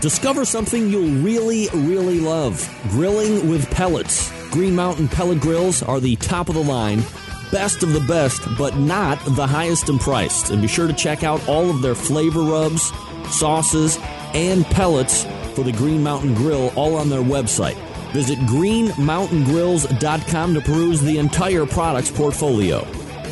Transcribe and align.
Discover 0.00 0.44
something 0.44 0.90
you'll 0.90 1.22
really, 1.22 1.68
really 1.72 2.18
love 2.20 2.68
grilling 2.90 3.48
with 3.48 3.70
pellets. 3.70 4.30
Green 4.50 4.74
Mountain 4.74 5.08
pellet 5.08 5.40
grills 5.40 5.82
are 5.82 6.00
the 6.00 6.16
top 6.16 6.48
of 6.48 6.54
the 6.54 6.62
line, 6.62 7.02
best 7.50 7.82
of 7.82 7.92
the 7.92 8.00
best, 8.00 8.42
but 8.58 8.76
not 8.76 9.18
the 9.36 9.46
highest 9.46 9.88
in 9.88 9.98
price. 9.98 10.50
And 10.50 10.62
be 10.62 10.68
sure 10.68 10.86
to 10.86 10.92
check 10.92 11.24
out 11.24 11.48
all 11.48 11.70
of 11.70 11.80
their 11.82 11.94
flavor 11.94 12.42
rubs, 12.42 12.92
sauces, 13.30 13.98
and 14.34 14.64
pellets 14.66 15.24
for 15.54 15.62
the 15.62 15.72
Green 15.72 16.02
Mountain 16.02 16.34
Grill 16.34 16.70
all 16.76 16.96
on 16.96 17.08
their 17.08 17.22
website. 17.22 17.76
Visit 18.12 18.38
greenmountaingrills.com 18.40 20.54
to 20.54 20.60
peruse 20.60 21.00
the 21.00 21.18
entire 21.18 21.66
products 21.66 22.10
portfolio. 22.10 22.86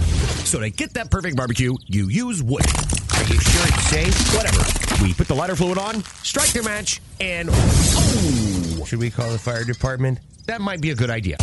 So 0.47 0.59
to 0.59 0.71
get 0.71 0.95
that 0.95 1.11
perfect 1.11 1.37
barbecue, 1.37 1.75
you 1.87 2.09
use 2.09 2.43
wood. 2.43 2.65
Are 2.65 3.25
you 3.25 3.39
sure 3.39 3.67
it's 3.67 3.83
safe? 3.85 4.35
Whatever. 4.35 5.05
We 5.05 5.13
put 5.13 5.29
the 5.29 5.35
lighter 5.35 5.55
fluid 5.55 5.77
on, 5.77 6.03
strike 6.23 6.49
the 6.49 6.63
match, 6.63 7.03
and 7.21 7.51
oh! 7.53 8.85
Should 8.87 9.01
we 9.01 9.11
call 9.11 9.31
the 9.31 9.39
fire 9.39 9.65
department? 9.65 10.21
That 10.47 10.63
might 10.63 10.81
be 10.81 10.91
a 10.91 10.95
good 10.95 11.11
idea. 11.11 11.37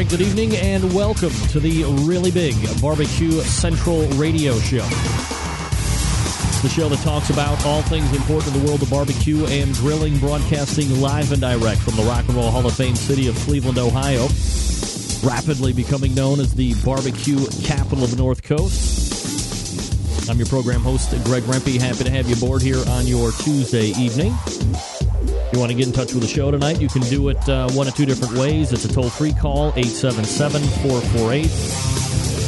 Right, 0.00 0.08
good 0.08 0.22
evening 0.22 0.56
and 0.56 0.94
welcome 0.94 1.32
to 1.48 1.60
the 1.60 1.84
really 2.06 2.30
big 2.30 2.54
Barbecue 2.80 3.32
Central 3.42 4.06
radio 4.12 4.58
show. 4.60 4.86
The 6.62 6.70
show 6.74 6.88
that 6.88 7.00
talks 7.00 7.28
about 7.28 7.62
all 7.66 7.82
things 7.82 8.10
important 8.16 8.54
in 8.54 8.62
the 8.62 8.66
world 8.66 8.80
of 8.80 8.88
barbecue 8.88 9.44
and 9.44 9.74
grilling, 9.74 10.16
broadcasting 10.16 11.02
live 11.02 11.32
and 11.32 11.40
direct 11.42 11.82
from 11.82 11.96
the 11.96 12.02
Rock 12.04 12.26
and 12.28 12.34
Roll 12.34 12.50
Hall 12.50 12.66
of 12.66 12.74
Fame 12.74 12.96
city 12.96 13.28
of 13.28 13.36
Cleveland, 13.40 13.76
Ohio. 13.76 14.26
Rapidly 15.22 15.74
becoming 15.74 16.14
known 16.14 16.40
as 16.40 16.54
the 16.54 16.72
barbecue 16.82 17.44
capital 17.64 18.02
of 18.02 18.10
the 18.10 18.16
North 18.16 18.42
Coast. 18.42 20.30
I'm 20.30 20.38
your 20.38 20.46
program 20.46 20.80
host, 20.80 21.10
Greg 21.24 21.42
Rempe. 21.42 21.78
Happy 21.78 22.04
to 22.04 22.10
have 22.10 22.26
you 22.26 22.36
aboard 22.36 22.62
here 22.62 22.82
on 22.88 23.06
your 23.06 23.32
Tuesday 23.32 23.88
evening. 24.00 24.32
You 25.52 25.58
want 25.58 25.72
to 25.72 25.76
get 25.76 25.88
in 25.88 25.92
touch 25.92 26.14
with 26.14 26.22
the 26.22 26.28
show 26.28 26.52
tonight, 26.52 26.80
you 26.80 26.88
can 26.88 27.02
do 27.02 27.28
it 27.28 27.48
uh, 27.48 27.68
one 27.72 27.88
of 27.88 27.96
two 27.96 28.06
different 28.06 28.34
ways. 28.34 28.72
It's 28.72 28.84
a 28.84 28.92
toll 28.92 29.10
free 29.10 29.32
call, 29.32 29.72
877 29.76 30.62
448 30.62 31.90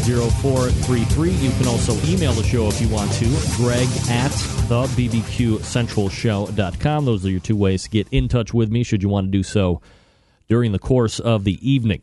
0433. 0.02 1.30
You 1.30 1.50
can 1.52 1.66
also 1.66 1.94
email 2.06 2.32
the 2.32 2.42
show 2.42 2.66
if 2.68 2.78
you 2.80 2.88
want 2.88 3.12
to, 3.14 3.26
greg 3.56 3.88
at 4.08 4.30
the 4.68 4.84
bbqcentralshow.com. 4.96 7.04
Those 7.04 7.26
are 7.26 7.30
your 7.30 7.40
two 7.40 7.56
ways 7.56 7.82
to 7.84 7.90
get 7.90 8.08
in 8.10 8.28
touch 8.28 8.54
with 8.54 8.70
me 8.70 8.84
should 8.84 9.02
you 9.02 9.08
want 9.08 9.26
to 9.26 9.30
do 9.30 9.42
so 9.42 9.80
during 10.48 10.72
the 10.72 10.78
course 10.78 11.18
of 11.18 11.44
the 11.44 11.58
evening. 11.68 12.02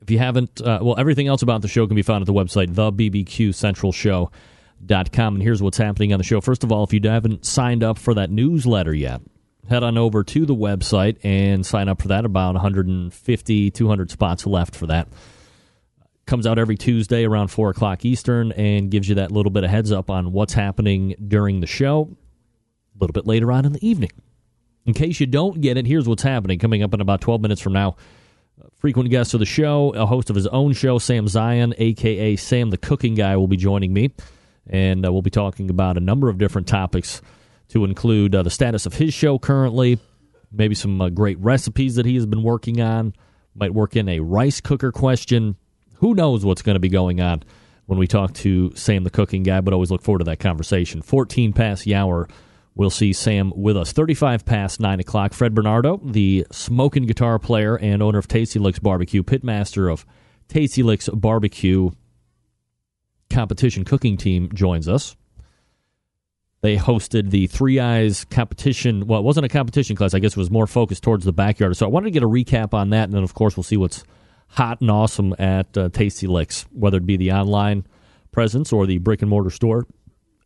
If 0.00 0.10
you 0.10 0.18
haven't, 0.18 0.60
uh, 0.60 0.80
well, 0.80 0.94
everything 0.98 1.28
else 1.28 1.42
about 1.42 1.62
the 1.62 1.68
show 1.68 1.86
can 1.86 1.96
be 1.96 2.02
found 2.02 2.22
at 2.22 2.26
the 2.26 2.32
website, 2.32 2.68
thebbqcentralshow.com. 2.68 5.34
And 5.34 5.42
here's 5.42 5.60
what's 5.60 5.78
happening 5.78 6.12
on 6.12 6.18
the 6.18 6.24
show. 6.24 6.40
First 6.40 6.62
of 6.62 6.70
all, 6.70 6.84
if 6.84 6.92
you 6.92 7.00
haven't 7.02 7.44
signed 7.44 7.82
up 7.82 7.98
for 7.98 8.14
that 8.14 8.30
newsletter 8.30 8.94
yet, 8.94 9.20
head 9.68 9.82
on 9.82 9.98
over 9.98 10.24
to 10.24 10.46
the 10.46 10.54
website 10.54 11.18
and 11.22 11.64
sign 11.64 11.88
up 11.88 12.02
for 12.02 12.08
that. 12.08 12.24
About 12.24 12.54
150, 12.54 13.70
200 13.70 14.10
spots 14.10 14.46
left 14.46 14.74
for 14.74 14.86
that. 14.86 15.08
Comes 16.26 16.46
out 16.46 16.58
every 16.58 16.76
Tuesday 16.76 17.24
around 17.24 17.48
4 17.48 17.70
o'clock 17.70 18.04
Eastern 18.04 18.52
and 18.52 18.90
gives 18.90 19.08
you 19.08 19.14
that 19.16 19.32
little 19.32 19.50
bit 19.50 19.64
of 19.64 19.70
heads 19.70 19.92
up 19.92 20.10
on 20.10 20.32
what's 20.32 20.52
happening 20.52 21.14
during 21.26 21.60
the 21.60 21.66
show 21.66 22.10
a 22.98 23.00
little 23.00 23.12
bit 23.12 23.26
later 23.26 23.52
on 23.52 23.64
in 23.64 23.72
the 23.72 23.86
evening. 23.86 24.10
In 24.86 24.94
case 24.94 25.20
you 25.20 25.26
don't 25.26 25.60
get 25.60 25.76
it, 25.76 25.86
here's 25.86 26.08
what's 26.08 26.22
happening. 26.22 26.58
Coming 26.58 26.82
up 26.82 26.94
in 26.94 27.00
about 27.00 27.20
12 27.20 27.40
minutes 27.40 27.60
from 27.60 27.74
now, 27.74 27.96
frequent 28.76 29.10
guest 29.10 29.34
of 29.34 29.40
the 29.40 29.46
show, 29.46 29.90
a 29.90 30.06
host 30.06 30.30
of 30.30 30.36
his 30.36 30.46
own 30.46 30.72
show, 30.72 30.98
Sam 30.98 31.26
Zien, 31.26 31.74
a.k.a. 31.76 32.36
Sam 32.36 32.70
the 32.70 32.78
Cooking 32.78 33.14
Guy, 33.14 33.36
will 33.36 33.48
be 33.48 33.56
joining 33.56 33.92
me. 33.92 34.10
And 34.66 35.06
uh, 35.06 35.12
we'll 35.12 35.22
be 35.22 35.30
talking 35.30 35.70
about 35.70 35.96
a 35.96 36.00
number 36.00 36.28
of 36.28 36.38
different 36.38 36.68
topics 36.68 37.22
to 37.68 37.84
include 37.84 38.34
uh, 38.34 38.42
the 38.42 38.50
status 38.50 38.86
of 38.86 38.94
his 38.94 39.12
show 39.12 39.38
currently, 39.38 39.98
maybe 40.50 40.74
some 40.74 41.00
uh, 41.00 41.08
great 41.08 41.38
recipes 41.38 41.96
that 41.96 42.06
he 42.06 42.14
has 42.14 42.26
been 42.26 42.42
working 42.42 42.80
on, 42.80 43.14
might 43.54 43.74
work 43.74 43.96
in 43.96 44.08
a 44.08 44.20
rice 44.20 44.60
cooker 44.60 44.92
question. 44.92 45.56
Who 45.96 46.14
knows 46.14 46.44
what's 46.44 46.62
going 46.62 46.76
to 46.76 46.80
be 46.80 46.88
going 46.88 47.20
on 47.20 47.42
when 47.86 47.98
we 47.98 48.06
talk 48.06 48.34
to 48.34 48.72
Sam 48.74 49.04
the 49.04 49.10
Cooking 49.10 49.42
Guy, 49.42 49.60
but 49.60 49.74
always 49.74 49.90
look 49.90 50.02
forward 50.02 50.20
to 50.20 50.24
that 50.26 50.38
conversation. 50.38 51.02
14 51.02 51.52
past 51.52 51.84
the 51.84 51.94
hour 51.94 52.28
we'll 52.78 52.90
see 52.90 53.12
Sam 53.12 53.52
with 53.54 53.76
us. 53.76 53.92
35 53.92 54.46
past 54.46 54.80
9 54.80 55.00
o'clock. 55.00 55.34
Fred 55.34 55.52
Bernardo, 55.54 56.00
the 56.02 56.46
smoking 56.50 57.04
guitar 57.04 57.38
player 57.38 57.76
and 57.76 58.02
owner 58.02 58.18
of 58.18 58.28
Tasty 58.28 58.58
Licks 58.58 58.78
Barbecue, 58.78 59.22
pitmaster 59.22 59.92
of 59.92 60.06
Tasty 60.46 60.82
Licks 60.82 61.10
Barbecue 61.10 61.90
competition 63.28 63.84
cooking 63.84 64.16
team, 64.16 64.48
joins 64.54 64.88
us. 64.88 65.16
They 66.60 66.76
hosted 66.76 67.30
the 67.30 67.46
3-Eyz 67.46 68.24
competition. 68.24 69.06
Well, 69.06 69.20
it 69.20 69.22
wasn't 69.22 69.46
a 69.46 69.48
competition 69.48 69.94
class. 69.94 70.12
I 70.12 70.18
guess 70.18 70.32
it 70.32 70.36
was 70.36 70.50
more 70.50 70.66
focused 70.66 71.02
towards 71.04 71.24
the 71.24 71.32
backyard. 71.32 71.76
So 71.76 71.86
I 71.86 71.88
wanted 71.88 72.06
to 72.06 72.10
get 72.10 72.22
a 72.22 72.28
recap 72.28 72.74
on 72.74 72.90
that, 72.90 73.04
and 73.04 73.14
then, 73.14 73.22
of 73.22 73.34
course, 73.34 73.56
we'll 73.56 73.62
see 73.62 73.76
what's 73.76 74.02
hot 74.48 74.80
and 74.80 74.90
awesome 74.90 75.34
at 75.38 75.76
uh, 75.76 75.88
Tasty 75.90 76.26
Licks, 76.26 76.66
whether 76.72 76.98
it 76.98 77.06
be 77.06 77.16
the 77.16 77.32
online 77.32 77.86
presence 78.32 78.72
or 78.72 78.86
the 78.86 78.98
brick 78.98 79.22
and 79.22 79.30
mortar 79.30 79.50
store. 79.50 79.86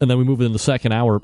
And 0.00 0.10
then 0.10 0.18
we 0.18 0.24
move 0.24 0.40
in 0.40 0.52
the 0.52 0.58
second 0.58 0.92
hour. 0.92 1.20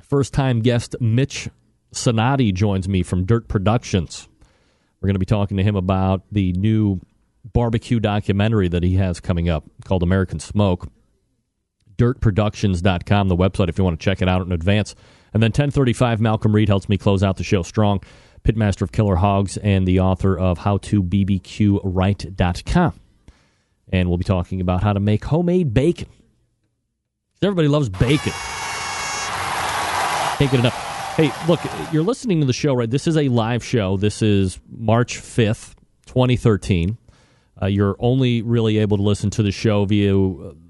First 0.00 0.32
time 0.32 0.60
guest 0.60 0.94
Mitch 1.00 1.48
Sonati 1.92 2.52
joins 2.52 2.88
me 2.88 3.02
from 3.02 3.24
Dirt 3.24 3.48
Productions. 3.48 4.28
We're 5.00 5.08
going 5.08 5.16
to 5.16 5.20
be 5.20 5.26
talking 5.26 5.56
to 5.56 5.62
him 5.62 5.76
about 5.76 6.22
the 6.30 6.52
new 6.52 7.00
barbecue 7.52 8.00
documentary 8.00 8.68
that 8.68 8.82
he 8.82 8.94
has 8.94 9.20
coming 9.20 9.48
up 9.48 9.64
called 9.84 10.02
American 10.02 10.40
Smoke. 10.40 10.88
DirtProductions.com, 11.98 13.28
the 13.28 13.36
website, 13.36 13.68
if 13.68 13.78
you 13.78 13.84
want 13.84 13.98
to 13.98 14.04
check 14.04 14.22
it 14.22 14.28
out 14.28 14.42
in 14.42 14.52
advance. 14.52 14.94
And 15.32 15.42
then 15.42 15.48
1035, 15.48 16.20
Malcolm 16.20 16.54
Reed 16.54 16.68
helps 16.68 16.88
me 16.88 16.96
close 16.98 17.22
out 17.22 17.36
the 17.36 17.44
show 17.44 17.62
strong. 17.62 18.00
Pitmaster 18.44 18.82
of 18.82 18.92
Killer 18.92 19.16
Hogs 19.16 19.56
and 19.56 19.86
the 19.86 20.00
author 20.00 20.38
of 20.38 20.58
How 20.58 20.78
to 20.78 21.02
bbq 21.02 21.80
HowToBBQRight.com. 21.82 23.00
And 23.92 24.08
we'll 24.08 24.18
be 24.18 24.24
talking 24.24 24.60
about 24.60 24.82
how 24.82 24.92
to 24.92 25.00
make 25.00 25.24
homemade 25.24 25.74
bacon. 25.74 26.08
Everybody 27.42 27.68
loves 27.68 27.88
bacon. 27.88 28.32
Can't 30.38 30.50
get 30.50 30.60
enough. 30.60 31.14
Hey, 31.16 31.32
look, 31.48 31.60
you're 31.92 32.02
listening 32.02 32.40
to 32.40 32.46
the 32.46 32.52
show, 32.52 32.74
right? 32.74 32.90
This 32.90 33.06
is 33.06 33.16
a 33.16 33.28
live 33.28 33.64
show. 33.64 33.96
This 33.96 34.22
is 34.22 34.58
March 34.68 35.18
5th, 35.18 35.74
2013. 36.06 36.98
Uh, 37.60 37.66
you're 37.66 37.96
only 37.98 38.42
really 38.42 38.78
able 38.78 38.96
to 38.98 39.02
listen 39.02 39.30
to 39.30 39.42
the 39.42 39.52
show 39.52 39.84
via 39.86 40.14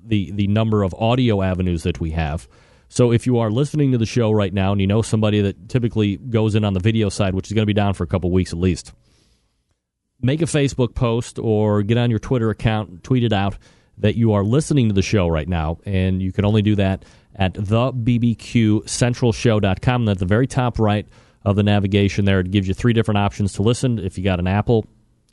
the, 0.08 0.30
the 0.32 0.46
number 0.46 0.82
of 0.82 0.94
audio 0.94 1.42
avenues 1.42 1.82
that 1.82 2.00
we 2.00 2.12
have. 2.12 2.48
So 2.88 3.12
if 3.12 3.26
you 3.26 3.38
are 3.38 3.50
listening 3.50 3.92
to 3.92 3.98
the 3.98 4.06
show 4.06 4.30
right 4.30 4.54
now 4.54 4.72
and 4.72 4.80
you 4.80 4.86
know 4.86 5.02
somebody 5.02 5.40
that 5.40 5.68
typically 5.68 6.16
goes 6.16 6.54
in 6.54 6.64
on 6.64 6.72
the 6.72 6.80
video 6.80 7.08
side, 7.08 7.34
which 7.34 7.48
is 7.48 7.52
going 7.52 7.62
to 7.62 7.66
be 7.66 7.74
down 7.74 7.94
for 7.94 8.04
a 8.04 8.06
couple 8.06 8.30
weeks 8.30 8.52
at 8.52 8.58
least, 8.58 8.92
make 10.20 10.40
a 10.40 10.46
Facebook 10.46 10.94
post 10.94 11.38
or 11.38 11.82
get 11.82 11.98
on 11.98 12.10
your 12.10 12.18
Twitter 12.18 12.50
account, 12.50 13.02
tweet 13.02 13.24
it 13.24 13.32
out 13.32 13.56
that 13.98 14.14
you 14.14 14.32
are 14.32 14.44
listening 14.44 14.88
to 14.88 14.94
the 14.94 15.02
show 15.02 15.28
right 15.28 15.48
now. 15.48 15.78
And 15.84 16.22
you 16.22 16.32
can 16.32 16.44
only 16.44 16.62
do 16.62 16.76
that 16.76 17.04
at 17.34 17.54
thebbqcentralshow.com. 17.54 20.02
And 20.02 20.08
at 20.08 20.18
the 20.18 20.26
very 20.26 20.46
top 20.46 20.78
right 20.78 21.08
of 21.44 21.56
the 21.56 21.62
navigation 21.62 22.24
there, 22.24 22.40
it 22.40 22.50
gives 22.50 22.66
you 22.68 22.74
three 22.74 22.92
different 22.92 23.18
options 23.18 23.54
to 23.54 23.62
listen. 23.62 23.98
If 23.98 24.18
you 24.18 24.24
got 24.24 24.38
an 24.38 24.46
Apple, 24.46 24.86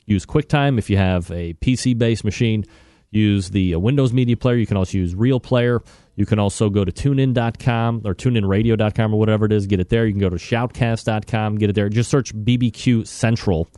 use 0.06 0.26
QuickTime. 0.26 0.78
If 0.78 0.90
you 0.90 0.96
have 0.96 1.30
a 1.30 1.54
PC 1.54 1.96
based 1.96 2.24
machine, 2.24 2.64
use 3.14 3.50
the 3.50 3.74
uh, 3.74 3.78
Windows 3.78 4.12
Media 4.12 4.36
Player. 4.36 4.56
You 4.56 4.66
can 4.66 4.76
also 4.76 4.98
use 4.98 5.14
Real 5.14 5.40
Player. 5.40 5.82
You 6.16 6.26
can 6.26 6.38
also 6.38 6.70
go 6.70 6.84
to 6.84 6.92
tunein.com 6.92 8.02
or 8.04 8.14
tuneinradio.com 8.14 9.14
or 9.14 9.18
whatever 9.18 9.46
it 9.46 9.52
is, 9.52 9.66
get 9.66 9.80
it 9.80 9.88
there. 9.88 10.06
You 10.06 10.12
can 10.12 10.20
go 10.20 10.30
to 10.30 10.36
shoutcast.com, 10.36 11.56
get 11.56 11.70
it 11.70 11.72
there. 11.74 11.88
Just 11.88 12.10
search 12.10 12.34
BBQ 12.34 13.06
Central, 13.06 13.68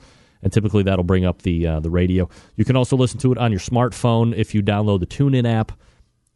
and 0.42 0.52
typically 0.52 0.82
that'll 0.82 1.04
bring 1.04 1.24
up 1.24 1.42
the 1.42 1.66
uh, 1.66 1.80
the 1.80 1.90
radio. 1.90 2.28
You 2.56 2.64
can 2.64 2.76
also 2.76 2.96
listen 2.96 3.18
to 3.20 3.32
it 3.32 3.38
on 3.38 3.52
your 3.52 3.60
smartphone 3.60 4.34
if 4.36 4.54
you 4.54 4.62
download 4.62 5.00
the 5.00 5.06
TuneIn 5.06 5.48
app, 5.48 5.72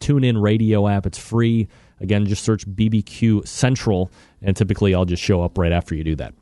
TuneIn 0.01 0.41
Radio 0.41 0.89
app. 0.89 1.07
It's 1.07 1.19
free. 1.19 1.69
Again, 2.01 2.25
just 2.25 2.45
search 2.45 2.67
BBQ 2.67 3.47
Central, 3.47 4.11
and 4.41 4.57
typically 4.57 4.95
I'll 4.95 5.05
just 5.05 5.23
show 5.23 5.43
up 5.43 5.59
right 5.59 5.73
after 5.73 5.95
you 5.95 6.03
do 6.03 6.17
that. 6.17 6.33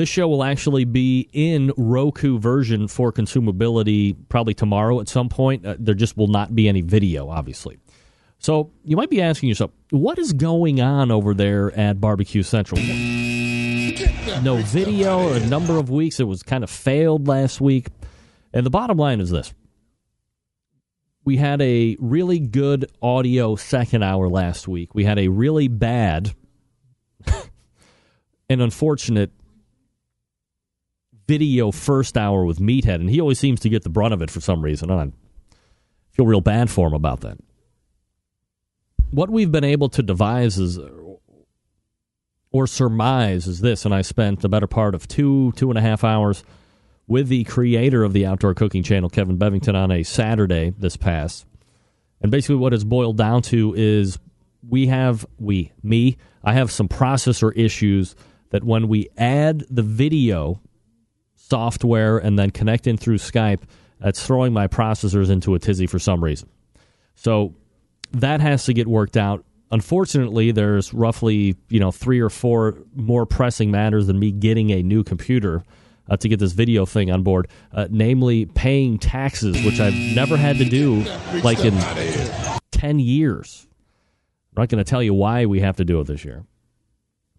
This 0.00 0.08
show 0.08 0.28
will 0.28 0.44
actually 0.44 0.86
be 0.86 1.28
in 1.30 1.74
Roku 1.76 2.38
version 2.38 2.88
for 2.88 3.12
consumability 3.12 4.16
probably 4.30 4.54
tomorrow 4.54 4.98
at 4.98 5.10
some 5.10 5.28
point. 5.28 5.66
Uh, 5.66 5.76
there 5.78 5.94
just 5.94 6.16
will 6.16 6.28
not 6.28 6.54
be 6.54 6.70
any 6.70 6.80
video, 6.80 7.28
obviously. 7.28 7.78
So 8.38 8.70
you 8.82 8.96
might 8.96 9.10
be 9.10 9.20
asking 9.20 9.50
yourself, 9.50 9.72
what 9.90 10.18
is 10.18 10.32
going 10.32 10.80
on 10.80 11.10
over 11.10 11.34
there 11.34 11.70
at 11.78 12.00
Barbecue 12.00 12.42
Central? 12.42 12.80
No 14.40 14.56
video, 14.64 15.34
a 15.34 15.46
number 15.48 15.76
of 15.76 15.90
weeks. 15.90 16.18
It 16.18 16.24
was 16.24 16.42
kind 16.42 16.64
of 16.64 16.70
failed 16.70 17.28
last 17.28 17.60
week. 17.60 17.88
And 18.54 18.64
the 18.64 18.70
bottom 18.70 18.96
line 18.96 19.20
is 19.20 19.28
this 19.28 19.52
we 21.26 21.36
had 21.36 21.60
a 21.60 21.98
really 22.00 22.38
good 22.38 22.90
audio 23.02 23.54
second 23.54 24.02
hour 24.02 24.30
last 24.30 24.66
week. 24.66 24.94
We 24.94 25.04
had 25.04 25.18
a 25.18 25.28
really 25.28 25.68
bad 25.68 26.32
and 28.48 28.62
unfortunate 28.62 29.32
video 31.30 31.70
first 31.70 32.16
hour 32.16 32.44
with 32.44 32.58
Meathead, 32.58 32.96
and 32.96 33.08
he 33.08 33.20
always 33.20 33.38
seems 33.38 33.60
to 33.60 33.68
get 33.68 33.84
the 33.84 33.88
brunt 33.88 34.12
of 34.12 34.20
it 34.20 34.32
for 34.32 34.40
some 34.40 34.62
reason. 34.62 34.90
I 34.90 35.12
feel 36.10 36.26
real 36.26 36.40
bad 36.40 36.68
for 36.70 36.88
him 36.88 36.92
about 36.92 37.20
that. 37.20 37.38
What 39.12 39.30
we've 39.30 39.52
been 39.52 39.62
able 39.62 39.88
to 39.90 40.02
devise 40.02 40.58
is, 40.58 40.76
or 42.50 42.66
surmise, 42.66 43.46
is 43.46 43.60
this, 43.60 43.84
and 43.84 43.94
I 43.94 44.02
spent 44.02 44.40
the 44.40 44.48
better 44.48 44.66
part 44.66 44.96
of 44.96 45.06
two, 45.06 45.52
two 45.52 45.70
and 45.70 45.78
a 45.78 45.80
half 45.80 46.02
hours 46.02 46.42
with 47.06 47.28
the 47.28 47.44
creator 47.44 48.02
of 48.02 48.12
the 48.12 48.26
Outdoor 48.26 48.54
Cooking 48.54 48.82
Channel, 48.82 49.08
Kevin 49.08 49.38
Bevington, 49.38 49.76
on 49.76 49.92
a 49.92 50.02
Saturday 50.02 50.74
this 50.76 50.96
past. 50.96 51.46
And 52.20 52.32
basically, 52.32 52.56
what 52.56 52.74
it's 52.74 52.82
boiled 52.82 53.18
down 53.18 53.42
to 53.42 53.72
is 53.76 54.18
we 54.68 54.88
have, 54.88 55.24
we, 55.38 55.70
me, 55.80 56.16
I 56.42 56.54
have 56.54 56.72
some 56.72 56.88
processor 56.88 57.52
issues 57.54 58.16
that 58.50 58.64
when 58.64 58.88
we 58.88 59.10
add 59.16 59.62
the 59.70 59.84
video 59.84 60.60
software 61.50 62.18
and 62.18 62.38
then 62.38 62.50
connect 62.50 62.86
in 62.86 62.96
through 62.96 63.18
Skype, 63.18 63.62
that's 63.98 64.24
throwing 64.24 64.52
my 64.52 64.66
processors 64.66 65.30
into 65.30 65.54
a 65.54 65.58
tizzy 65.58 65.86
for 65.86 65.98
some 65.98 66.22
reason. 66.24 66.48
So 67.14 67.54
that 68.12 68.40
has 68.40 68.64
to 68.64 68.72
get 68.72 68.86
worked 68.86 69.16
out. 69.16 69.44
Unfortunately, 69.70 70.50
there's 70.50 70.92
roughly 70.94 71.56
you 71.68 71.78
know 71.78 71.92
three 71.92 72.20
or 72.20 72.30
four 72.30 72.78
more 72.94 73.26
pressing 73.26 73.70
matters 73.70 74.06
than 74.06 74.18
me 74.18 74.32
getting 74.32 74.70
a 74.70 74.82
new 74.82 75.04
computer 75.04 75.62
uh, 76.08 76.16
to 76.16 76.28
get 76.28 76.40
this 76.40 76.52
video 76.52 76.86
thing 76.86 77.10
on 77.10 77.22
board. 77.22 77.46
Uh, 77.72 77.86
namely, 77.90 78.46
paying 78.46 78.98
taxes, 78.98 79.62
which 79.64 79.78
I've 79.78 79.94
never 79.94 80.36
had 80.36 80.58
to 80.58 80.64
do 80.64 81.04
like 81.44 81.64
in 81.64 81.78
ten 82.72 82.98
years. 82.98 83.68
I'm 84.56 84.62
not 84.62 84.68
going 84.70 84.82
to 84.82 84.90
tell 84.90 85.02
you 85.02 85.14
why 85.14 85.46
we 85.46 85.60
have 85.60 85.76
to 85.76 85.84
do 85.84 86.00
it 86.00 86.08
this 86.08 86.24
year, 86.24 86.44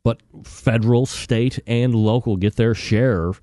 but 0.03 0.21
federal, 0.45 1.05
state, 1.05 1.59
and 1.67 1.93
local 1.93 2.37
get 2.37 2.55
their 2.55 2.73
share 2.73 3.33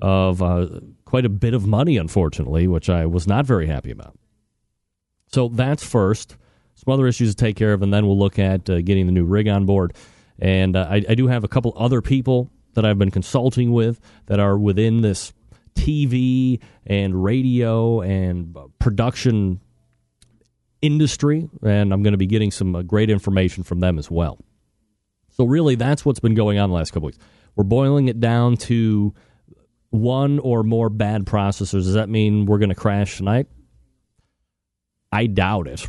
of 0.00 0.42
uh, 0.42 0.80
quite 1.04 1.24
a 1.24 1.30
bit 1.30 1.54
of 1.54 1.66
money, 1.66 1.96
unfortunately, 1.96 2.66
which 2.66 2.90
I 2.90 3.06
was 3.06 3.26
not 3.26 3.46
very 3.46 3.66
happy 3.66 3.90
about. 3.90 4.18
So 5.28 5.48
that's 5.48 5.84
first. 5.84 6.36
Some 6.74 6.92
other 6.92 7.06
issues 7.06 7.34
to 7.34 7.36
take 7.36 7.56
care 7.56 7.72
of, 7.72 7.82
and 7.82 7.92
then 7.92 8.06
we'll 8.06 8.18
look 8.18 8.38
at 8.38 8.68
uh, 8.68 8.82
getting 8.82 9.06
the 9.06 9.12
new 9.12 9.24
rig 9.24 9.48
on 9.48 9.64
board. 9.64 9.94
And 10.38 10.76
uh, 10.76 10.86
I, 10.90 11.02
I, 11.08 11.14
do 11.14 11.28
have 11.28 11.44
a 11.44 11.48
couple 11.48 11.72
other 11.76 12.02
people 12.02 12.50
that 12.74 12.84
I've 12.84 12.98
been 12.98 13.10
consulting 13.10 13.72
with 13.72 13.98
that 14.26 14.38
are 14.38 14.58
within 14.58 15.00
this 15.00 15.32
TV 15.74 16.60
and 16.86 17.24
radio 17.24 18.02
and 18.02 18.54
uh, 18.54 18.66
production 18.78 19.60
industry, 20.82 21.48
and 21.62 21.92
I'm 21.92 22.02
going 22.02 22.12
to 22.12 22.18
be 22.18 22.26
getting 22.26 22.50
some 22.50 22.76
uh, 22.76 22.82
great 22.82 23.08
information 23.08 23.62
from 23.62 23.80
them 23.80 23.98
as 23.98 24.10
well. 24.10 24.38
So, 25.30 25.44
really, 25.44 25.74
that's 25.74 26.04
what's 26.04 26.20
been 26.20 26.34
going 26.34 26.58
on 26.58 26.68
the 26.68 26.74
last 26.76 26.92
couple 26.92 27.06
weeks. 27.06 27.18
We're 27.56 27.64
boiling 27.64 28.08
it 28.08 28.20
down 28.20 28.56
to 28.58 29.14
one 29.90 30.38
or 30.38 30.62
more 30.62 30.88
bad 30.88 31.24
processors, 31.24 31.84
does 31.84 31.94
that 31.94 32.08
mean 32.08 32.46
we're 32.46 32.58
going 32.58 32.70
to 32.70 32.74
crash 32.74 33.18
tonight? 33.18 33.46
I 35.12 35.26
doubt 35.26 35.68
it 35.68 35.88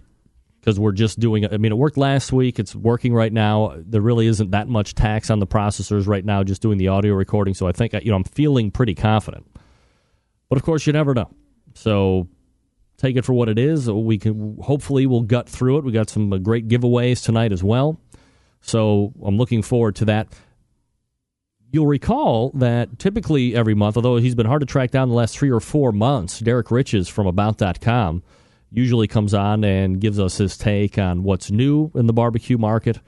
because 0.60 0.80
we're 0.80 0.92
just 0.92 1.20
doing. 1.20 1.46
I 1.52 1.58
mean, 1.58 1.72
it 1.72 1.78
worked 1.78 1.98
last 1.98 2.32
week. 2.32 2.60
It's 2.60 2.76
working 2.76 3.14
right 3.14 3.32
now. 3.32 3.76
There 3.78 4.02
really 4.02 4.28
isn't 4.28 4.52
that 4.52 4.68
much 4.68 4.96
tax 4.96 5.30
on 5.30 5.40
the 5.40 5.48
processors 5.48 6.08
right 6.08 6.24
now, 6.24 6.44
just 6.44 6.62
doing 6.62 6.78
the 6.78 6.90
audio 6.90 7.14
recording. 7.14 7.54
So 7.54 7.68
I 7.68 7.72
think, 7.72 7.94
you 7.94 8.12
know, 8.12 8.16
I'm 8.16 8.24
feeling 8.24 8.72
pretty 8.72 8.94
confident. 8.94 9.48
But 10.50 10.58
of 10.58 10.64
course, 10.64 10.86
you 10.86 10.94
never 10.94 11.14
know. 11.14 11.30
So 11.74 12.28
take 12.98 13.16
it 13.16 13.26
for 13.26 13.34
what 13.34 13.50
it 13.50 13.58
is. 13.58 13.90
We 13.90 14.18
can 14.18 14.58
hopefully 14.62 15.06
we'll 15.06 15.22
gut 15.22 15.48
through 15.48 15.78
it. 15.80 15.84
We 15.84 15.92
got 15.92 16.10
some 16.10 16.32
uh, 16.34 16.38
great 16.38 16.68
giveaways 16.68 17.24
tonight 17.24 17.52
as 17.52 17.64
well. 17.64 18.00
So 18.62 19.14
I'm 19.24 19.38
looking 19.38 19.62
forward 19.62 19.96
to 19.98 20.06
that 20.06 20.28
you'll 21.72 21.88
recall 21.88 22.52
that 22.56 23.00
typically 23.00 23.56
every 23.56 23.76
month, 23.76 23.98
although 23.98 24.18
he's 24.18 24.36
been 24.36 24.46
hard 24.46 24.62
to 24.62 24.66
track 24.66 24.92
down 24.92 25.10
the 25.10 25.16
last 25.16 25.38
three 25.38 25.52
or 25.52 25.60
four 25.60 25.92
months, 25.92 26.40
Derrick 26.40 26.72
Riches 26.72 27.08
from 27.10 27.28
About.com 27.28 28.24
usually 28.72 29.08
comes 29.08 29.34
on 29.34 29.64
and 29.64 30.00
gives 30.00 30.20
us 30.20 30.38
his 30.38 30.58
take 30.58 30.98
on 30.98 31.24
what's 31.24 31.52
new 31.52 31.92
in 31.96 32.06
the 32.06 32.14
barbecue 32.14 32.58
market, 32.58 33.00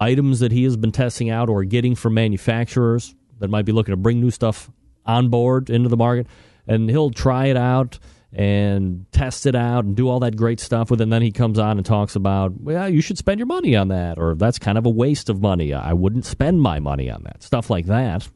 items 0.00 0.40
that 0.40 0.52
he 0.52 0.64
has 0.64 0.76
been 0.76 0.92
testing 0.92 1.30
out 1.30 1.48
or 1.48 1.64
getting 1.64 1.94
from 1.94 2.14
manufacturers 2.14 3.14
that 3.38 3.48
might 3.48 3.64
be 3.64 3.72
looking 3.72 3.92
to 3.92 3.96
bring 3.96 4.20
new 4.20 4.30
stuff 4.30 4.70
on 5.04 5.28
board 5.28 5.70
into 5.70 5.88
the 5.88 5.96
market. 5.96 6.26
And 6.66 6.90
he'll 6.90 7.10
try 7.10 7.46
it 7.46 7.56
out 7.56 7.98
and 8.36 9.06
test 9.12 9.46
it 9.46 9.54
out 9.54 9.86
and 9.86 9.96
do 9.96 10.10
all 10.10 10.20
that 10.20 10.36
great 10.36 10.60
stuff 10.60 10.90
with 10.90 11.00
it. 11.00 11.04
And 11.04 11.12
then 11.12 11.22
he 11.22 11.32
comes 11.32 11.58
on 11.58 11.78
and 11.78 11.86
talks 11.86 12.14
about, 12.14 12.60
well, 12.60 12.86
you 12.86 13.00
should 13.00 13.16
spend 13.16 13.40
your 13.40 13.46
money 13.46 13.74
on 13.74 13.88
that, 13.88 14.18
or 14.18 14.34
that's 14.34 14.58
kind 14.58 14.76
of 14.76 14.84
a 14.84 14.90
waste 14.90 15.30
of 15.30 15.40
money. 15.40 15.72
I 15.72 15.94
wouldn't 15.94 16.26
spend 16.26 16.60
my 16.60 16.78
money 16.78 17.10
on 17.10 17.22
that. 17.22 17.42
Stuff 17.42 17.70
like 17.70 17.86
that. 17.86 18.28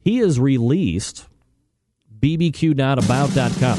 He 0.00 0.18
has 0.18 0.40
released 0.40 1.28
bbq.about.com. 2.18 3.78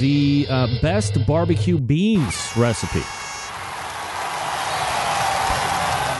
The 0.00 0.46
uh, 0.50 0.66
best 0.82 1.24
barbecue 1.24 1.78
beans 1.78 2.52
recipe. 2.56 3.04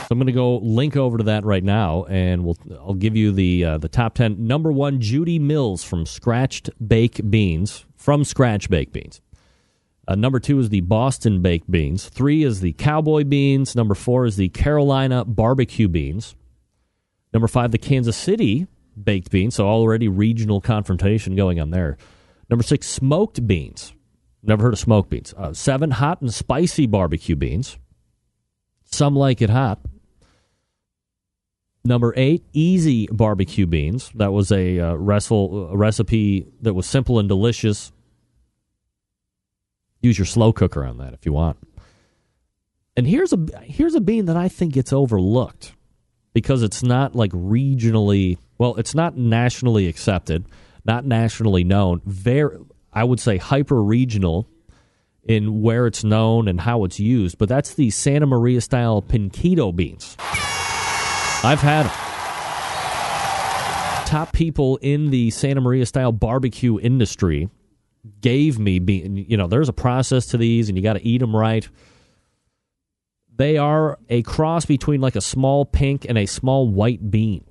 I'm 0.11 0.17
going 0.17 0.27
to 0.27 0.33
go 0.33 0.57
link 0.57 0.95
over 0.97 1.17
to 1.17 1.23
that 1.25 1.45
right 1.45 1.63
now, 1.63 2.05
and 2.05 2.43
we'll 2.43 2.57
I'll 2.79 2.93
give 2.93 3.15
you 3.15 3.31
the 3.31 3.65
uh, 3.65 3.77
the 3.77 3.89
top 3.89 4.15
ten. 4.15 4.45
Number 4.45 4.71
one, 4.71 4.99
Judy 4.99 5.39
Mills 5.39 5.83
from 5.83 6.05
Scratched 6.05 6.69
Bake 6.85 7.21
Beans 7.29 7.85
from 7.95 8.23
Scratch 8.23 8.69
Bake 8.69 8.91
Beans. 8.91 9.21
Uh, 10.07 10.15
number 10.15 10.39
two 10.39 10.59
is 10.59 10.69
the 10.69 10.81
Boston 10.81 11.41
Baked 11.41 11.69
Beans. 11.69 12.09
Three 12.09 12.43
is 12.43 12.59
the 12.59 12.73
Cowboy 12.73 13.23
Beans. 13.23 13.75
Number 13.75 13.95
four 13.95 14.25
is 14.25 14.35
the 14.35 14.49
Carolina 14.49 15.23
Barbecue 15.23 15.87
Beans. 15.87 16.35
Number 17.31 17.47
five, 17.47 17.71
the 17.71 17.77
Kansas 17.77 18.17
City 18.17 18.67
Baked 19.01 19.31
Beans. 19.31 19.55
So 19.55 19.67
already 19.67 20.07
regional 20.07 20.59
confrontation 20.59 21.35
going 21.35 21.59
on 21.59 21.69
there. 21.69 21.97
Number 22.49 22.63
six, 22.63 22.87
smoked 22.87 23.47
beans. 23.47 23.93
Never 24.43 24.63
heard 24.63 24.73
of 24.73 24.79
smoked 24.79 25.09
beans. 25.09 25.33
Uh, 25.37 25.53
seven, 25.53 25.91
hot 25.91 26.19
and 26.19 26.33
spicy 26.33 26.87
barbecue 26.87 27.35
beans. 27.35 27.77
Some 28.83 29.15
like 29.15 29.41
it 29.41 29.49
hot. 29.49 29.79
Number 31.83 32.13
eight, 32.15 32.43
easy 32.53 33.07
barbecue 33.11 33.65
beans. 33.65 34.11
That 34.15 34.31
was 34.31 34.51
a, 34.51 34.79
uh, 34.79 34.93
wrestle, 34.95 35.69
a 35.71 35.77
recipe 35.77 36.45
that 36.61 36.73
was 36.73 36.85
simple 36.85 37.17
and 37.17 37.27
delicious. 37.27 37.91
Use 40.01 40.17
your 40.17 40.27
slow 40.27 40.53
cooker 40.53 40.85
on 40.85 40.97
that 40.97 41.13
if 41.13 41.25
you 41.25 41.33
want. 41.33 41.57
And 42.97 43.07
here's 43.07 43.31
a 43.31 43.39
here's 43.63 43.95
a 43.95 44.01
bean 44.01 44.25
that 44.25 44.35
I 44.35 44.47
think 44.47 44.73
gets 44.73 44.91
overlooked 44.91 45.73
because 46.33 46.61
it's 46.61 46.83
not 46.83 47.15
like 47.15 47.31
regionally 47.31 48.37
well, 48.57 48.75
it's 48.75 48.93
not 48.93 49.17
nationally 49.17 49.87
accepted, 49.87 50.45
not 50.85 51.03
nationally 51.03 51.63
known. 51.63 52.01
Very, 52.05 52.57
I 52.93 53.03
would 53.03 53.19
say 53.19 53.37
hyper 53.37 53.81
regional 53.81 54.47
in 55.23 55.61
where 55.61 55.87
it's 55.87 56.03
known 56.03 56.47
and 56.47 56.61
how 56.61 56.83
it's 56.83 56.99
used. 56.99 57.39
But 57.39 57.49
that's 57.49 57.73
the 57.73 57.89
Santa 57.89 58.27
Maria 58.27 58.61
style 58.61 59.01
pinquito 59.01 59.75
beans. 59.75 60.15
I've 61.43 61.61
had 61.61 61.87
them. 61.87 61.93
Top 64.05 64.31
people 64.33 64.77
in 64.77 65.09
the 65.09 65.31
Santa 65.31 65.61
Maria 65.61 65.85
style 65.85 66.11
barbecue 66.11 66.79
industry 66.79 67.49
gave 68.19 68.59
me 68.59 68.77
bean. 68.77 69.15
You 69.15 69.37
know, 69.37 69.47
there's 69.47 69.69
a 69.69 69.73
process 69.73 70.27
to 70.27 70.37
these, 70.37 70.69
and 70.69 70.77
you 70.77 70.83
got 70.83 70.93
to 70.93 71.07
eat 71.07 71.19
them 71.19 71.35
right. 71.35 71.67
They 73.35 73.57
are 73.57 73.97
a 74.09 74.21
cross 74.21 74.65
between 74.65 75.01
like 75.01 75.15
a 75.15 75.21
small 75.21 75.65
pink 75.65 76.05
and 76.07 76.17
a 76.17 76.27
small 76.27 76.67
white 76.67 77.09
bean. 77.09 77.43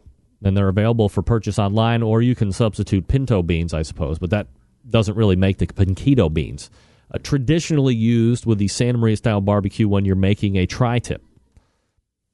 And 0.43 0.57
they're 0.57 0.69
available 0.69 1.09
for 1.09 1.23
purchase 1.23 1.59
online, 1.59 2.03
or 2.03 2.23
you 2.23 2.35
can 2.35 2.53
substitute 2.53 3.09
pinto 3.09 3.43
beans, 3.43 3.75
I 3.75 3.83
suppose, 3.83 4.19
but 4.19 4.31
that 4.31 4.47
doesn't 4.89 5.17
really 5.17 5.37
make 5.37 5.59
the 5.59 5.67
pinquito 5.67 6.33
beans. 6.33 6.71
Uh, 7.13 7.19
traditionally 7.23 7.95
used 7.95 8.47
with 8.47 8.59
the 8.59 8.69
Santa 8.69 8.99
Maria 8.99 9.17
style 9.17 9.41
barbecue 9.41 9.89
when 9.89 10.05
you're 10.05 10.15
making 10.15 10.57
a 10.57 10.67
tri 10.67 10.99
tip 11.01 11.23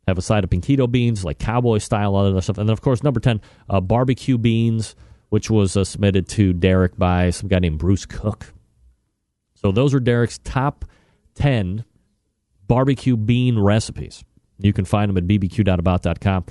have 0.06 0.18
a 0.18 0.22
side 0.22 0.44
of 0.44 0.50
pinquito 0.50 0.90
beans, 0.90 1.24
like 1.24 1.38
cowboy 1.38 1.78
style, 1.78 2.14
all 2.14 2.30
that 2.30 2.42
stuff. 2.42 2.58
And 2.58 2.68
then, 2.68 2.72
of 2.72 2.80
course, 2.80 3.02
number 3.02 3.20
10, 3.20 3.40
uh, 3.68 3.80
barbecue 3.80 4.38
beans, 4.38 4.94
which 5.30 5.50
was 5.50 5.76
uh, 5.76 5.84
submitted 5.84 6.28
to 6.30 6.52
Derrick 6.52 6.96
by 6.96 7.30
some 7.30 7.48
guy 7.48 7.58
named 7.58 7.78
Bruce 7.78 8.06
Cook. 8.06 8.52
So 9.54 9.72
those 9.72 9.94
are 9.94 10.00
Derrick's 10.00 10.38
top 10.38 10.84
10 11.34 11.84
barbecue 12.68 13.16
bean 13.16 13.58
recipes. 13.58 14.24
You 14.58 14.72
can 14.72 14.84
find 14.84 15.08
them 15.08 15.16
at 15.16 15.26
bbq.about.com. 15.26 16.44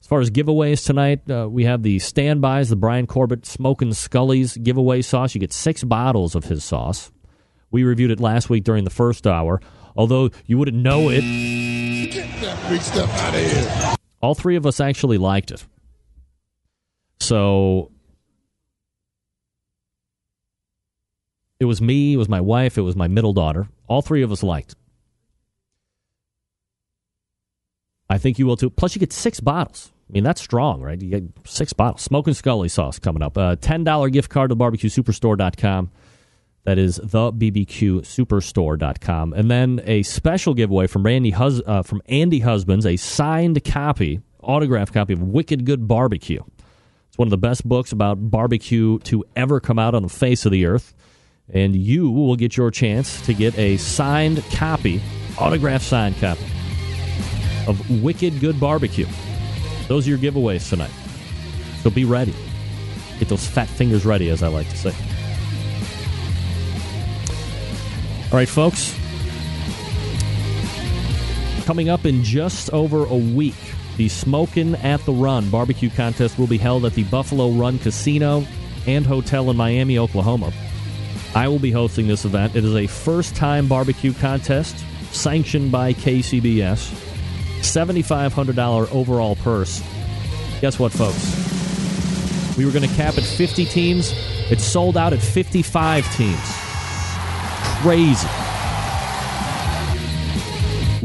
As 0.00 0.06
far 0.06 0.20
as 0.20 0.30
giveaways 0.30 0.84
tonight, 0.84 1.28
uh, 1.30 1.48
we 1.48 1.64
have 1.64 1.82
the 1.82 1.98
standbys, 1.98 2.68
the 2.68 2.76
Brian 2.76 3.06
Corbett 3.06 3.46
Smoking 3.46 3.92
Scully's 3.92 4.56
giveaway 4.56 5.02
sauce. 5.02 5.34
You 5.34 5.40
get 5.40 5.52
six 5.52 5.82
bottles 5.84 6.34
of 6.34 6.44
his 6.44 6.64
sauce. 6.64 7.10
We 7.70 7.84
reviewed 7.84 8.10
it 8.10 8.20
last 8.20 8.50
week 8.50 8.64
during 8.64 8.84
the 8.84 8.90
first 8.90 9.26
hour. 9.26 9.60
Although 9.96 10.30
you 10.46 10.58
wouldn't 10.58 10.76
know 10.76 11.08
it, 11.10 11.22
Get 12.12 12.40
that 12.40 12.70
big 12.70 12.80
stuff 12.80 13.10
out 13.20 13.34
of 13.34 13.40
here. 13.40 13.94
all 14.22 14.34
three 14.34 14.56
of 14.56 14.66
us 14.66 14.80
actually 14.80 15.18
liked 15.18 15.50
it. 15.50 15.64
So 17.20 17.90
it 21.58 21.64
was 21.64 21.80
me, 21.80 22.12
it 22.14 22.16
was 22.16 22.28
my 22.28 22.40
wife, 22.40 22.76
it 22.78 22.82
was 22.82 22.94
my 22.96 23.08
middle 23.08 23.32
daughter. 23.32 23.68
All 23.88 24.02
three 24.02 24.22
of 24.22 24.30
us 24.30 24.42
liked. 24.42 24.74
I 28.08 28.18
think 28.18 28.38
you 28.38 28.46
will 28.46 28.56
too. 28.56 28.70
Plus, 28.70 28.94
you 28.94 29.00
get 29.00 29.12
six 29.12 29.40
bottles. 29.40 29.92
I 30.08 30.12
mean, 30.12 30.22
that's 30.22 30.40
strong, 30.40 30.80
right? 30.80 31.00
You 31.00 31.10
get 31.10 31.24
six 31.44 31.72
bottles. 31.72 32.02
Smoking 32.02 32.34
Scully 32.34 32.68
sauce 32.68 33.00
coming 33.00 33.22
up. 33.22 33.36
A 33.36 33.56
$10 33.56 34.12
gift 34.12 34.30
card 34.30 34.50
to 34.50 34.56
barbecuesuperstore.com. 34.56 35.90
That 36.66 36.78
is 36.78 36.96
the 36.96 37.32
bbqsuperstore.com. 37.32 39.32
And 39.34 39.48
then 39.48 39.80
a 39.84 40.02
special 40.02 40.52
giveaway 40.52 40.88
from 40.88 41.04
Randy 41.04 41.30
Hus- 41.30 41.62
uh, 41.64 41.82
from 41.82 42.02
Andy 42.06 42.40
Husbands, 42.40 42.84
a 42.84 42.96
signed 42.96 43.64
copy, 43.64 44.20
autographed 44.42 44.92
copy 44.92 45.12
of 45.12 45.22
Wicked 45.22 45.64
Good 45.64 45.86
Barbecue. 45.86 46.42
It's 47.08 47.18
one 47.18 47.28
of 47.28 47.30
the 47.30 47.38
best 47.38 47.68
books 47.68 47.92
about 47.92 48.32
barbecue 48.32 48.98
to 49.00 49.24
ever 49.36 49.60
come 49.60 49.78
out 49.78 49.94
on 49.94 50.02
the 50.02 50.08
face 50.08 50.44
of 50.44 50.50
the 50.50 50.66
earth. 50.66 50.92
And 51.54 51.76
you 51.76 52.10
will 52.10 52.34
get 52.34 52.56
your 52.56 52.72
chance 52.72 53.24
to 53.26 53.32
get 53.32 53.56
a 53.56 53.76
signed 53.76 54.42
copy, 54.50 55.00
autographed 55.38 55.84
signed 55.84 56.18
copy 56.18 56.44
of 57.68 58.02
Wicked 58.02 58.40
Good 58.40 58.58
Barbecue. 58.58 59.06
Those 59.86 60.08
are 60.08 60.10
your 60.10 60.18
giveaways 60.18 60.68
tonight. 60.68 60.90
So 61.82 61.90
be 61.90 62.04
ready. 62.04 62.34
Get 63.20 63.28
those 63.28 63.46
fat 63.46 63.68
fingers 63.68 64.04
ready, 64.04 64.30
as 64.30 64.42
I 64.42 64.48
like 64.48 64.68
to 64.70 64.76
say. 64.76 64.92
All 68.32 68.38
right, 68.38 68.48
folks. 68.48 68.92
Coming 71.64 71.88
up 71.88 72.04
in 72.04 72.22
just 72.24 72.70
over 72.72 73.04
a 73.04 73.16
week, 73.16 73.54
the 73.96 74.08
Smokin' 74.08 74.74
at 74.76 75.00
the 75.04 75.12
Run 75.12 75.48
barbecue 75.48 75.90
contest 75.90 76.38
will 76.38 76.46
be 76.46 76.58
held 76.58 76.84
at 76.84 76.94
the 76.94 77.04
Buffalo 77.04 77.50
Run 77.50 77.78
Casino 77.78 78.44
and 78.86 79.06
Hotel 79.06 79.48
in 79.50 79.56
Miami, 79.56 79.98
Oklahoma. 79.98 80.52
I 81.34 81.48
will 81.48 81.58
be 81.58 81.70
hosting 81.70 82.08
this 82.08 82.24
event. 82.24 82.56
It 82.56 82.64
is 82.64 82.74
a 82.74 82.86
first 82.86 83.36
time 83.36 83.68
barbecue 83.68 84.12
contest 84.12 84.76
sanctioned 85.12 85.70
by 85.70 85.92
KCBS. 85.92 86.92
$7,500 87.60 88.92
overall 88.92 89.36
purse. 89.36 89.82
Guess 90.60 90.78
what, 90.78 90.92
folks? 90.92 92.56
We 92.56 92.64
were 92.64 92.72
going 92.72 92.88
to 92.88 92.94
cap 92.96 93.18
at 93.18 93.24
50 93.24 93.66
teams. 93.66 94.12
It 94.50 94.60
sold 94.60 94.96
out 94.96 95.12
at 95.12 95.20
55 95.20 96.12
teams. 96.16 96.65
Crazy. 97.82 98.28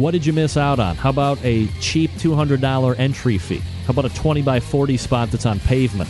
What 0.02 0.12
did 0.12 0.26
you 0.26 0.34
miss 0.34 0.58
out 0.58 0.80
on? 0.80 0.96
How 0.96 1.10
about 1.10 1.44
a 1.44 1.68
cheap 1.80 2.12
$200 2.12 2.98
entry 2.98 3.38
fee? 3.38 3.62
How 3.86 3.92
about 3.92 4.06
a 4.06 4.10
20 4.16 4.42
by 4.42 4.60
40 4.60 4.98
spot 4.98 5.30
that's 5.32 5.46
on 5.46 5.60
pavement? 5.60 6.10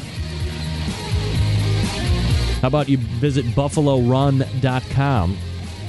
How 2.62 2.68
about 2.68 2.90
you 2.90 2.98
visit 2.98 3.44
buffalorun.com, 3.46 5.38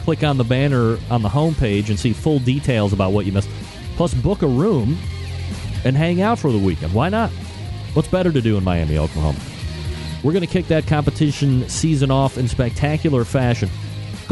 click 0.04 0.24
on 0.24 0.38
the 0.38 0.44
banner 0.44 0.98
on 1.10 1.20
the 1.20 1.28
homepage, 1.28 1.90
and 1.90 1.98
see 2.00 2.14
full 2.14 2.38
details 2.38 2.94
about 2.94 3.12
what 3.12 3.26
you 3.26 3.32
missed? 3.32 3.50
Plus, 3.96 4.14
book 4.14 4.40
a 4.40 4.46
room 4.46 4.96
and 5.84 5.96
hang 5.96 6.22
out 6.22 6.38
for 6.38 6.50
the 6.50 6.58
weekend. 6.58 6.94
Why 6.94 7.10
not? 7.10 7.30
What's 7.92 8.08
better 8.08 8.32
to 8.32 8.40
do 8.40 8.56
in 8.56 8.64
Miami, 8.64 8.96
Oklahoma? 8.96 9.38
We're 10.24 10.32
going 10.32 10.46
to 10.46 10.50
kick 10.50 10.68
that 10.68 10.86
competition 10.86 11.68
season 11.68 12.10
off 12.10 12.38
in 12.38 12.48
spectacular 12.48 13.24
fashion. 13.24 13.68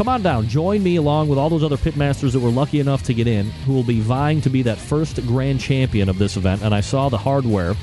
Come 0.01 0.09
on 0.09 0.23
down. 0.23 0.47
Join 0.47 0.81
me 0.81 0.95
along 0.95 1.27
with 1.27 1.37
all 1.37 1.47
those 1.47 1.63
other 1.63 1.77
pitmasters 1.77 2.31
that 2.31 2.39
were 2.39 2.49
lucky 2.49 2.79
enough 2.79 3.03
to 3.03 3.13
get 3.13 3.27
in, 3.27 3.51
who 3.67 3.73
will 3.73 3.83
be 3.83 3.99
vying 3.99 4.41
to 4.41 4.49
be 4.49 4.63
that 4.63 4.79
first 4.79 5.23
grand 5.27 5.59
champion 5.59 6.09
of 6.09 6.17
this 6.17 6.37
event. 6.37 6.63
And 6.63 6.73
I 6.73 6.81
saw 6.81 7.07
the 7.07 7.19
hardware 7.19 7.75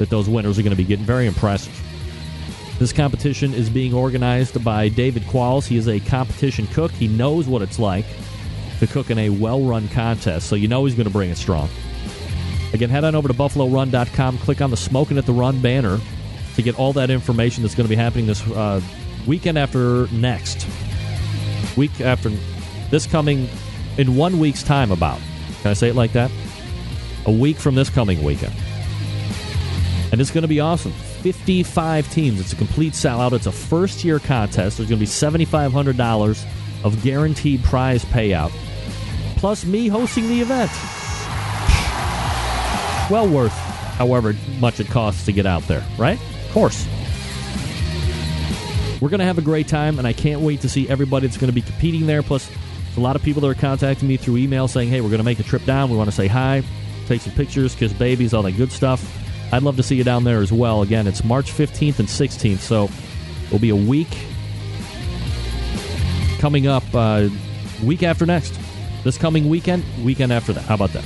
that 0.00 0.10
those 0.10 0.28
winners 0.28 0.58
are 0.58 0.62
going 0.62 0.72
to 0.72 0.76
be 0.76 0.82
getting. 0.82 1.04
Very 1.04 1.28
impressive. 1.28 1.72
This 2.80 2.92
competition 2.92 3.54
is 3.54 3.70
being 3.70 3.94
organized 3.94 4.64
by 4.64 4.88
David 4.88 5.22
Qualls. 5.26 5.68
He 5.68 5.76
is 5.76 5.86
a 5.86 6.00
competition 6.00 6.66
cook. 6.66 6.90
He 6.90 7.06
knows 7.06 7.46
what 7.46 7.62
it's 7.62 7.78
like 7.78 8.06
to 8.80 8.88
cook 8.88 9.08
in 9.08 9.18
a 9.20 9.30
well 9.30 9.62
run 9.62 9.86
contest, 9.90 10.48
so 10.48 10.56
you 10.56 10.66
know 10.66 10.84
he's 10.84 10.96
going 10.96 11.06
to 11.06 11.12
bring 11.12 11.30
it 11.30 11.38
strong. 11.38 11.68
Again, 12.72 12.90
head 12.90 13.04
on 13.04 13.14
over 13.14 13.28
to 13.28 13.34
buffalorun.com, 13.34 14.38
click 14.38 14.60
on 14.60 14.72
the 14.72 14.76
Smoking 14.76 15.18
at 15.18 15.26
the 15.26 15.32
Run 15.32 15.60
banner 15.60 16.00
to 16.56 16.62
get 16.62 16.76
all 16.76 16.92
that 16.94 17.08
information 17.08 17.62
that's 17.62 17.76
going 17.76 17.86
to 17.86 17.88
be 17.88 17.94
happening 17.94 18.26
this 18.26 18.44
uh, 18.48 18.80
weekend 19.28 19.58
after 19.58 20.08
next. 20.08 20.66
Week 21.76 22.00
after 22.00 22.30
this 22.90 23.06
coming 23.06 23.48
in 23.98 24.16
one 24.16 24.38
week's 24.38 24.62
time, 24.62 24.90
about. 24.90 25.20
Can 25.62 25.70
I 25.70 25.74
say 25.74 25.88
it 25.88 25.96
like 25.96 26.12
that? 26.12 26.30
A 27.26 27.32
week 27.32 27.56
from 27.56 27.74
this 27.74 27.90
coming 27.90 28.22
weekend. 28.22 28.54
And 30.12 30.20
it's 30.20 30.30
going 30.30 30.42
to 30.42 30.48
be 30.48 30.60
awesome. 30.60 30.92
55 30.92 32.10
teams. 32.12 32.40
It's 32.40 32.52
a 32.52 32.56
complete 32.56 32.92
sellout. 32.92 33.32
It's 33.32 33.46
a 33.46 33.52
first 33.52 34.04
year 34.04 34.18
contest. 34.18 34.76
There's 34.76 34.88
going 34.88 35.00
to 35.00 35.04
be 35.04 35.06
$7,500 35.06 36.46
of 36.84 37.02
guaranteed 37.02 37.64
prize 37.64 38.04
payout, 38.04 38.50
plus 39.36 39.64
me 39.64 39.88
hosting 39.88 40.28
the 40.28 40.40
event. 40.40 40.70
Well 43.10 43.28
worth 43.28 43.52
however 43.52 44.34
much 44.58 44.80
it 44.80 44.88
costs 44.88 45.24
to 45.24 45.32
get 45.32 45.46
out 45.46 45.62
there, 45.62 45.84
right? 45.98 46.18
Of 46.46 46.52
course. 46.52 46.86
We're 49.04 49.10
going 49.10 49.20
to 49.20 49.26
have 49.26 49.36
a 49.36 49.42
great 49.42 49.68
time, 49.68 49.98
and 49.98 50.08
I 50.08 50.14
can't 50.14 50.40
wait 50.40 50.62
to 50.62 50.68
see 50.70 50.88
everybody 50.88 51.26
that's 51.26 51.36
going 51.36 51.50
to 51.50 51.54
be 51.54 51.60
competing 51.60 52.06
there. 52.06 52.22
Plus, 52.22 52.50
a 52.96 53.00
lot 53.00 53.16
of 53.16 53.22
people 53.22 53.42
that 53.42 53.48
are 53.48 53.54
contacting 53.54 54.08
me 54.08 54.16
through 54.16 54.38
email 54.38 54.66
saying, 54.66 54.88
hey, 54.88 55.02
we're 55.02 55.10
going 55.10 55.18
to 55.18 55.24
make 55.24 55.38
a 55.38 55.42
trip 55.42 55.62
down. 55.66 55.90
We 55.90 55.96
want 55.98 56.08
to 56.08 56.16
say 56.16 56.26
hi, 56.26 56.62
take 57.06 57.20
some 57.20 57.34
pictures, 57.34 57.74
kiss 57.74 57.92
babies, 57.92 58.32
all 58.32 58.42
that 58.44 58.52
good 58.52 58.72
stuff. 58.72 59.06
I'd 59.52 59.62
love 59.62 59.76
to 59.76 59.82
see 59.82 59.96
you 59.96 60.04
down 60.04 60.24
there 60.24 60.40
as 60.40 60.50
well. 60.50 60.80
Again, 60.80 61.06
it's 61.06 61.22
March 61.22 61.52
15th 61.52 61.98
and 61.98 62.08
16th, 62.08 62.60
so 62.60 62.88
it'll 63.48 63.58
be 63.58 63.68
a 63.68 63.76
week 63.76 64.08
coming 66.38 66.66
up, 66.66 66.84
uh, 66.94 67.28
week 67.82 68.02
after 68.02 68.24
next. 68.24 68.58
This 69.02 69.18
coming 69.18 69.50
weekend, 69.50 69.84
weekend 70.02 70.32
after 70.32 70.54
that. 70.54 70.62
How 70.62 70.76
about 70.76 70.94
that? 70.94 71.04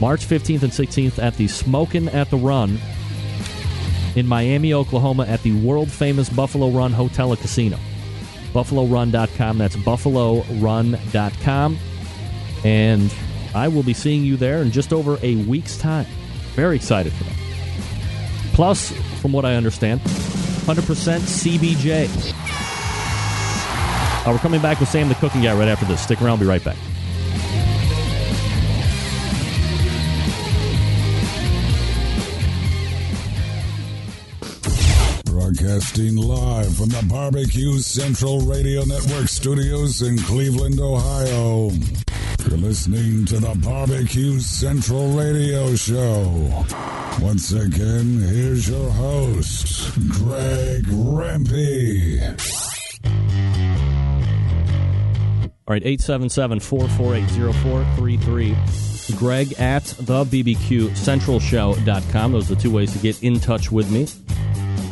March 0.00 0.24
15th 0.24 0.62
and 0.62 0.72
16th 0.72 1.22
at 1.22 1.36
the 1.36 1.46
Smokin' 1.46 2.08
at 2.08 2.30
the 2.30 2.38
Run 2.38 2.78
in 4.16 4.26
Miami, 4.26 4.74
Oklahoma 4.74 5.24
at 5.24 5.42
the 5.42 5.52
world 5.60 5.90
famous 5.90 6.28
Buffalo 6.28 6.68
Run 6.70 6.92
Hotel 6.92 7.32
and 7.32 7.40
Casino. 7.40 7.78
BuffaloRun.com. 8.52 9.58
That's 9.58 9.76
BuffaloRun.com. 9.76 11.78
And 12.64 13.14
I 13.54 13.68
will 13.68 13.82
be 13.82 13.92
seeing 13.92 14.24
you 14.24 14.36
there 14.36 14.62
in 14.62 14.70
just 14.70 14.92
over 14.92 15.18
a 15.22 15.36
week's 15.36 15.76
time. 15.76 16.06
Very 16.54 16.76
excited 16.76 17.12
for 17.12 17.24
that. 17.24 17.36
Plus, 18.54 18.92
from 19.20 19.32
what 19.32 19.44
I 19.44 19.56
understand, 19.56 20.00
100% 20.00 21.20
CBJ. 21.20 22.32
Uh, 24.24 24.30
we're 24.30 24.38
coming 24.38 24.62
back 24.62 24.78
with 24.78 24.88
Sam 24.88 25.08
the 25.08 25.16
Cooking 25.16 25.42
Guy 25.42 25.56
right 25.56 25.68
after 25.68 25.84
this. 25.86 26.02
Stick 26.02 26.20
around, 26.20 26.30
I'll 26.30 26.38
be 26.38 26.46
right 26.46 26.62
back. 26.62 26.76
Broadcasting 35.62 36.16
live 36.16 36.76
from 36.76 36.88
the 36.88 37.06
Barbecue 37.08 37.78
Central 37.78 38.40
Radio 38.40 38.84
Network 38.84 39.28
studios 39.28 40.02
in 40.02 40.18
Cleveland, 40.18 40.80
Ohio. 40.80 41.70
You're 42.48 42.58
listening 42.58 43.24
to 43.26 43.38
the 43.38 43.56
Barbecue 43.64 44.40
Central 44.40 45.12
Radio 45.12 45.76
Show. 45.76 46.64
Once 47.20 47.52
again, 47.52 48.20
here's 48.22 48.68
your 48.68 48.90
host, 48.90 49.94
Greg 50.10 50.82
Rempe. 50.86 52.20
All 55.68 55.74
right, 55.74 55.86
877 55.86 56.58
448 56.58 57.54
0433. 57.54 58.56
Greg 59.16 59.52
at 59.60 59.84
the 59.84 60.24
BBQ 60.24 60.96
Central 60.96 61.38
Show.com. 61.38 62.32
Those 62.32 62.50
are 62.50 62.56
the 62.56 62.60
two 62.60 62.72
ways 62.72 62.92
to 62.94 62.98
get 62.98 63.22
in 63.22 63.38
touch 63.38 63.70
with 63.70 63.90
me. 63.92 64.08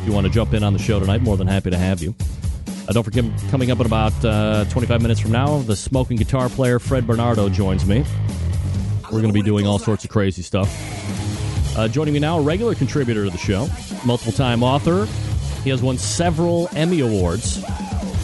If 0.01 0.07
you 0.07 0.13
want 0.13 0.25
to 0.25 0.33
jump 0.33 0.55
in 0.55 0.63
on 0.63 0.73
the 0.73 0.79
show 0.79 0.99
tonight, 0.99 1.21
more 1.21 1.37
than 1.37 1.45
happy 1.45 1.69
to 1.69 1.77
have 1.77 2.01
you. 2.01 2.15
Uh, 2.87 2.91
don't 2.91 3.03
forget, 3.03 3.23
coming 3.51 3.69
up 3.69 3.79
in 3.79 3.85
about 3.85 4.25
uh, 4.25 4.65
25 4.65 4.99
minutes 4.99 5.19
from 5.19 5.31
now, 5.31 5.59
the 5.59 5.75
smoking 5.75 6.17
guitar 6.17 6.49
player 6.49 6.79
Fred 6.79 7.05
Bernardo 7.05 7.49
joins 7.49 7.85
me. 7.85 8.03
We're 9.11 9.21
going 9.21 9.27
to 9.27 9.31
be 9.31 9.43
doing 9.43 9.67
all 9.67 9.77
sorts 9.77 10.03
of 10.03 10.09
crazy 10.09 10.41
stuff. 10.41 10.67
Uh, 11.77 11.87
joining 11.87 12.15
me 12.15 12.19
now, 12.19 12.39
a 12.39 12.41
regular 12.41 12.73
contributor 12.73 13.25
to 13.25 13.29
the 13.29 13.37
show, 13.37 13.67
multiple 14.03 14.33
time 14.33 14.63
author. 14.63 15.05
He 15.63 15.69
has 15.69 15.83
won 15.83 15.99
several 15.99 16.67
Emmy 16.75 17.01
Awards. 17.01 17.63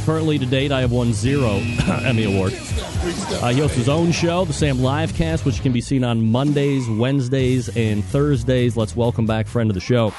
Currently, 0.03 0.39
to 0.39 0.47
date, 0.47 0.71
I 0.71 0.81
have 0.81 0.91
won 0.91 1.13
zero 1.13 1.57
Emmy 2.03 2.23
Awards. 2.23 2.55
Uh, 3.33 3.49
he 3.49 3.59
hosts 3.59 3.77
his 3.77 3.87
own 3.87 4.11
show, 4.11 4.45
the 4.45 4.53
Sam 4.53 4.77
Livecast, 4.77 5.45
which 5.45 5.61
can 5.61 5.73
be 5.73 5.81
seen 5.81 6.03
on 6.03 6.31
Mondays, 6.31 6.89
Wednesdays, 6.89 7.69
and 7.77 8.03
Thursdays. 8.03 8.75
Let's 8.75 8.95
welcome 8.95 9.27
back 9.27 9.45
friend 9.45 9.69
of 9.69 9.75
the 9.75 9.79
show, 9.79 10.11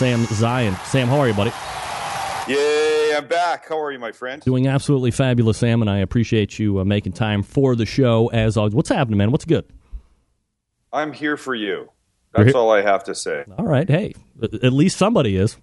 Sam 0.00 0.24
Zien. 0.24 0.74
Sam, 0.86 1.08
how 1.08 1.20
are 1.20 1.28
you, 1.28 1.34
buddy? 1.34 1.52
Yay, 2.50 3.12
I'm 3.14 3.26
back. 3.26 3.68
How 3.68 3.78
are 3.78 3.92
you, 3.92 3.98
my 3.98 4.12
friend? 4.12 4.40
Doing 4.40 4.66
absolutely 4.66 5.10
fabulous, 5.10 5.58
Sam, 5.58 5.82
and 5.82 5.90
I 5.90 5.98
appreciate 5.98 6.58
you 6.58 6.80
uh, 6.80 6.86
making 6.86 7.12
time 7.12 7.42
for 7.42 7.76
the 7.76 7.84
show 7.84 8.28
as 8.28 8.56
always. 8.56 8.74
What's 8.74 8.88
happening, 8.88 9.18
man? 9.18 9.30
What's 9.30 9.44
good? 9.44 9.66
I'm 10.90 11.12
here 11.12 11.36
for 11.36 11.54
you. 11.54 11.90
That's 12.34 12.54
all 12.54 12.70
I 12.70 12.80
have 12.80 13.04
to 13.04 13.14
say. 13.14 13.44
All 13.58 13.66
right, 13.66 13.86
hey, 13.86 14.14
at 14.42 14.72
least 14.72 14.96
somebody 14.96 15.36
is. 15.36 15.58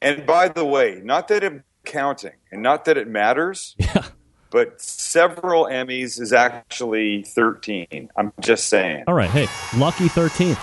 And 0.00 0.24
by 0.24 0.46
the 0.46 0.64
way, 0.64 1.00
not 1.02 1.26
that 1.28 1.42
I'm 1.42 1.64
counting 1.84 2.34
and 2.52 2.62
not 2.62 2.84
that 2.84 2.96
it 2.96 3.08
matters, 3.08 3.74
Yeah. 3.80 4.04
but 4.50 4.80
several 4.80 5.64
Emmys 5.64 6.20
is 6.20 6.32
actually 6.32 7.24
13. 7.24 8.08
I'm 8.16 8.32
just 8.40 8.68
saying. 8.68 9.02
All 9.08 9.14
right, 9.14 9.30
hey, 9.30 9.48
lucky 9.76 10.06
13. 10.06 10.56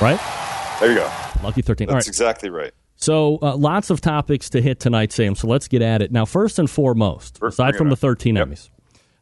Right? 0.00 0.20
There 0.80 0.90
you 0.90 0.98
go. 0.98 1.10
Lucky 1.42 1.62
13. 1.62 1.88
That's 1.88 1.94
right. 1.94 2.06
exactly 2.06 2.50
right. 2.50 2.72
So, 2.96 3.38
uh, 3.42 3.56
lots 3.56 3.90
of 3.90 4.00
topics 4.00 4.50
to 4.50 4.60
hit 4.60 4.80
tonight, 4.80 5.12
Sam. 5.12 5.34
So, 5.34 5.46
let's 5.46 5.68
get 5.68 5.82
at 5.82 6.02
it. 6.02 6.12
Now, 6.12 6.24
first 6.24 6.58
and 6.58 6.68
foremost, 6.68 7.38
First, 7.38 7.54
aside 7.54 7.76
from 7.76 7.90
the 7.90 7.96
13 7.96 8.36
Yep. 8.36 8.48
Emmys, 8.48 8.70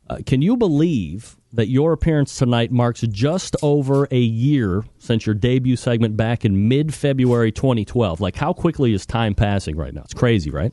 uh, 0.09 0.19
can 0.25 0.41
you 0.43 0.57
believe 0.57 1.37
that 1.53 1.69
your 1.69 1.93
appearance 1.93 2.37
tonight 2.37 2.71
marks 2.71 3.01
just 3.03 3.57
over 3.63 4.07
a 4.11 4.19
year 4.19 4.85
since 4.99 5.27
your 5.27 5.35
debut 5.35 5.77
segment 5.77 6.17
back 6.17 6.45
in 6.45 6.69
mid 6.69 6.95
February 6.95 7.53
2012? 7.53 8.21
Like, 8.21 8.37
how 8.37 8.53
quickly 8.53 8.93
is 8.93 9.05
time 9.07 9.35
passing 9.35 9.77
right 9.77 9.93
now? 9.93 10.03
It's 10.03 10.15
crazy, 10.15 10.51
right? 10.51 10.73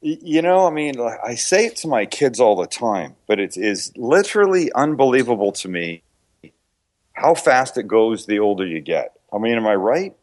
You 0.00 0.42
know, 0.42 0.66
I 0.66 0.70
mean, 0.70 0.94
I 1.00 1.34
say 1.34 1.66
it 1.66 1.76
to 1.76 1.88
my 1.88 2.04
kids 2.04 2.38
all 2.38 2.56
the 2.56 2.66
time, 2.66 3.16
but 3.26 3.40
it 3.40 3.56
is 3.56 3.90
literally 3.96 4.70
unbelievable 4.72 5.52
to 5.52 5.68
me 5.68 6.02
how 7.14 7.34
fast 7.34 7.78
it 7.78 7.88
goes 7.88 8.26
the 8.26 8.38
older 8.38 8.66
you 8.66 8.80
get. 8.80 9.13
I 9.34 9.38
mean, 9.38 9.54
am 9.56 9.66
I 9.66 9.74
right? 9.74 10.14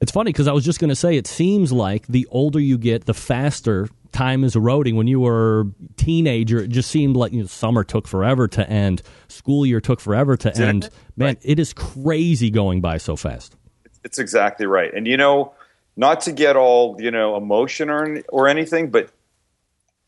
It's 0.00 0.12
funny 0.12 0.32
because 0.32 0.48
I 0.48 0.52
was 0.52 0.64
just 0.64 0.80
going 0.80 0.88
to 0.88 0.96
say 0.96 1.16
it 1.16 1.26
seems 1.26 1.72
like 1.72 2.06
the 2.06 2.26
older 2.30 2.58
you 2.58 2.78
get, 2.78 3.04
the 3.04 3.14
faster 3.14 3.88
time 4.12 4.44
is 4.44 4.56
eroding. 4.56 4.96
When 4.96 5.06
you 5.06 5.20
were 5.20 5.60
a 5.60 5.92
teenager, 5.96 6.60
it 6.60 6.68
just 6.68 6.90
seemed 6.90 7.16
like 7.16 7.32
you 7.32 7.40
know, 7.40 7.46
summer 7.46 7.84
took 7.84 8.08
forever 8.08 8.48
to 8.48 8.68
end, 8.68 9.02
school 9.28 9.66
year 9.66 9.80
took 9.80 10.00
forever 10.00 10.36
to 10.38 10.50
Didn't 10.50 10.68
end. 10.68 10.90
Man, 11.16 11.26
Right. 11.28 11.38
it 11.42 11.58
is 11.58 11.72
crazy 11.74 12.50
going 12.50 12.80
by 12.80 12.96
so 12.96 13.14
fast. 13.14 13.56
It's 14.02 14.18
exactly 14.18 14.66
right. 14.66 14.92
And 14.92 15.06
you 15.06 15.18
know, 15.18 15.52
not 15.96 16.22
to 16.22 16.32
get 16.32 16.56
all 16.56 16.96
you 16.98 17.10
know 17.10 17.36
emotion 17.36 17.90
or 17.90 18.22
or 18.30 18.48
anything, 18.48 18.90
but 18.90 19.10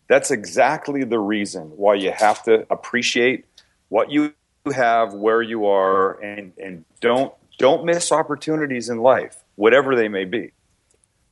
that's 0.08 0.30
exactly 0.30 1.04
the 1.04 1.18
reason 1.18 1.64
why 1.76 1.94
you 1.94 2.12
have 2.12 2.42
to 2.44 2.66
appreciate 2.70 3.44
what 3.88 4.10
you 4.10 4.32
have, 4.74 5.12
where 5.12 5.42
you 5.42 5.66
are, 5.66 6.18
and 6.20 6.52
and 6.58 6.86
don't 7.00 7.34
don't 7.62 7.84
miss 7.84 8.10
opportunities 8.10 8.88
in 8.88 8.98
life, 8.98 9.44
whatever 9.54 9.94
they 9.94 10.08
may 10.08 10.24
be. 10.24 10.50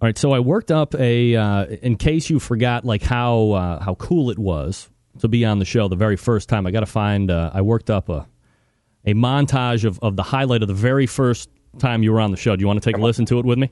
All 0.01 0.07
right, 0.07 0.17
so 0.17 0.33
I 0.33 0.39
worked 0.39 0.71
up 0.71 0.95
a. 0.95 1.37
Uh, 1.37 1.65
in 1.83 1.97
case 1.97 2.31
you 2.31 2.39
forgot, 2.39 2.85
like 2.85 3.03
how 3.03 3.51
uh, 3.51 3.83
how 3.83 3.97
cool 3.97 4.31
it 4.31 4.39
was 4.39 4.89
to 5.19 5.29
be 5.29 5.45
on 5.45 5.59
the 5.59 5.65
show 5.65 5.89
the 5.89 5.97
very 5.97 6.17
first 6.17 6.49
time. 6.49 6.67
I 6.67 6.71
got 6.71 6.81
to 6.81 6.87
find. 6.87 7.31
Uh, 7.31 7.51
I 7.53 7.61
worked 7.63 7.91
up 7.91 8.09
a 8.09 8.27
a 9.05 9.13
montage 9.13 9.85
of, 9.85 9.99
of 10.01 10.15
the 10.15 10.23
highlight 10.23 10.63
of 10.63 10.69
the 10.69 10.75
very 10.75 11.07
first 11.07 11.51
time 11.79 12.03
you 12.03 12.13
were 12.13 12.21
on 12.21 12.31
the 12.31 12.37
show. 12.37 12.55
Do 12.55 12.61
you 12.61 12.67
want 12.67 12.81
to 12.81 12.89
take 12.89 12.97
a 12.97 13.03
listen 13.03 13.27
to 13.27 13.41
it 13.41 13.45
with 13.45 13.59
me? 13.59 13.71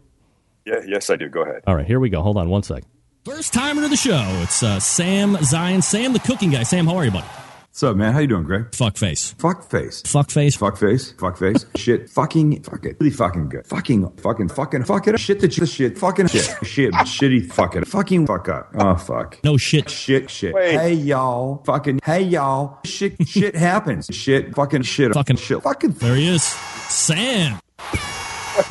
Yeah, 0.66 0.80
yes, 0.86 1.08
I 1.08 1.16
do. 1.16 1.28
Go 1.28 1.42
ahead. 1.42 1.62
All 1.66 1.76
right, 1.76 1.86
here 1.86 2.00
we 2.00 2.10
go. 2.10 2.22
Hold 2.22 2.36
on 2.36 2.50
one 2.50 2.62
sec. 2.64 2.82
First 3.24 3.54
timer 3.54 3.82
to 3.82 3.88
the 3.88 3.96
show. 3.96 4.24
It's 4.42 4.62
uh, 4.62 4.80
Sam 4.80 5.36
Zien, 5.36 5.82
Sam 5.82 6.12
the 6.12 6.18
cooking 6.18 6.50
guy. 6.50 6.64
Sam, 6.64 6.86
how 6.86 6.96
are 6.96 7.04
you, 7.04 7.12
buddy? 7.12 7.26
What's 7.70 7.82
up, 7.84 7.96
man? 7.96 8.12
How 8.12 8.18
you 8.18 8.26
doing, 8.26 8.42
Greg? 8.42 8.74
Fuck 8.74 8.96
face. 8.96 9.34
Fuck 9.38 9.70
face. 9.70 10.02
Fuck 10.02 10.30
face. 10.30 10.56
Fuck 10.56 10.76
face. 10.78 11.12
Fuck 11.12 11.38
face. 11.38 11.64
shit. 11.76 12.10
Fucking. 12.10 12.62
Fuck 12.64 12.84
it. 12.84 12.96
Really 12.98 13.12
fucking 13.12 13.50
good. 13.50 13.66
Fucking. 13.68 14.10
Fucking. 14.16 14.48
Fucking. 14.48 14.82
Fuck 14.84 15.06
it. 15.06 15.14
up. 15.14 15.20
Shit. 15.20 15.38
The 15.40 15.48
shit. 15.48 15.68
shit. 15.68 15.98
Fucking 15.98 16.26
shit. 16.26 16.42
Shit. 16.64 16.92
Shitty. 16.92 17.52
Fuck 17.52 17.76
it. 17.76 17.86
Fucking. 17.86 18.26
Fuck 18.26 18.48
up. 18.48 18.70
Oh 18.74 18.96
fuck. 18.96 19.38
No 19.44 19.56
shit. 19.56 19.88
Shit. 19.88 20.28
Shit. 20.28 20.54
Wait. 20.54 20.72
Hey 20.76 20.94
y'all. 20.94 21.62
Fucking. 21.66 22.00
Hey 22.04 22.22
y'all. 22.22 22.80
Shit. 22.84 23.14
Shit 23.28 23.54
happens. 23.54 24.08
Shit. 24.10 24.54
Fucking 24.56 24.82
shit. 24.82 25.12
Fucking- 25.14 25.36
shit. 25.36 25.62
Fucking. 25.62 25.92
There 25.92 26.16
he 26.16 26.26
is. 26.26 26.42
Sam. 26.42 27.60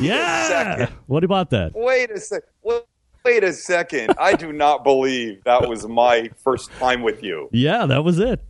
Yeah. 0.00 0.90
What 1.06 1.24
about 1.24 1.48
that? 1.50 1.72
Wait 1.74 2.10
a 2.10 2.20
sec. 2.20 2.42
Wait, 2.62 2.82
wait 3.24 3.42
a 3.42 3.54
second. 3.54 4.12
I 4.18 4.34
do 4.34 4.52
not 4.52 4.84
believe 4.84 5.42
that 5.44 5.66
was 5.66 5.86
my 5.88 6.30
first 6.44 6.70
time 6.72 7.00
with 7.02 7.22
you. 7.22 7.48
Yeah, 7.52 7.86
that 7.86 8.04
was 8.04 8.18
it. 8.18 8.42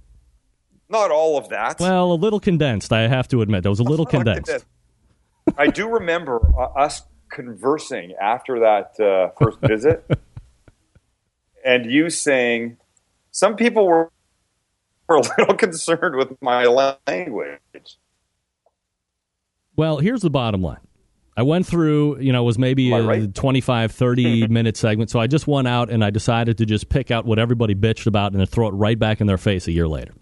Not 0.88 1.10
all 1.10 1.36
of 1.36 1.48
that. 1.50 1.80
Well, 1.80 2.12
a 2.12 2.14
little 2.14 2.40
condensed, 2.40 2.92
I 2.92 3.08
have 3.08 3.28
to 3.28 3.42
admit. 3.42 3.62
That 3.62 3.70
was 3.70 3.80
a 3.80 3.84
little 3.84 4.06
at 4.06 4.10
condensed. 4.10 4.64
I 5.56 5.68
do 5.68 5.88
remember 5.88 6.40
uh, 6.58 6.64
us 6.78 7.02
conversing 7.30 8.14
after 8.20 8.60
that 8.60 8.98
uh, 9.00 9.30
first 9.38 9.60
visit, 9.60 10.04
and 11.64 11.90
you 11.90 12.10
saying 12.10 12.78
some 13.30 13.56
people 13.56 13.86
were, 13.86 14.10
were 15.08 15.16
a 15.16 15.22
little 15.38 15.54
concerned 15.58 16.16
with 16.16 16.40
my 16.40 16.64
language. 16.64 17.98
Well, 19.76 19.98
here's 19.98 20.22
the 20.22 20.30
bottom 20.30 20.62
line. 20.62 20.80
I 21.36 21.42
went 21.42 21.66
through, 21.66 22.18
you 22.18 22.32
know, 22.32 22.42
it 22.42 22.46
was 22.46 22.58
maybe 22.58 22.90
a 22.90 23.00
right? 23.00 23.32
25, 23.32 23.92
30 23.92 24.46
minute 24.48 24.76
segment. 24.76 25.08
So 25.08 25.20
I 25.20 25.28
just 25.28 25.46
went 25.46 25.68
out 25.68 25.88
and 25.88 26.04
I 26.04 26.10
decided 26.10 26.58
to 26.58 26.66
just 26.66 26.88
pick 26.88 27.12
out 27.12 27.26
what 27.26 27.38
everybody 27.38 27.76
bitched 27.76 28.08
about 28.08 28.32
and 28.32 28.40
then 28.40 28.48
throw 28.48 28.66
it 28.66 28.72
right 28.72 28.98
back 28.98 29.20
in 29.20 29.28
their 29.28 29.38
face 29.38 29.68
a 29.68 29.72
year 29.72 29.86
later. 29.86 30.14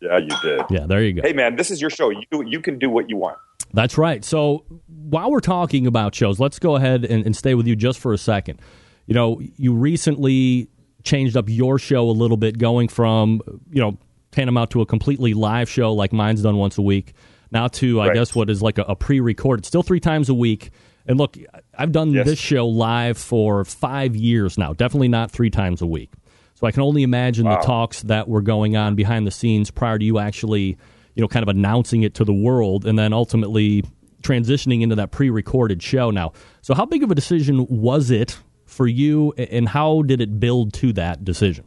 Yeah, 0.00 0.18
you 0.18 0.28
did. 0.42 0.62
Yeah, 0.70 0.86
there 0.86 1.02
you 1.02 1.14
go. 1.14 1.22
Hey, 1.22 1.32
man, 1.32 1.56
this 1.56 1.70
is 1.70 1.80
your 1.80 1.90
show. 1.90 2.10
You 2.10 2.42
you 2.46 2.60
can 2.60 2.78
do 2.78 2.90
what 2.90 3.08
you 3.08 3.16
want. 3.16 3.38
That's 3.72 3.98
right. 3.98 4.24
So 4.24 4.64
while 4.86 5.30
we're 5.30 5.40
talking 5.40 5.86
about 5.86 6.14
shows, 6.14 6.38
let's 6.38 6.58
go 6.58 6.76
ahead 6.76 7.04
and, 7.04 7.24
and 7.26 7.34
stay 7.36 7.54
with 7.54 7.66
you 7.66 7.74
just 7.76 7.98
for 7.98 8.12
a 8.12 8.18
second. 8.18 8.60
You 9.06 9.14
know, 9.14 9.40
you 9.56 9.72
recently 9.74 10.68
changed 11.02 11.36
up 11.36 11.46
your 11.48 11.78
show 11.78 12.08
a 12.08 12.12
little 12.12 12.36
bit, 12.36 12.58
going 12.58 12.88
from, 12.88 13.40
you 13.70 13.80
know, 13.80 13.96
tantamount 14.32 14.70
to 14.72 14.80
a 14.82 14.86
completely 14.86 15.34
live 15.34 15.68
show 15.68 15.92
like 15.92 16.12
mine's 16.12 16.42
done 16.42 16.56
once 16.56 16.78
a 16.78 16.82
week, 16.82 17.12
now 17.50 17.68
to, 17.68 18.00
I 18.00 18.12
guess, 18.12 18.34
what 18.34 18.50
is 18.50 18.60
like 18.62 18.78
a, 18.78 18.82
a 18.82 18.96
pre 18.96 19.20
recorded, 19.20 19.64
still 19.64 19.82
three 19.82 20.00
times 20.00 20.28
a 20.28 20.34
week. 20.34 20.70
And 21.06 21.18
look, 21.18 21.36
I've 21.78 21.92
done 21.92 22.10
Yes. 22.12 22.26
this 22.26 22.38
show 22.38 22.66
live 22.66 23.16
for 23.16 23.64
five 23.64 24.16
years 24.16 24.58
now, 24.58 24.72
definitely 24.72 25.08
not 25.08 25.30
three 25.30 25.50
times 25.50 25.80
a 25.80 25.86
week. 25.86 26.10
So 26.56 26.66
I 26.66 26.70
can 26.70 26.82
only 26.82 27.02
imagine 27.02 27.44
the 27.44 27.56
talks 27.56 28.02
that 28.04 28.28
were 28.28 28.40
going 28.40 28.76
on 28.76 28.94
behind 28.94 29.26
the 29.26 29.30
scenes 29.30 29.70
prior 29.70 29.98
to 29.98 30.04
you 30.04 30.18
actually, 30.18 30.78
you 31.14 31.20
know, 31.20 31.28
kind 31.28 31.42
of 31.42 31.50
announcing 31.50 32.02
it 32.02 32.14
to 32.14 32.24
the 32.24 32.32
world 32.32 32.86
and 32.86 32.98
then 32.98 33.12
ultimately 33.12 33.84
transitioning 34.22 34.80
into 34.80 34.94
that 34.94 35.10
pre-recorded 35.10 35.82
show 35.82 36.10
now. 36.10 36.32
So 36.62 36.72
how 36.74 36.86
big 36.86 37.02
of 37.02 37.10
a 37.10 37.14
decision 37.14 37.66
was 37.68 38.10
it 38.10 38.38
for 38.64 38.86
you 38.86 39.32
and 39.32 39.68
how 39.68 40.00
did 40.00 40.22
it 40.22 40.40
build 40.40 40.72
to 40.74 40.94
that 40.94 41.24
decision? 41.26 41.66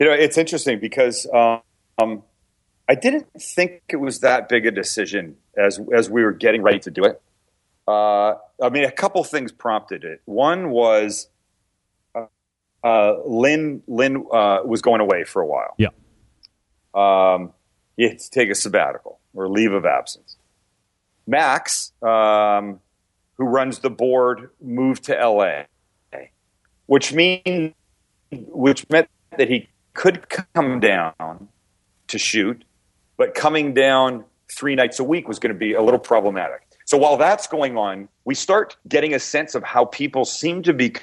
You 0.00 0.06
know, 0.06 0.12
it's 0.12 0.36
interesting 0.36 0.80
because 0.80 1.28
um, 1.32 2.24
I 2.88 2.96
didn't 2.96 3.28
think 3.40 3.82
it 3.90 3.96
was 3.96 4.20
that 4.20 4.48
big 4.48 4.66
a 4.66 4.72
decision 4.72 5.36
as 5.56 5.80
as 5.94 6.10
we 6.10 6.24
were 6.24 6.32
getting 6.32 6.62
ready 6.62 6.80
to 6.80 6.90
do 6.90 7.04
it. 7.04 7.22
Uh, 7.86 8.34
I 8.60 8.70
mean, 8.70 8.84
a 8.84 8.90
couple 8.90 9.22
things 9.22 9.52
prompted 9.52 10.02
it. 10.02 10.20
One 10.24 10.70
was 10.70 11.28
uh, 12.88 13.14
Lynn. 13.26 13.82
Lynn 13.86 14.24
uh, 14.32 14.60
was 14.64 14.82
going 14.82 15.00
away 15.00 15.24
for 15.24 15.42
a 15.42 15.46
while. 15.46 15.74
Yeah. 15.78 15.88
Um, 16.94 17.52
he 17.96 18.08
had 18.08 18.18
to 18.18 18.30
take 18.30 18.50
a 18.50 18.54
sabbatical 18.54 19.18
or 19.34 19.48
leave 19.48 19.72
of 19.72 19.84
absence. 19.84 20.36
Max, 21.26 21.92
um, 22.02 22.80
who 23.36 23.44
runs 23.44 23.80
the 23.80 23.90
board, 23.90 24.50
moved 24.60 25.04
to 25.04 25.14
LA, 25.14 25.64
which 26.86 27.12
mean 27.12 27.74
which 28.30 28.88
meant 28.90 29.08
that 29.36 29.48
he 29.48 29.68
could 29.94 30.26
come 30.54 30.80
down 30.80 31.48
to 32.08 32.18
shoot, 32.18 32.64
but 33.16 33.34
coming 33.34 33.74
down 33.74 34.24
three 34.50 34.74
nights 34.74 34.98
a 34.98 35.04
week 35.04 35.28
was 35.28 35.38
going 35.38 35.52
to 35.52 35.58
be 35.58 35.74
a 35.74 35.82
little 35.82 36.00
problematic. 36.00 36.66
So 36.84 36.96
while 36.96 37.18
that's 37.18 37.46
going 37.46 37.76
on, 37.76 38.08
we 38.24 38.34
start 38.34 38.76
getting 38.88 39.12
a 39.14 39.18
sense 39.18 39.54
of 39.54 39.62
how 39.62 39.84
people 39.84 40.24
seem 40.24 40.62
to 40.62 40.72
be 40.72 40.94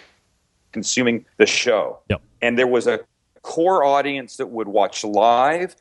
consuming 0.76 1.26
the 1.38 1.46
show. 1.46 2.00
Yep. 2.10 2.22
And 2.42 2.60
there 2.60 2.68
was 2.68 2.86
a 2.86 3.00
core 3.44 3.86
audience 3.86 4.36
that 4.36 4.48
would 4.48 4.68
watch 4.68 5.06
live, 5.06 5.74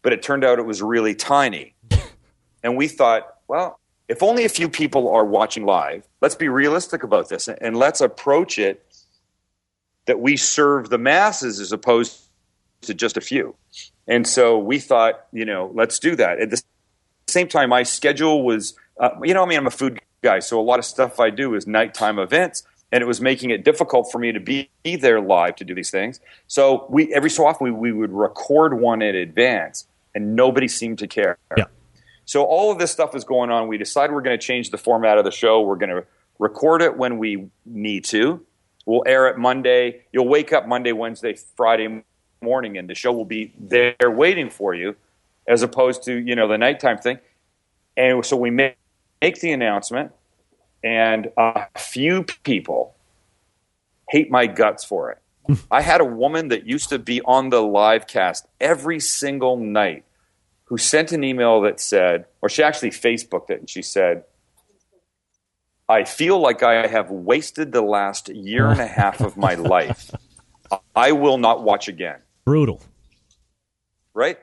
but 0.00 0.14
it 0.14 0.22
turned 0.22 0.42
out 0.42 0.58
it 0.58 0.64
was 0.64 0.80
really 0.80 1.14
tiny. 1.14 1.74
and 2.64 2.74
we 2.74 2.88
thought, 2.88 3.34
well, 3.46 3.78
if 4.08 4.22
only 4.22 4.46
a 4.46 4.48
few 4.48 4.70
people 4.70 5.12
are 5.14 5.26
watching 5.26 5.66
live, 5.66 6.08
let's 6.22 6.34
be 6.34 6.48
realistic 6.48 7.02
about 7.02 7.28
this 7.28 7.46
and 7.46 7.76
let's 7.76 8.00
approach 8.00 8.58
it 8.58 8.82
that 10.06 10.18
we 10.18 10.38
serve 10.38 10.88
the 10.88 10.96
masses 10.96 11.60
as 11.60 11.70
opposed 11.70 12.18
to 12.80 12.94
just 12.94 13.18
a 13.18 13.20
few. 13.20 13.54
And 14.08 14.26
so 14.26 14.58
we 14.58 14.78
thought, 14.78 15.26
you 15.30 15.44
know, 15.44 15.70
let's 15.74 15.98
do 15.98 16.16
that. 16.16 16.40
At 16.40 16.48
the 16.48 16.62
same 17.28 17.48
time, 17.48 17.68
my 17.68 17.82
schedule 17.82 18.44
was, 18.44 18.72
uh, 18.98 19.10
you 19.22 19.34
know, 19.34 19.42
I 19.42 19.46
mean, 19.46 19.58
I'm 19.58 19.66
a 19.66 19.70
food 19.70 20.00
guy, 20.22 20.38
so 20.38 20.58
a 20.58 20.62
lot 20.62 20.78
of 20.78 20.86
stuff 20.86 21.20
I 21.20 21.28
do 21.28 21.54
is 21.54 21.66
nighttime 21.66 22.18
events, 22.18 22.64
and 22.92 23.02
it 23.02 23.06
was 23.06 23.20
making 23.20 23.50
it 23.50 23.64
difficult 23.64 24.12
for 24.12 24.18
me 24.18 24.30
to 24.32 24.38
be, 24.38 24.68
be 24.82 24.96
there 24.96 25.20
live 25.20 25.56
to 25.56 25.64
do 25.64 25.74
these 25.74 25.90
things. 25.90 26.20
So 26.46 26.86
we 26.90 27.12
every 27.14 27.30
so 27.30 27.46
often 27.46 27.64
we, 27.64 27.70
we 27.72 27.92
would 27.92 28.12
record 28.12 28.78
one 28.78 29.00
in 29.00 29.16
advance, 29.16 29.86
and 30.14 30.36
nobody 30.36 30.68
seemed 30.68 30.98
to 30.98 31.08
care. 31.08 31.38
Yeah. 31.56 31.64
So 32.26 32.44
all 32.44 32.70
of 32.70 32.78
this 32.78 32.92
stuff 32.92 33.16
is 33.16 33.24
going 33.24 33.50
on. 33.50 33.66
We 33.66 33.78
decided 33.78 34.12
we're 34.12 34.20
going 34.20 34.38
to 34.38 34.46
change 34.46 34.70
the 34.70 34.78
format 34.78 35.18
of 35.18 35.24
the 35.24 35.32
show. 35.32 35.62
We're 35.62 35.76
going 35.76 35.90
to 35.90 36.04
record 36.38 36.82
it 36.82 36.96
when 36.96 37.18
we 37.18 37.48
need 37.64 38.04
to. 38.06 38.44
We'll 38.84 39.02
air 39.06 39.28
it 39.28 39.38
Monday. 39.38 40.02
You'll 40.12 40.28
wake 40.28 40.52
up 40.52 40.68
Monday, 40.68 40.92
Wednesday, 40.92 41.36
Friday 41.56 42.04
morning, 42.40 42.76
and 42.76 42.88
the 42.90 42.94
show 42.94 43.12
will 43.12 43.24
be 43.24 43.52
there 43.58 43.94
waiting 44.02 44.50
for 44.50 44.74
you, 44.74 44.96
as 45.46 45.62
opposed 45.62 46.02
to 46.04 46.14
you 46.14 46.34
know 46.34 46.46
the 46.46 46.58
nighttime 46.58 46.98
thing. 46.98 47.18
And 47.96 48.24
so 48.24 48.36
we 48.36 48.50
make, 48.50 48.76
make 49.20 49.40
the 49.40 49.52
announcement, 49.52 50.12
and 50.82 51.30
a 51.36 51.66
few 51.78 52.24
people 52.42 52.94
hate 54.08 54.30
my 54.30 54.46
guts 54.46 54.84
for 54.84 55.10
it. 55.10 55.18
I 55.70 55.80
had 55.80 56.00
a 56.00 56.04
woman 56.04 56.48
that 56.48 56.66
used 56.66 56.88
to 56.90 56.98
be 56.98 57.20
on 57.22 57.50
the 57.50 57.62
live 57.62 58.06
cast 58.06 58.46
every 58.60 59.00
single 59.00 59.56
night 59.56 60.04
who 60.64 60.78
sent 60.78 61.12
an 61.12 61.24
email 61.24 61.60
that 61.62 61.80
said, 61.80 62.26
or 62.40 62.48
she 62.48 62.62
actually 62.62 62.90
Facebooked 62.90 63.50
it, 63.50 63.60
and 63.60 63.68
she 63.68 63.82
said, 63.82 64.24
I 65.88 66.04
feel 66.04 66.40
like 66.40 66.62
I 66.62 66.86
have 66.86 67.10
wasted 67.10 67.72
the 67.72 67.82
last 67.82 68.28
year 68.28 68.68
and 68.68 68.80
a 68.80 68.86
half 69.00 69.20
of 69.20 69.36
my 69.36 69.54
life. 69.54 70.10
I 70.96 71.12
will 71.12 71.38
not 71.38 71.62
watch 71.62 71.88
again. 71.88 72.20
Brutal. 72.44 72.80
Right? 74.14 74.38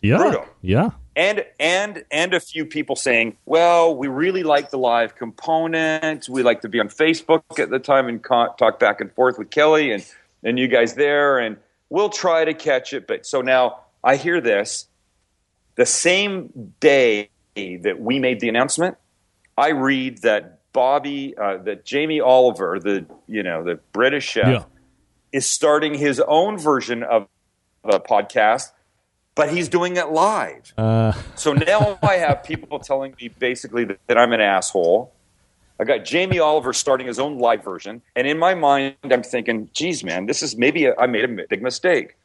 Yeah. 0.00 0.18
Brutal. 0.18 0.46
Yeah. 0.62 0.90
And 1.16 1.44
and 1.58 2.04
and 2.10 2.34
a 2.34 2.40
few 2.40 2.66
people 2.66 2.94
saying, 2.94 3.36
"Well, 3.46 3.96
we 3.96 4.06
really 4.06 4.42
like 4.42 4.70
the 4.70 4.78
live 4.78 5.16
component. 5.16 6.28
We 6.28 6.42
like 6.42 6.60
to 6.60 6.68
be 6.68 6.78
on 6.78 6.88
Facebook 6.88 7.58
at 7.58 7.70
the 7.70 7.78
time 7.78 8.06
and 8.08 8.22
co- 8.22 8.54
talk 8.58 8.78
back 8.78 9.00
and 9.00 9.10
forth 9.12 9.38
with 9.38 9.50
Kelly 9.50 9.90
and 9.92 10.04
and 10.44 10.58
you 10.58 10.68
guys 10.68 10.94
there, 10.94 11.38
and 11.38 11.56
we'll 11.88 12.10
try 12.10 12.44
to 12.44 12.54
catch 12.54 12.92
it." 12.92 13.06
But 13.08 13.26
so 13.26 13.40
now 13.40 13.80
I 14.04 14.16
hear 14.16 14.40
this 14.40 14.86
the 15.74 15.86
same 15.86 16.72
day 16.80 17.30
that 17.56 17.96
we 17.98 18.18
made 18.18 18.40
the 18.40 18.48
announcement. 18.50 18.96
I 19.56 19.70
read 19.70 20.18
that 20.18 20.58
Bobby, 20.74 21.34
uh, 21.38 21.56
that 21.64 21.86
Jamie 21.86 22.20
Oliver, 22.20 22.78
the 22.78 23.06
you 23.26 23.42
know 23.42 23.64
the 23.64 23.76
British 23.92 24.26
chef, 24.28 24.46
Yeah. 24.46 24.64
is 25.32 25.46
starting 25.46 25.94
his 25.94 26.20
own 26.20 26.58
version 26.58 27.02
of 27.02 27.26
a 27.84 27.98
podcast, 28.00 28.72
but 29.36 29.52
he's 29.52 29.68
doing 29.68 29.96
it 29.96 30.08
live. 30.08 30.72
Uh, 30.76 31.12
So 31.36 31.52
now 31.52 31.98
I 32.02 32.14
have 32.14 32.42
people 32.42 32.80
telling 32.80 33.14
me 33.20 33.28
basically 33.28 33.84
that, 33.84 34.00
that 34.08 34.18
I'm 34.18 34.32
an 34.32 34.40
asshole. 34.40 35.12
I 35.78 35.84
got 35.84 36.04
Jamie 36.04 36.38
Oliver 36.38 36.72
starting 36.72 37.06
his 37.06 37.18
own 37.18 37.38
live 37.38 37.62
version, 37.62 38.00
and 38.16 38.26
in 38.26 38.38
my 38.38 38.54
mind, 38.54 38.96
I'm 39.04 39.22
thinking, 39.22 39.68
"Geez, 39.74 40.02
man, 40.02 40.24
this 40.26 40.42
is 40.42 40.56
maybe 40.56 40.86
a, 40.86 40.96
I 40.96 41.06
made 41.06 41.24
a 41.24 41.46
big 41.48 41.62
mistake." 41.62 42.16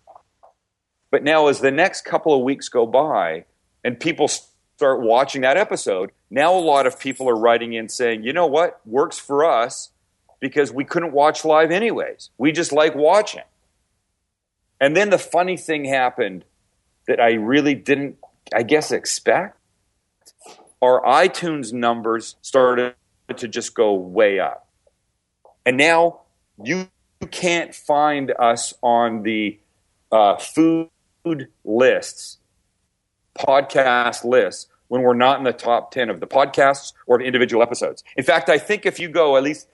But 1.12 1.24
now, 1.24 1.48
as 1.48 1.60
the 1.60 1.72
next 1.72 2.06
couple 2.06 2.34
of 2.34 2.42
weeks 2.42 2.70
go 2.70 2.86
by, 2.88 3.44
and 3.84 4.00
people 4.00 4.30
start 4.30 5.02
watching 5.02 5.42
that 5.42 5.58
episode, 5.58 6.14
now 6.30 6.54
a 6.54 6.64
lot 6.64 6.88
of 6.88 6.98
people 6.98 7.28
are 7.30 7.36
writing 7.36 7.74
in 7.74 7.90
saying, 7.90 8.24
"You 8.24 8.32
know 8.32 8.48
what 8.48 8.80
works 8.88 9.20
for 9.20 9.44
us 9.44 9.90
because 10.40 10.72
we 10.72 10.86
couldn't 10.86 11.12
watch 11.12 11.44
live 11.44 11.72
anyways. 11.72 12.30
We 12.38 12.54
just 12.54 12.72
like 12.72 12.96
watching." 12.96 13.44
And 14.80 14.96
then 14.96 15.10
the 15.10 15.20
funny 15.20 15.58
thing 15.58 15.84
happened 15.84 16.46
that 17.08 17.20
I 17.20 17.34
really 17.34 17.76
didn't, 17.76 18.18
I 18.54 18.64
guess, 18.64 18.92
expect. 18.92 19.58
Our 20.82 21.02
iTunes 21.04 21.74
numbers 21.74 22.36
started 22.42 22.96
to 23.36 23.48
just 23.48 23.76
go 23.76 23.94
way 23.94 24.40
up. 24.40 24.68
And 25.66 25.78
now 25.78 26.22
you 26.62 26.90
can't 27.30 27.74
find 27.74 28.34
us 28.40 28.74
on 28.82 29.24
the 29.24 29.60
uh, 30.12 30.38
food 30.38 30.90
lists, 31.64 32.38
podcast 33.38 34.24
lists, 34.24 34.68
when 34.88 35.04
we're 35.04 35.14
not 35.14 35.38
in 35.38 35.46
the 35.46 35.54
top 35.54 35.92
10 35.92 36.10
of 36.10 36.20
the 36.20 36.28
podcasts 36.28 36.94
or 37.08 37.16
of 37.16 37.26
individual 37.26 37.64
episodes. 37.64 38.04
In 38.18 38.26
fact, 38.26 38.50
I 38.50 38.58
think 38.58 38.86
if 38.86 39.00
you 39.00 39.08
go 39.08 39.38
at 39.38 39.44
least 39.44 39.68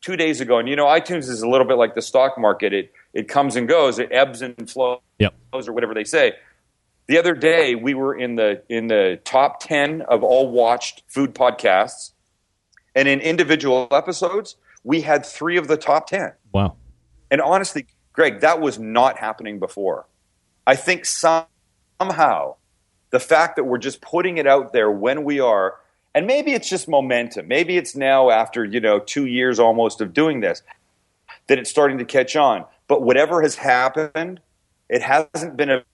two 0.00 0.16
days 0.16 0.40
ago, 0.40 0.58
and 0.58 0.68
you 0.68 0.74
know, 0.74 0.86
iTunes 0.86 1.28
is 1.28 1.42
a 1.42 1.48
little 1.48 1.66
bit 1.66 1.76
like 1.76 1.94
the 1.94 2.02
stock 2.02 2.36
market, 2.36 2.72
it, 2.72 2.92
it 3.14 3.28
comes 3.28 3.54
and 3.54 3.68
goes, 3.68 3.98
it 3.98 4.10
ebbs 4.10 4.42
and 4.42 4.68
flows 4.68 4.98
yep. 5.18 5.34
or 5.52 5.72
whatever 5.72 5.94
they 5.94 6.02
say. 6.02 6.32
The 7.10 7.18
other 7.18 7.34
day, 7.34 7.74
we 7.74 7.92
were 7.94 8.14
in 8.14 8.36
the 8.36 8.62
in 8.68 8.86
the 8.86 9.18
top 9.24 9.58
ten 9.58 10.02
of 10.02 10.22
all 10.22 10.48
watched 10.48 11.02
food 11.08 11.34
podcasts, 11.34 12.12
and 12.94 13.08
in 13.08 13.18
individual 13.18 13.88
episodes, 13.90 14.54
we 14.84 15.00
had 15.00 15.26
three 15.26 15.56
of 15.56 15.66
the 15.66 15.76
top 15.76 16.06
ten. 16.06 16.34
Wow. 16.52 16.76
And 17.28 17.40
honestly, 17.40 17.86
Greg, 18.12 18.42
that 18.42 18.60
was 18.60 18.78
not 18.78 19.18
happening 19.18 19.58
before. 19.58 20.06
I 20.68 20.76
think 20.76 21.04
some, 21.04 21.46
somehow 22.00 22.54
the 23.10 23.18
fact 23.18 23.56
that 23.56 23.64
we're 23.64 23.78
just 23.78 24.00
putting 24.00 24.38
it 24.38 24.46
out 24.46 24.72
there 24.72 24.88
when 24.88 25.24
we 25.24 25.40
are, 25.40 25.80
and 26.14 26.28
maybe 26.28 26.52
it's 26.52 26.70
just 26.70 26.88
momentum. 26.88 27.48
Maybe 27.48 27.76
it's 27.76 27.96
now 27.96 28.30
after 28.30 28.64
you 28.64 28.78
know 28.78 29.00
two 29.00 29.26
years 29.26 29.58
almost 29.58 30.00
of 30.00 30.14
doing 30.14 30.42
this 30.42 30.62
that 31.48 31.58
it's 31.58 31.70
starting 31.70 31.98
to 31.98 32.04
catch 32.04 32.36
on. 32.36 32.66
But 32.86 33.02
whatever 33.02 33.42
has 33.42 33.56
happened, 33.56 34.38
it 34.88 35.02
hasn't 35.02 35.56
been 35.56 35.70
a 35.70 35.84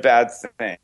bad 0.00 0.30
thing. 0.58 0.76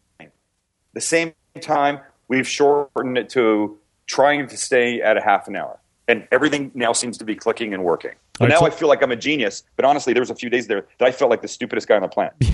The 0.92 1.00
same 1.00 1.34
time, 1.60 2.00
we've 2.28 2.48
shortened 2.48 3.18
it 3.18 3.28
to 3.30 3.78
trying 4.06 4.48
to 4.48 4.56
stay 4.56 5.00
at 5.00 5.16
a 5.16 5.20
half 5.22 5.46
an 5.48 5.56
hour. 5.56 5.78
And 6.08 6.26
everything 6.32 6.72
now 6.74 6.92
seems 6.92 7.16
to 7.18 7.24
be 7.24 7.36
clicking 7.36 7.72
and 7.72 7.84
working. 7.84 8.12
Right, 8.40 8.48
now 8.50 8.60
so- 8.60 8.66
I 8.66 8.70
feel 8.70 8.88
like 8.88 9.02
I'm 9.02 9.12
a 9.12 9.16
genius. 9.16 9.62
But 9.76 9.84
honestly, 9.84 10.12
there 10.12 10.22
was 10.22 10.30
a 10.30 10.34
few 10.34 10.50
days 10.50 10.66
there 10.66 10.86
that 10.98 11.06
I 11.06 11.12
felt 11.12 11.30
like 11.30 11.42
the 11.42 11.48
stupidest 11.48 11.86
guy 11.86 11.96
on 11.96 12.02
the 12.02 12.08
planet. 12.08 12.34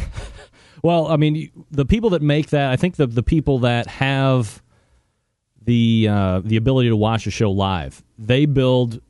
Well, 0.82 1.08
I 1.08 1.16
mean, 1.16 1.50
the 1.70 1.84
people 1.84 2.10
that 2.10 2.22
make 2.22 2.50
that, 2.50 2.70
I 2.70 2.76
think 2.76 2.96
the 2.96 3.06
the 3.06 3.22
people 3.22 3.60
that 3.60 3.86
have 3.86 4.62
the 5.64 6.06
uh, 6.08 6.40
the 6.44 6.56
ability 6.56 6.90
to 6.90 6.96
watch 6.96 7.26
a 7.26 7.30
show 7.30 7.50
live, 7.50 8.04
they 8.18 8.46
build 8.46 9.00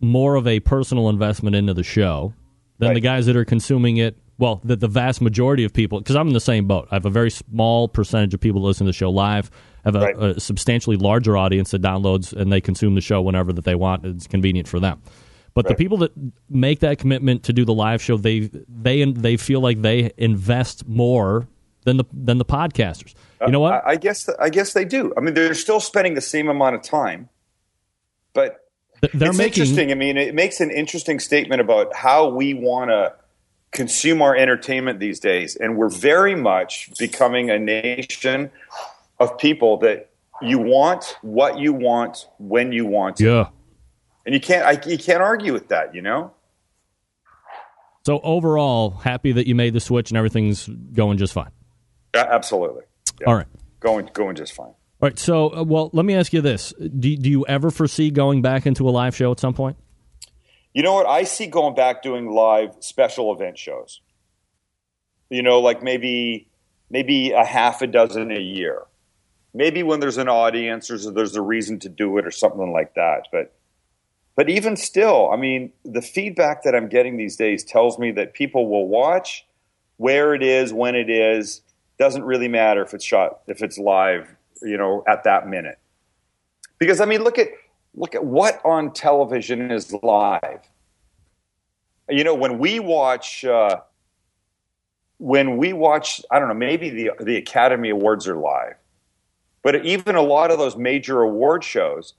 more 0.00 0.36
of 0.36 0.46
a 0.46 0.60
personal 0.60 1.08
investment 1.08 1.56
into 1.56 1.74
the 1.74 1.82
show 1.82 2.34
than 2.78 2.94
the 2.94 3.00
guys 3.00 3.26
that 3.26 3.36
are 3.36 3.44
consuming 3.44 3.96
it. 3.96 4.16
Well, 4.38 4.60
the, 4.64 4.76
the 4.76 4.88
vast 4.88 5.20
majority 5.20 5.64
of 5.64 5.72
people, 5.72 5.98
because 5.98 6.14
I'm 6.16 6.28
in 6.28 6.32
the 6.34 6.40
same 6.40 6.66
boat. 6.66 6.86
I 6.90 6.94
have 6.94 7.04
a 7.04 7.10
very 7.10 7.30
small 7.30 7.88
percentage 7.88 8.34
of 8.34 8.40
people 8.40 8.60
that 8.62 8.68
listen 8.68 8.86
to 8.86 8.90
the 8.90 8.94
show 8.96 9.10
live. 9.10 9.50
I 9.84 9.88
have 9.88 9.94
a, 9.96 10.00
Right. 10.00 10.36
a 10.36 10.40
substantially 10.40 10.96
larger 10.96 11.36
audience 11.36 11.72
that 11.72 11.82
downloads 11.82 12.32
and 12.32 12.52
they 12.52 12.60
consume 12.60 12.94
the 12.94 13.00
show 13.00 13.20
whenever 13.20 13.52
that 13.52 13.64
they 13.64 13.74
want. 13.74 14.04
It's 14.06 14.26
convenient 14.26 14.68
for 14.68 14.78
them. 14.80 15.02
But 15.54 15.66
the 15.66 15.74
people 15.74 15.98
that 15.98 16.12
make 16.48 16.80
that 16.80 16.98
commitment 16.98 17.42
to 17.44 17.52
do 17.52 17.64
the 17.64 17.74
live 17.74 18.00
show, 18.00 18.16
they 18.16 18.48
they 18.68 19.04
they 19.10 19.36
feel 19.36 19.60
like 19.60 19.82
they 19.82 20.12
invest 20.16 20.86
more 20.86 21.48
than 21.84 21.96
the 21.96 22.04
than 22.12 22.38
the 22.38 22.44
podcasters. 22.44 23.14
Uh, 23.40 23.46
you 23.46 23.52
know 23.52 23.58
what? 23.60 23.84
I, 23.84 23.92
I 23.92 23.96
guess 23.96 24.28
I 24.38 24.50
guess 24.50 24.72
they 24.72 24.84
do. 24.84 25.12
I 25.16 25.20
mean, 25.20 25.34
they're 25.34 25.54
still 25.54 25.80
spending 25.80 26.14
the 26.14 26.20
same 26.20 26.48
amount 26.48 26.76
of 26.76 26.82
time, 26.82 27.28
but 28.34 28.58
Th- 29.00 29.12
They're 29.12 29.30
it's 29.30 29.38
making 29.38 29.62
interesting. 29.62 29.90
I 29.90 29.94
mean, 29.94 30.16
it 30.16 30.32
makes 30.34 30.60
an 30.60 30.70
interesting 30.70 31.18
statement 31.18 31.60
about 31.60 31.94
how 31.94 32.28
we 32.28 32.54
want 32.54 32.90
to 32.90 33.14
consume 33.72 34.22
our 34.22 34.34
entertainment 34.34 35.00
these 35.00 35.20
days, 35.20 35.56
and 35.56 35.76
we're 35.76 35.88
very 35.88 36.34
much 36.34 36.90
becoming 36.98 37.50
a 37.50 37.58
nation 37.58 38.50
of 39.18 39.38
people 39.38 39.78
that 39.78 40.10
you 40.40 40.58
want 40.58 41.16
what 41.22 41.58
you 41.58 41.72
want 41.72 42.26
when 42.38 42.72
you 42.72 42.86
want 42.86 43.20
it, 43.20 43.24
yeah. 43.24 43.48
and 44.24 44.34
you 44.34 44.40
can't. 44.40 44.64
I, 44.64 44.88
you 44.88 44.98
can't 44.98 45.22
argue 45.22 45.52
with 45.52 45.68
that. 45.68 45.94
You 45.94 46.02
know. 46.02 46.32
So 48.06 48.20
overall, 48.20 48.90
happy 48.90 49.32
that 49.32 49.46
you 49.46 49.54
made 49.54 49.74
the 49.74 49.80
switch 49.80 50.10
and 50.10 50.16
everything's 50.16 50.66
going 50.66 51.18
just 51.18 51.34
fine. 51.34 51.50
A- 52.14 52.32
Absolutely. 52.32 52.84
Yeah. 53.20 53.26
All 53.26 53.34
right. 53.34 53.46
Going 53.80 54.08
going 54.12 54.36
just 54.36 54.54
fine. 54.54 54.66
All 54.66 54.76
right. 55.02 55.18
So, 55.18 55.54
uh, 55.54 55.62
well, 55.62 55.90
let 55.92 56.06
me 56.06 56.14
ask 56.14 56.32
you 56.32 56.40
this: 56.40 56.72
do, 56.78 57.16
do 57.16 57.28
you 57.28 57.46
ever 57.46 57.70
foresee 57.70 58.10
going 58.10 58.40
back 58.42 58.66
into 58.66 58.88
a 58.88 58.90
live 58.90 59.14
show 59.14 59.30
at 59.30 59.38
some 59.38 59.54
point? 59.54 59.76
You 60.74 60.82
know 60.82 60.94
what? 60.94 61.06
I 61.06 61.24
see 61.24 61.46
going 61.46 61.74
back 61.74 62.02
doing 62.02 62.30
live 62.30 62.76
special 62.80 63.32
event 63.32 63.58
shows. 63.58 64.00
You 65.30 65.42
know, 65.42 65.60
like 65.60 65.82
maybe 65.82 66.48
maybe 66.90 67.32
a 67.32 67.44
half 67.44 67.82
a 67.82 67.86
dozen 67.86 68.30
a 68.30 68.40
year. 68.40 68.82
Maybe 69.54 69.82
when 69.82 70.00
there's 70.00 70.18
an 70.18 70.28
audience 70.28 70.90
or 70.90 71.10
there's 71.10 71.36
a 71.36 71.42
reason 71.42 71.78
to 71.80 71.88
do 71.88 72.18
it 72.18 72.26
or 72.26 72.30
something 72.30 72.72
like 72.72 72.94
that. 72.94 73.28
But 73.32 73.54
but 74.36 74.48
even 74.48 74.76
still, 74.76 75.30
I 75.32 75.36
mean, 75.36 75.72
the 75.84 76.02
feedback 76.02 76.62
that 76.62 76.74
I'm 76.74 76.88
getting 76.88 77.16
these 77.16 77.36
days 77.36 77.64
tells 77.64 77.98
me 77.98 78.12
that 78.12 78.34
people 78.34 78.68
will 78.68 78.86
watch 78.86 79.44
where 79.96 80.32
it 80.32 80.44
is, 80.44 80.72
when 80.72 80.94
it 80.94 81.10
is, 81.10 81.60
doesn't 81.98 82.22
really 82.22 82.46
matter 82.46 82.82
if 82.82 82.94
it's 82.94 83.04
shot 83.04 83.40
if 83.48 83.62
it's 83.62 83.78
live, 83.78 84.28
you 84.62 84.78
know, 84.78 85.02
at 85.08 85.24
that 85.24 85.48
minute. 85.48 85.78
Because 86.78 87.00
I 87.00 87.04
mean, 87.04 87.24
look 87.24 87.38
at 87.38 87.48
look 87.98 88.14
at 88.14 88.24
what 88.24 88.64
on 88.64 88.92
television 88.92 89.70
is 89.70 89.92
live. 90.02 90.60
You 92.08 92.24
know, 92.24 92.34
when 92.34 92.58
we 92.58 92.80
watch, 92.80 93.44
uh, 93.44 93.80
when 95.18 95.56
we 95.56 95.72
watch, 95.72 96.22
I 96.30 96.38
don't 96.38 96.48
know, 96.48 96.54
maybe 96.54 96.90
the 96.90 97.10
the 97.20 97.36
Academy 97.36 97.90
Awards 97.90 98.26
are 98.28 98.36
live, 98.36 98.76
but 99.62 99.84
even 99.84 100.14
a 100.14 100.22
lot 100.22 100.50
of 100.50 100.58
those 100.58 100.76
major 100.76 101.20
award 101.20 101.64
shows, 101.64 102.14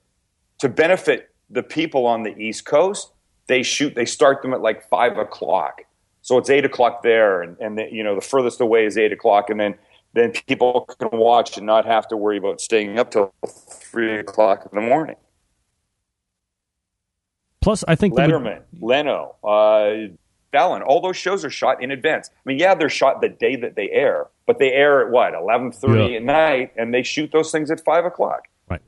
to 0.58 0.68
benefit 0.68 1.30
the 1.48 1.62
people 1.62 2.06
on 2.06 2.22
the 2.22 2.36
East 2.38 2.66
Coast, 2.66 3.12
they 3.46 3.62
shoot, 3.62 3.94
they 3.94 4.04
start 4.04 4.42
them 4.42 4.52
at 4.52 4.60
like 4.60 4.88
five 4.88 5.16
o'clock. 5.18 5.82
So 6.22 6.36
it's 6.36 6.50
eight 6.50 6.66
o'clock 6.66 7.02
there, 7.02 7.40
and, 7.40 7.56
and 7.58 7.78
the, 7.78 7.88
you 7.90 8.04
know 8.04 8.14
the 8.14 8.20
furthest 8.20 8.60
away 8.60 8.84
is 8.84 8.98
eight 8.98 9.12
o'clock, 9.12 9.50
and 9.50 9.58
then 9.58 9.74
then 10.12 10.32
people 10.46 10.82
can 10.82 11.08
watch 11.18 11.56
and 11.56 11.66
not 11.66 11.86
have 11.86 12.06
to 12.08 12.16
worry 12.16 12.36
about 12.36 12.60
staying 12.60 12.98
up 12.98 13.10
till 13.10 13.32
three 13.48 14.18
o'clock 14.18 14.68
in 14.70 14.80
the 14.80 14.86
morning. 14.86 15.16
Plus, 17.60 17.84
I 17.86 17.94
think 17.94 18.14
Letterman, 18.14 18.62
Leno, 18.80 19.36
uh, 19.44 20.08
Fallon, 20.52 20.82
all 20.82 21.00
those 21.00 21.16
shows 21.16 21.44
are 21.44 21.50
shot 21.50 21.82
in 21.82 21.90
advance. 21.90 22.30
I 22.34 22.40
mean, 22.44 22.58
yeah, 22.58 22.74
they're 22.74 22.88
shot 22.88 23.20
the 23.20 23.28
day 23.28 23.54
that 23.56 23.76
they 23.76 23.90
air, 23.90 24.28
but 24.46 24.58
they 24.58 24.72
air 24.72 25.04
at 25.06 25.12
what 25.12 25.34
eleven 25.34 25.70
thirty 25.70 26.12
Yeah. 26.12 26.16
at 26.18 26.22
night, 26.22 26.72
and 26.76 26.92
they 26.94 27.02
shoot 27.02 27.30
those 27.32 27.52
things 27.52 27.70
at 27.70 27.80
five 27.84 28.04
o'clock. 28.04 28.48
Right. 28.68 28.80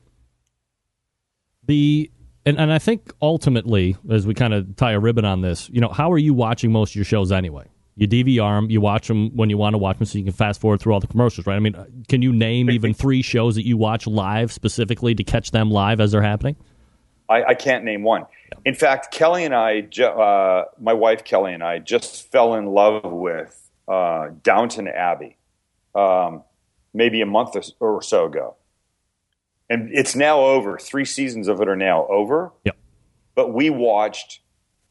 The 1.65 2.09
and, 2.45 2.59
and 2.59 2.73
I 2.73 2.79
think 2.79 3.13
ultimately, 3.21 3.95
as 4.09 4.27
we 4.27 4.33
kind 4.33 4.53
of 4.53 4.75
tie 4.75 4.91
a 4.91 4.99
ribbon 4.99 5.23
on 5.23 5.41
this, 5.41 5.69
you 5.69 5.79
know, 5.79 5.87
how 5.89 6.11
are 6.11 6.17
you 6.17 6.33
watching 6.33 6.71
most 6.71 6.91
of 6.91 6.95
your 6.95 7.05
shows 7.05 7.31
anyway? 7.31 7.65
You 7.95 8.07
DVR 8.07 8.57
them, 8.57 8.71
you 8.71 8.81
watch 8.81 9.07
them 9.07 9.29
when 9.35 9.51
you 9.51 9.57
want 9.57 9.75
to 9.75 9.77
watch 9.77 9.99
them, 9.99 10.05
so 10.05 10.17
you 10.17 10.23
can 10.23 10.33
fast 10.33 10.59
forward 10.59 10.81
through 10.81 10.93
all 10.93 10.99
the 10.99 11.07
commercials, 11.07 11.45
right? 11.45 11.55
I 11.55 11.59
mean, 11.59 11.75
can 12.09 12.23
you 12.23 12.33
name 12.33 12.71
even 12.71 12.93
three 12.93 13.21
shows 13.21 13.53
that 13.55 13.65
you 13.67 13.77
watch 13.77 14.07
live 14.07 14.51
specifically 14.51 15.13
to 15.13 15.23
catch 15.23 15.51
them 15.51 15.69
live 15.69 16.01
as 16.01 16.11
they're 16.11 16.23
happening? 16.23 16.55
I, 17.29 17.43
I 17.43 17.53
can't 17.53 17.85
name 17.85 18.03
one. 18.03 18.25
In 18.65 18.75
fact, 18.75 19.11
Kelly 19.11 19.43
and 19.43 19.53
I, 19.53 19.81
uh, 20.01 20.65
my 20.79 20.93
wife 20.93 21.23
Kelly 21.23 21.53
and 21.53 21.63
I, 21.63 21.79
just 21.79 22.31
fell 22.31 22.55
in 22.55 22.67
love 22.67 23.11
with 23.11 23.69
uh, 23.87 24.29
Downton 24.41 24.87
Abbey, 24.87 25.37
um, 25.95 26.43
maybe 26.93 27.21
a 27.21 27.25
month 27.25 27.55
or- 27.79 28.01
so 28.01 28.25
ago, 28.25 28.55
and 29.69 29.89
it's 29.91 30.15
now 30.15 30.39
over. 30.39 30.77
Three 30.77 31.05
seasons 31.05 31.47
of 31.47 31.59
it 31.61 31.67
are 31.67 31.75
now 31.75 32.07
over. 32.07 32.51
Yep. 32.63 32.77
But 33.35 33.53
we 33.53 33.69
watched 33.69 34.39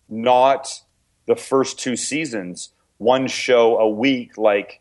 not 0.08 0.82
the 1.26 1.36
first 1.36 1.78
two 1.78 1.96
seasons, 1.96 2.70
one 2.98 3.26
show 3.26 3.78
a 3.78 3.88
week, 3.88 4.36
like 4.36 4.80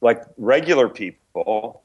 like 0.00 0.22
regular 0.36 0.88
people. 0.88 1.82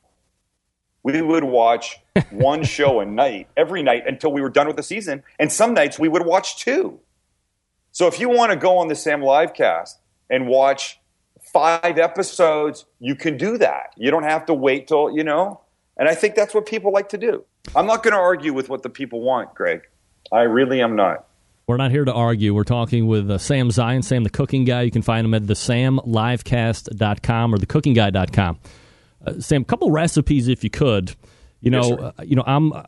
We 1.07 1.21
would 1.21 1.45
watch 1.45 2.01
one 2.31 2.65
show 2.65 2.99
a 2.99 3.05
night 3.05 3.47
every 3.55 3.81
night 3.81 4.03
until 4.05 4.33
we 4.33 4.41
were 4.41 4.49
done 4.49 4.67
with 4.67 4.75
the 4.75 4.83
season, 4.83 5.23
and 5.39 5.49
some 5.49 5.73
nights 5.73 5.97
we 5.97 6.09
would 6.09 6.25
watch 6.25 6.57
two. 6.57 6.99
So 7.93 8.07
if 8.07 8.19
you 8.19 8.27
want 8.27 8.51
to 8.51 8.57
go 8.57 8.79
on 8.79 8.89
the 8.89 8.95
Sam 8.95 9.21
Livecast 9.21 9.93
and 10.29 10.47
watch 10.47 10.99
five 11.53 11.97
episodes, 11.97 12.83
you 12.99 13.15
can 13.15 13.37
do 13.37 13.57
that. 13.57 13.93
You 13.95 14.11
don't 14.11 14.23
have 14.23 14.47
to 14.47 14.53
wait 14.53 14.89
till 14.89 15.15
you 15.15 15.23
know. 15.23 15.61
And 15.95 16.09
I 16.09 16.13
think 16.13 16.35
that's 16.35 16.53
what 16.53 16.65
people 16.65 16.91
like 16.91 17.07
to 17.09 17.17
do. 17.17 17.45
I'm 17.73 17.87
not 17.87 18.03
going 18.03 18.11
to 18.11 18.19
argue 18.19 18.53
with 18.53 18.67
what 18.67 18.83
the 18.83 18.89
people 18.89 19.21
want, 19.21 19.55
Greg. 19.55 19.83
I 20.29 20.41
really 20.41 20.81
am 20.81 20.97
not. 20.97 21.25
We're 21.67 21.77
not 21.77 21.91
here 21.91 22.03
to 22.03 22.13
argue. 22.13 22.53
We're 22.53 22.65
talking 22.65 23.07
with 23.07 23.31
uh, 23.31 23.37
Sam 23.37 23.69
Zien, 23.69 24.03
Sam 24.03 24.25
the 24.25 24.29
cooking 24.29 24.65
guy. 24.65 24.81
You 24.81 24.91
can 24.91 25.03
find 25.03 25.23
him 25.23 25.33
at 25.33 25.43
thesamlivecast.com 25.43 27.53
or 27.53 27.57
thecookingguy.com. 27.57 28.59
Uh, 29.27 29.39
Sam, 29.39 29.61
a 29.61 29.65
couple 29.65 29.91
recipes 29.91 30.47
if 30.47 30.63
you 30.63 30.69
could. 30.69 31.15
You 31.59 31.71
know, 31.71 31.89
Yes, 31.89 31.99
uh, 31.99 32.23
you 32.23 32.35
know, 32.35 32.43
I'm 32.45 32.71
uh, 32.71 32.83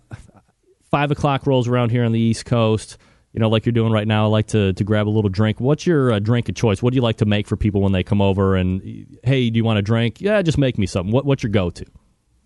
five 0.91 1.11
o'clock 1.11 1.47
rolls 1.47 1.67
around 1.67 1.89
here 1.89 2.03
on 2.03 2.11
the 2.11 2.19
East 2.19 2.45
Coast. 2.45 2.97
You 3.33 3.39
know, 3.39 3.49
like 3.49 3.65
you're 3.65 3.73
doing 3.73 3.91
right 3.91 4.07
now. 4.07 4.25
I 4.25 4.27
like 4.27 4.47
to 4.47 4.73
to 4.73 4.83
grab 4.83 5.07
a 5.07 5.09
little 5.09 5.29
drink. 5.29 5.59
What's 5.59 5.85
your 5.85 6.13
uh, 6.13 6.19
drink 6.19 6.49
of 6.49 6.55
choice? 6.55 6.81
What 6.81 6.93
do 6.93 6.95
you 6.95 7.01
like 7.01 7.17
to 7.17 7.25
make 7.25 7.47
for 7.47 7.55
people 7.55 7.81
when 7.81 7.91
they 7.91 8.03
come 8.03 8.21
over? 8.21 8.55
And 8.55 9.17
hey, 9.23 9.49
do 9.49 9.57
you 9.57 9.63
want 9.63 9.77
a 9.79 9.83
drink? 9.83 10.19
Yeah, 10.19 10.41
just 10.41 10.57
make 10.57 10.77
me 10.77 10.85
something. 10.85 11.11
What, 11.11 11.25
what's 11.25 11.43
your 11.43 11.51
go 11.51 11.69
to? 11.69 11.85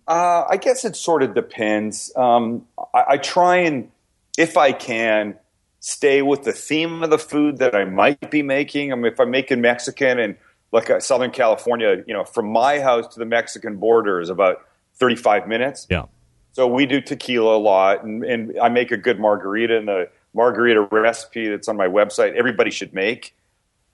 Uh, 0.07 0.43
I 0.49 0.57
guess 0.57 0.83
it 0.83 0.97
sort 0.97 1.23
of 1.23 1.33
depends. 1.33 2.11
Um, 2.17 2.67
I, 2.93 3.03
I 3.11 3.17
try 3.17 3.57
and, 3.57 3.89
if 4.37 4.57
I 4.57 4.73
can, 4.73 5.35
stay 5.79 6.21
with 6.21 6.43
the 6.43 6.51
theme 6.51 7.03
of 7.03 7.09
the 7.09 7.17
food 7.17 7.59
that 7.59 7.75
I 7.75 7.85
might 7.85 8.29
be 8.29 8.41
making. 8.41 8.91
I 8.91 8.95
mean, 8.95 9.11
if 9.11 9.19
I'm 9.19 9.31
making 9.31 9.61
Mexican 9.61 10.19
and 10.19 10.35
like 10.73 10.89
uh, 10.89 10.99
Southern 10.99 11.31
California, 11.31 12.03
you 12.07 12.13
know, 12.13 12.25
from 12.25 12.51
my 12.51 12.79
house 12.79 13.13
to 13.13 13.19
the 13.19 13.25
Mexican 13.25 13.77
border 13.77 14.19
is 14.19 14.29
about 14.29 14.65
35 14.95 15.47
minutes. 15.47 15.87
Yeah. 15.89 16.05
So 16.51 16.67
we 16.67 16.85
do 16.85 16.99
tequila 16.99 17.55
a 17.55 17.59
lot, 17.59 18.03
and, 18.03 18.23
and 18.23 18.59
I 18.59 18.69
make 18.69 18.91
a 18.91 18.97
good 18.97 19.19
margarita. 19.19 19.77
And 19.77 19.87
the 19.87 20.09
margarita 20.33 20.81
recipe 20.91 21.47
that's 21.47 21.67
on 21.67 21.77
my 21.77 21.87
website, 21.87 22.33
everybody 22.33 22.71
should 22.71 22.93
make. 22.93 23.35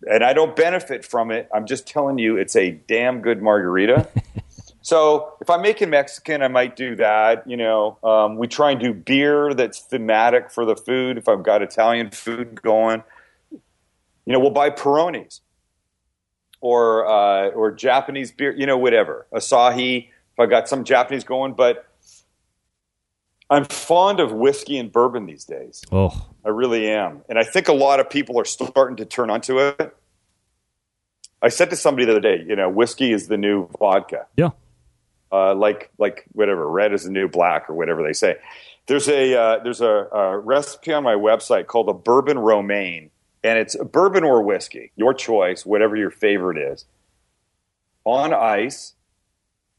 And 0.10 0.24
I 0.24 0.32
don't 0.32 0.56
benefit 0.56 1.06
from 1.06 1.32
it. 1.32 1.50
I'm 1.54 1.66
just 1.66 1.86
telling 1.86 2.18
you, 2.18 2.38
it's 2.38 2.56
a 2.56 2.72
damn 2.72 3.22
good 3.22 3.42
margarita. 3.42 4.08
so 4.82 5.34
if 5.42 5.50
I'm 5.50 5.62
making 5.62 5.90
Mexican, 5.90 6.42
I 6.42 6.48
might 6.48 6.78
do 6.78 6.96
that. 6.96 7.46
You 7.46 7.58
know, 7.58 7.98
um, 8.06 8.38
we 8.38 8.48
try 8.48 8.72
and 8.72 8.80
do 8.80 8.94
beer 8.94 9.54
that's 9.54 9.80
thematic 9.80 10.50
for 10.50 10.64
the 10.64 10.78
food. 10.78 11.18
If 11.18 11.28
I've 11.28 11.44
got 11.44 11.62
Italian 11.62 12.12
food 12.12 12.62
going, 12.62 13.04
you 13.52 14.34
know, 14.34 14.40
we'll 14.40 14.52
buy 14.52 14.70
Peronis 14.70 15.42
or 16.62 17.08
uh, 17.08 17.50
or 17.50 17.72
Japanese 17.72 18.32
beer. 18.32 18.56
You 18.56 18.66
know, 18.66 18.78
whatever 18.78 19.28
Asahi. 19.34 20.08
If 20.08 20.40
I 20.40 20.46
got 20.46 20.70
some 20.70 20.84
Japanese 20.86 21.24
going, 21.24 21.54
but 21.54 21.86
I'm 23.50 23.66
fond 23.66 24.20
of 24.20 24.32
whiskey 24.32 24.78
and 24.78 24.92
bourbon 24.92 25.26
these 25.26 25.44
days. 25.44 25.84
Oh, 25.92 26.28
I 26.46 26.50
really 26.50 26.90
am. 26.90 27.24
And 27.28 27.38
I 27.38 27.44
think 27.44 27.68
a 27.68 27.74
lot 27.74 28.00
of 28.00 28.10
people 28.10 28.40
are 28.40 28.46
starting 28.46 28.98
to 28.98 29.06
turn 29.06 29.30
onto 29.30 29.60
it. 29.60 29.96
I 31.42 31.50
said 31.50 31.70
to 31.72 31.76
somebody 31.76 32.06
the 32.06 32.12
other 32.12 32.22
day, 32.22 32.44
you 32.48 32.56
know, 32.56 32.70
whiskey 32.70 33.12
is 33.12 33.28
the 33.28 33.38
new 33.38 33.68
vodka. 33.80 34.28
yeah. 34.38 34.50
uh, 35.32 35.56
like 35.56 35.90
like 35.98 36.26
whatever 36.34 36.70
red 36.70 36.94
is 36.94 37.04
the 37.04 37.12
new 37.12 37.28
black 37.28 37.70
or 37.70 37.74
whatever 37.74 38.04
they 38.04 38.14
say. 38.14 38.36
There's 38.88 39.08
a 39.08 39.36
uh, 39.36 39.64
there's 39.64 39.82
a, 39.82 40.08
a 40.12 40.38
recipe 40.38 40.94
on 40.94 41.04
my 41.04 41.16
website 41.16 41.68
called 41.68 41.90
a 41.90 41.94
bourbon 41.94 42.40
romaine, 42.40 43.12
and 43.44 43.58
it's 43.58 43.76
bourbon 43.76 44.24
or 44.24 44.42
whiskey, 44.42 44.92
your 44.96 45.14
choice, 45.14 45.66
whatever 45.66 45.96
your 45.96 46.12
favorite 46.12 46.58
is, 46.58 46.86
on 48.04 48.34
ice 48.34 48.94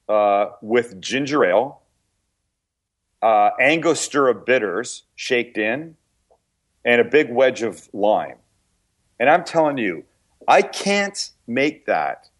uh, 0.08 0.46
with 0.62 1.00
ginger 1.00 1.44
ale, 1.44 1.82
uh, 3.22 3.50
Angostura 3.60 4.34
bitters 4.34 5.04
shaked 5.14 5.58
in, 5.58 5.96
and 6.84 7.00
a 7.00 7.04
big 7.04 7.30
wedge 7.30 7.62
of 7.62 7.88
lime. 7.92 8.36
And 9.18 9.28
I'm 9.28 9.44
telling 9.44 9.76
you, 9.76 10.04
I 10.48 10.62
can't 10.62 11.30
make 11.46 11.86
that 11.86 12.30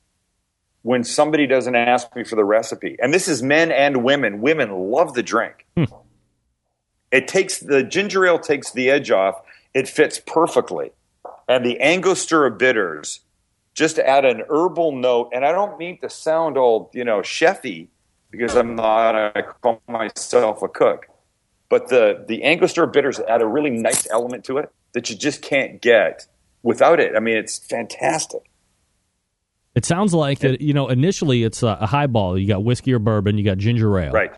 when 0.83 1.04
somebody 1.04 1.46
doesn't 1.46 1.76
ask 1.76 2.14
me 2.16 2.24
for 2.24 2.37
the 2.37 2.44
recipe. 2.44 2.96
And 3.02 3.12
this 3.12 3.28
is 3.28 3.42
men 3.42 3.70
and 3.70 4.02
women. 4.02 4.40
Women 4.40 4.90
love 4.90 5.12
the 5.12 5.22
drink. 5.22 5.66
It 7.11 7.28
takes 7.28 7.59
the 7.59 7.83
ginger 7.83 8.26
ale 8.26 8.38
takes 8.38 8.72
the 8.72 8.88
edge 8.88 9.11
off. 9.11 9.42
It 9.74 9.88
fits 9.88 10.20
perfectly. 10.24 10.92
And 11.50 11.66
the 11.66 11.80
Angostura 11.80 12.48
bitters 12.52 13.22
just 13.74 13.98
add 13.98 14.24
an 14.24 14.44
herbal 14.48 14.92
note. 14.92 15.30
And 15.34 15.44
I 15.44 15.50
don't 15.50 15.76
mean 15.78 16.00
to 16.00 16.08
sound 16.08 16.56
all, 16.56 16.92
you 16.94 17.02
know, 17.02 17.22
chefy 17.22 17.88
because 18.30 18.54
I'm 18.54 18.76
not, 18.76 19.16
I 19.16 19.42
call 19.60 19.82
myself 19.88 20.62
a 20.62 20.68
cook. 20.68 21.06
But 21.68 21.88
the, 21.88 22.24
the 22.28 22.44
Angostura 22.44 22.86
bitters 22.86 23.18
add 23.18 23.42
a 23.42 23.46
really 23.46 23.70
nice 23.70 24.08
element 24.12 24.44
to 24.44 24.58
it 24.58 24.70
that 24.92 25.10
you 25.10 25.16
just 25.16 25.42
can't 25.42 25.82
get 25.82 26.24
without 26.62 27.00
it. 27.00 27.16
I 27.16 27.18
mean, 27.18 27.36
it's 27.36 27.58
fantastic. 27.58 28.48
It 29.74 29.84
sounds 29.84 30.14
like 30.14 30.38
that. 30.40 30.60
You 30.60 30.72
know, 30.72 30.86
initially 30.88 31.42
it's 31.42 31.64
a, 31.64 31.78
a 31.80 31.86
highball. 31.86 32.38
You 32.38 32.46
got 32.46 32.62
whiskey 32.62 32.92
or 32.92 33.00
bourbon. 33.00 33.36
You 33.36 33.44
got 33.44 33.58
ginger 33.58 33.98
ale, 33.98 34.12
Right. 34.12 34.30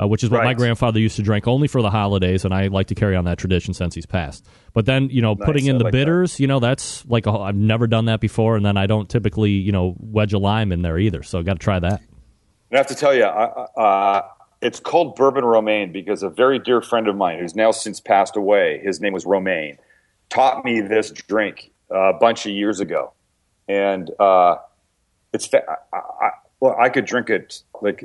Uh, 0.00 0.06
which 0.06 0.22
is 0.22 0.30
what 0.30 0.44
my 0.44 0.54
grandfather 0.54 1.00
used 1.00 1.16
to 1.16 1.22
drink 1.22 1.48
only 1.48 1.66
for 1.66 1.82
the 1.82 1.90
holidays, 1.90 2.44
and 2.44 2.54
I 2.54 2.68
like 2.68 2.86
to 2.88 2.94
carry 2.94 3.16
on 3.16 3.24
that 3.24 3.36
tradition 3.38 3.74
since 3.74 3.94
he's 3.94 4.06
passed. 4.06 4.46
But 4.72 4.86
then, 4.86 5.10
you 5.10 5.20
know, 5.22 5.34
putting 5.34 5.66
in 5.66 5.74
I 5.74 5.78
the 5.78 5.84
like 5.84 5.92
that. 5.92 5.98
bitters, 5.98 6.38
you 6.38 6.46
know, 6.46 6.60
that's 6.60 7.04
like 7.06 7.26
a, 7.26 7.32
I've 7.32 7.56
never 7.56 7.86
done 7.88 8.04
that 8.04 8.20
before, 8.20 8.56
and 8.56 8.64
then 8.64 8.76
I 8.76 8.86
don't 8.86 9.08
typically, 9.08 9.50
you 9.50 9.72
know, 9.72 9.96
wedge 9.98 10.32
a 10.32 10.38
lime 10.38 10.70
in 10.70 10.82
there 10.82 10.98
either. 10.98 11.22
So 11.24 11.38
I've 11.38 11.44
got 11.46 11.54
to 11.54 11.58
try 11.58 11.80
that. 11.80 12.00
And 12.70 12.74
I 12.74 12.76
have 12.78 12.86
to 12.88 12.94
tell 12.94 13.12
you, 13.14 13.24
I- 13.24 13.64
I- 13.76 13.80
uh, 13.82 14.22
it's 14.60 14.78
called 14.80 15.16
bourbon 15.16 15.44
romaine 15.44 15.90
because 15.92 16.22
a 16.22 16.28
very 16.30 16.58
dear 16.58 16.80
friend 16.80 17.08
of 17.08 17.16
mine, 17.16 17.38
who's 17.38 17.54
now 17.56 17.70
since 17.70 18.00
passed 18.00 18.36
away, 18.36 18.80
his 18.84 19.00
name 19.00 19.12
was 19.12 19.24
Romaine, 19.26 19.78
taught 20.30 20.64
me 20.64 20.80
this 20.80 21.10
drink 21.10 21.70
uh, 21.92 22.14
a 22.14 22.18
bunch 22.18 22.44
of 22.46 22.52
years 22.52 22.80
ago, 22.80 23.12
and 23.68 24.10
uh, 24.20 24.56
it's 25.32 25.46
fa- 25.46 25.62
I, 25.92 25.96
I, 25.96 26.30
well, 26.60 26.76
I 26.78 26.88
could 26.88 27.04
drink 27.04 27.30
it 27.30 27.62
like 27.80 28.04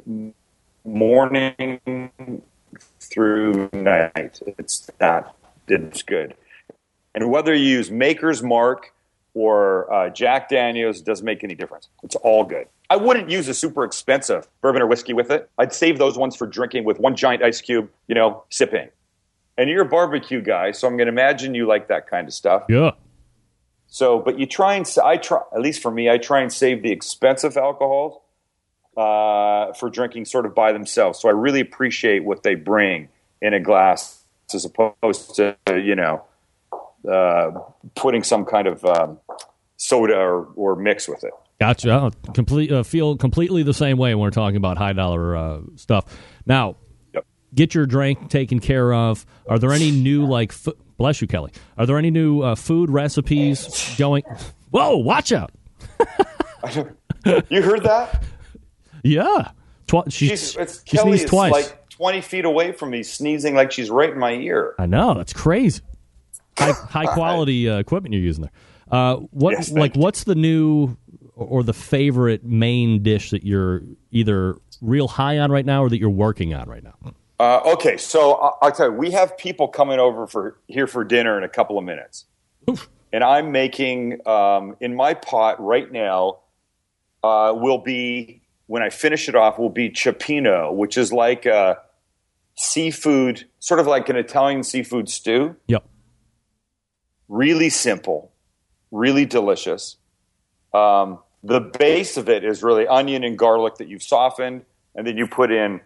morning 0.84 2.42
through 3.00 3.70
night. 3.74 4.42
It's 4.58 4.90
that 5.00 5.34
it's 5.68 6.04
good, 6.04 6.36
and 7.16 7.30
whether 7.30 7.54
you 7.54 7.66
use 7.66 7.92
Maker's 7.92 8.44
Mark 8.44 8.94
or 9.34 9.92
uh, 9.92 10.10
Jack 10.10 10.50
Daniels 10.50 11.02
doesn't 11.02 11.26
make 11.26 11.44
any 11.44 11.56
difference. 11.56 11.90
It's 12.04 12.16
all 12.16 12.44
good. 12.44 12.68
I 12.90 12.98
wouldn't 12.98 13.30
use 13.30 13.48
a 13.48 13.54
super 13.54 13.84
expensive 13.84 14.48
bourbon 14.62 14.82
or 14.82 14.88
whiskey 14.88 15.14
with 15.14 15.32
it. 15.32 15.50
I'd 15.58 15.74
save 15.74 15.98
those 15.98 16.18
ones 16.18 16.36
for 16.36 16.46
drinking 16.46 16.84
with 16.84 17.00
one 17.00 17.16
giant 17.16 17.42
ice 17.42 17.62
cube, 17.62 17.90
you 18.08 18.16
know, 18.16 18.44
sipping. 18.50 18.90
And 19.58 19.70
you're 19.70 19.84
a 19.84 19.90
barbecue 19.90 20.42
guy, 20.42 20.72
so 20.72 20.88
I'm 20.88 20.98
going 20.98 21.08
to 21.08 21.12
imagine 21.12 21.56
you 21.56 21.68
like 21.68 21.88
that 21.88 22.08
kind 22.08 22.28
of 22.28 22.34
stuff. 22.34 22.64
Yeah. 22.70 22.92
So, 23.88 24.20
but 24.20 24.40
you 24.40 24.46
try 24.46 24.76
and 24.76 24.88
I 25.04 25.18
try 25.18 25.42
at 25.54 25.62
least 25.62 25.82
for 25.82 25.92
me, 25.92 26.10
I 26.10 26.18
try 26.18 26.42
and 26.42 26.52
save 26.52 26.82
the 26.82 26.92
expensive 26.92 27.58
alcohols 27.58 28.20
uh, 28.98 29.74
for 29.74 29.90
drinking 29.90 30.26
sort 30.26 30.46
of 30.46 30.54
by 30.56 30.72
themselves. 30.72 31.20
So 31.20 31.30
I 31.30 31.32
really 31.32 31.60
appreciate 31.62 32.24
what 32.24 32.44
they 32.44 32.56
bring 32.56 33.10
in 33.42 33.54
a 33.54 33.60
glass 33.60 34.24
as 34.54 34.66
opposed 34.66 35.36
to 35.36 35.56
you 35.68 35.96
know 35.96 36.24
uh, 37.12 37.52
putting 37.96 38.24
some 38.24 38.46
kind 38.46 38.68
of 38.68 38.86
um, 38.86 39.20
soda 39.78 40.16
or, 40.16 40.46
or 40.56 40.76
mix 40.76 41.08
with 41.08 41.24
it. 41.24 41.32
Gotcha. 41.60 41.92
Oh, 41.92 42.12
complete. 42.34 42.72
Uh, 42.72 42.84
feel 42.84 43.16
completely 43.18 43.64
the 43.64 43.74
same 43.74 43.98
way 43.98 44.14
when 44.16 44.22
we're 44.22 44.30
talking 44.32 44.58
about 44.58 44.78
high 44.78 44.94
dollar 44.94 45.36
uh, 45.36 45.60
stuff. 45.76 46.06
Now, 46.46 46.76
Yep. 47.14 47.26
get 47.54 47.76
your 47.76 47.86
drink 47.86 48.30
taken 48.30 48.60
care 48.60 48.94
of. 48.94 49.26
Are 49.48 49.60
there 49.60 49.72
any 49.72 49.92
new 49.92 50.26
like? 50.26 50.52
Fu- 50.52 50.76
bless 50.98 51.22
you, 51.22 51.28
Kelly. 51.28 51.52
Are 51.78 51.86
there 51.86 51.98
any 51.98 52.12
new 52.12 52.42
uh, 52.42 52.56
food 52.56 52.90
recipes 52.90 53.96
going? 53.98 54.24
Whoa! 54.72 54.98
Watch 54.98 55.32
out. 55.32 55.52
You 57.50 57.62
heard 57.62 57.84
that? 57.84 58.22
Yeah. 59.04 59.52
Twi- 59.88 60.04
she, 60.10 60.30
She's, 60.30 60.56
it's 60.56 60.82
she 60.86 60.98
Kelly 60.98 61.18
sneezed 61.18 61.28
twice. 61.30 61.52
like 61.52 61.90
20 61.90 62.22
feet 62.22 62.46
away 62.46 62.72
from 62.72 62.90
me, 62.90 63.04
sneezing 63.04 63.54
like 63.54 63.72
she's 63.72 63.90
right 63.90 64.10
in 64.10 64.18
my 64.18 64.32
ear. 64.34 64.76
I 64.80 64.86
know 64.86 65.14
that's 65.14 65.34
crazy. 65.34 65.82
High, 66.58 66.72
high 66.90 67.06
quality 67.14 67.70
uh, 67.70 67.78
equipment 67.78 68.14
you're 68.14 68.24
using 68.24 68.44
there. 68.44 68.52
Uh, 68.92 69.18
what 69.32 69.52
Yes, 69.52 69.72
like 69.72 69.96
what's 69.96 70.24
the 70.24 70.36
new 70.36 70.96
or 71.36 71.64
the 71.64 71.74
favorite 71.74 72.44
main 72.44 73.02
dish 73.04 73.32
that 73.32 73.44
you're 73.44 73.82
either 74.12 74.56
real 74.82 75.08
high 75.08 75.40
on 75.40 75.52
right 75.52 75.66
now 75.66 75.84
or 75.84 75.90
that 75.90 75.98
you're 76.00 76.10
working 76.10 76.54
on 76.54 76.70
right 76.70 76.84
now? 76.84 76.94
Uh, 77.40 77.60
okay, 77.74 77.98
so 77.98 78.36
I- 78.36 78.52
I'll 78.62 78.72
tell 78.72 78.88
you, 78.88 78.94
we 78.94 79.12
have 79.12 79.38
people 79.38 79.68
coming 79.68 80.00
over 80.00 80.28
for 80.28 80.58
here 80.68 80.88
for 80.88 81.04
dinner 81.04 81.38
in 81.38 81.44
a 81.44 81.50
couple 81.50 81.78
of 81.78 81.84
minutes, 81.84 82.26
and 83.12 83.24
I'm 83.24 83.52
making 83.52 84.26
um, 84.28 84.78
in 84.80 84.96
my 84.96 85.14
pot 85.14 85.62
right 85.64 85.92
now. 85.92 86.40
Uh, 87.24 87.54
will 87.56 87.78
be 87.78 88.42
when 88.68 88.82
I 88.82 88.90
finish 88.90 89.30
it 89.30 89.36
off. 89.36 89.60
Will 89.60 89.70
be 89.70 89.90
cioppino, 89.90 90.74
which 90.74 90.98
is 90.98 91.12
like 91.12 91.46
a 91.46 91.80
seafood, 92.56 93.46
sort 93.60 93.80
of 93.80 93.88
like 93.88 94.10
an 94.10 94.16
Italian 94.16 94.64
seafood 94.64 95.10
stew. 95.10 95.56
Yep. 95.68 95.86
Really 97.28 97.70
simple, 97.70 98.32
really 98.92 99.26
delicious. 99.26 99.98
Um, 100.74 101.20
the 101.44 101.60
base 101.60 102.18
of 102.18 102.30
it 102.30 102.44
is 102.44 102.64
really 102.64 102.88
onion 102.88 103.24
and 103.24 103.38
garlic 103.38 103.76
that 103.76 103.88
you've 103.88 104.04
softened, 104.04 104.64
and 104.96 105.06
then 105.06 105.18
you 105.18 105.28
put 105.28 105.52
in 105.52 105.82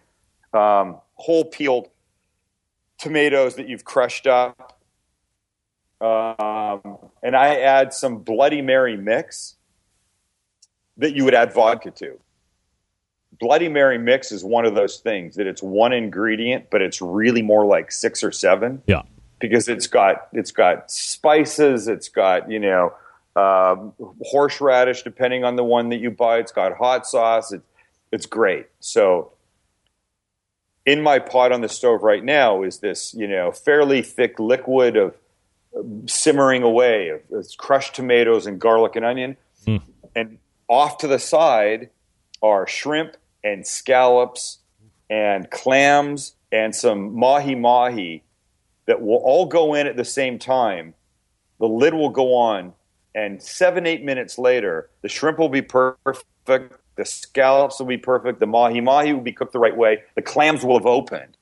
um, 0.52 0.98
whole 1.14 1.44
peeled 1.44 1.88
tomatoes 2.98 3.56
that 3.56 3.68
you've 3.68 3.84
crushed 3.84 4.26
up. 4.26 4.78
Um, 6.00 6.98
and 7.22 7.34
I 7.34 7.60
add 7.60 7.92
some 7.92 8.18
Bloody 8.18 8.62
Mary 8.62 8.96
mix 8.96 9.56
that 10.96 11.14
you 11.14 11.24
would 11.24 11.34
add 11.34 11.52
vodka 11.52 11.90
to. 11.92 12.18
Bloody 13.40 13.68
Mary 13.68 13.98
mix 13.98 14.32
is 14.32 14.42
one 14.44 14.64
of 14.64 14.74
those 14.74 14.98
things 14.98 15.36
that 15.36 15.46
it's 15.46 15.62
one 15.62 15.92
ingredient, 15.92 16.70
but 16.70 16.82
it's 16.82 17.00
really 17.00 17.42
more 17.42 17.64
like 17.64 17.92
six 17.92 18.22
or 18.24 18.32
seven 18.32 18.82
Yeah. 18.86 19.02
because 19.38 19.68
it's 19.68 19.86
got 19.86 20.28
it's 20.32 20.50
got 20.50 20.90
spices, 20.90 21.88
it's 21.88 22.08
got 22.08 22.50
you 22.50 22.58
know 22.58 22.92
um, 23.36 23.92
horseradish 24.24 25.02
depending 25.02 25.44
on 25.44 25.54
the 25.56 25.62
one 25.62 25.90
that 25.90 25.98
you 25.98 26.10
buy. 26.10 26.38
It's 26.38 26.50
got 26.52 26.76
hot 26.76 27.06
sauce. 27.06 27.52
It's 27.52 27.64
it's 28.10 28.26
great. 28.26 28.66
So 28.80 29.32
in 30.86 31.02
my 31.02 31.18
pot 31.18 31.52
on 31.52 31.60
the 31.60 31.68
stove 31.68 32.02
right 32.02 32.24
now 32.24 32.62
is 32.62 32.78
this 32.78 33.14
you 33.14 33.28
know 33.28 33.52
fairly 33.52 34.02
thick 34.02 34.38
liquid 34.40 34.96
of 34.96 35.14
simmering 36.06 36.62
away 36.62 37.10
of 37.10 37.20
of 37.30 37.46
crushed 37.58 37.94
tomatoes 37.94 38.46
and 38.46 38.58
garlic 38.60 38.96
and 38.96 39.04
onion, 39.04 39.36
and 40.16 40.38
off 40.66 40.98
to 40.98 41.06
the 41.06 41.18
side 41.18 41.90
are 42.42 42.66
shrimp 42.66 43.16
and 43.42 43.66
scallops 43.66 44.58
and 45.10 45.50
clams 45.50 46.34
and 46.52 46.74
some 46.74 47.14
mahi 47.14 47.54
mahi 47.54 48.22
that 48.86 49.02
will 49.02 49.16
all 49.16 49.46
go 49.46 49.74
in 49.74 49.86
at 49.86 49.96
the 49.96 50.04
same 50.04 50.38
time. 50.38 50.94
The 51.60 51.66
lid 51.66 51.94
will 51.94 52.10
go 52.10 52.34
on, 52.34 52.72
and 53.14 53.42
seven, 53.42 53.86
eight 53.86 54.04
minutes 54.04 54.38
later, 54.38 54.88
the 55.02 55.08
shrimp 55.08 55.38
will 55.38 55.48
be 55.48 55.62
perfect. 55.62 56.74
The 56.96 57.04
scallops 57.04 57.78
will 57.78 57.86
be 57.86 57.98
perfect. 57.98 58.40
The 58.40 58.46
mahi 58.46 58.80
mahi 58.80 59.12
will 59.12 59.20
be 59.20 59.32
cooked 59.32 59.52
the 59.52 59.58
right 59.58 59.76
way. 59.76 60.02
The 60.14 60.22
clams 60.22 60.64
will 60.64 60.78
have 60.78 60.86
opened. 60.86 61.36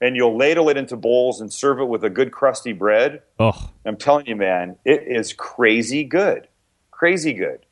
And 0.00 0.16
you'll 0.16 0.36
ladle 0.36 0.68
it 0.68 0.76
into 0.76 0.96
bowls 0.96 1.40
and 1.40 1.52
serve 1.52 1.80
it 1.80 1.84
with 1.84 2.04
a 2.04 2.10
good 2.10 2.32
crusty 2.32 2.72
bread. 2.72 3.22
Oh, 3.38 3.70
I'm 3.86 3.96
telling 3.96 4.26
you, 4.26 4.36
man, 4.36 4.76
it 4.84 5.04
is 5.06 5.32
crazy 5.32 6.04
good. 6.04 6.48
Crazy 6.90 7.32
good. 7.32 7.63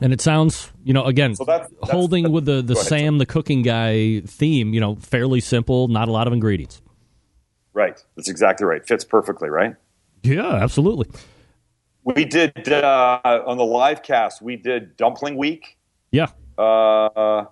And 0.00 0.12
it 0.12 0.20
sounds, 0.20 0.70
you 0.84 0.92
know, 0.92 1.04
again, 1.04 1.34
So 1.34 1.44
that's- 1.44 1.70
that's- 1.70 1.90
holding 1.90 2.30
with 2.32 2.44
the 2.44 2.62
the 2.62 2.74
Go 2.74 2.80
ahead, 2.80 2.88
Sam 2.88 3.18
the 3.18 3.26
cooking 3.26 3.62
guy 3.62 4.20
theme. 4.20 4.72
You 4.74 4.80
know, 4.80 4.96
fairly 4.96 5.40
simple, 5.40 5.88
not 5.88 6.08
a 6.08 6.12
lot 6.12 6.26
of 6.26 6.32
ingredients. 6.32 6.80
Right. 7.72 8.02
That's 8.16 8.28
exactly 8.28 8.66
right. 8.66 8.84
Fits 8.86 9.04
perfectly, 9.04 9.48
right? 9.50 9.76
Yeah, 10.22 10.54
absolutely. 10.54 11.08
We 12.04 12.24
did 12.24 12.68
uh, 12.68 13.20
on 13.46 13.56
the 13.58 13.64
live 13.64 14.02
cast. 14.02 14.40
We 14.42 14.56
did 14.56 14.96
dumpling 14.96 15.36
week 15.36 15.76
Yeah, 16.10 16.28
uh, 16.56 17.44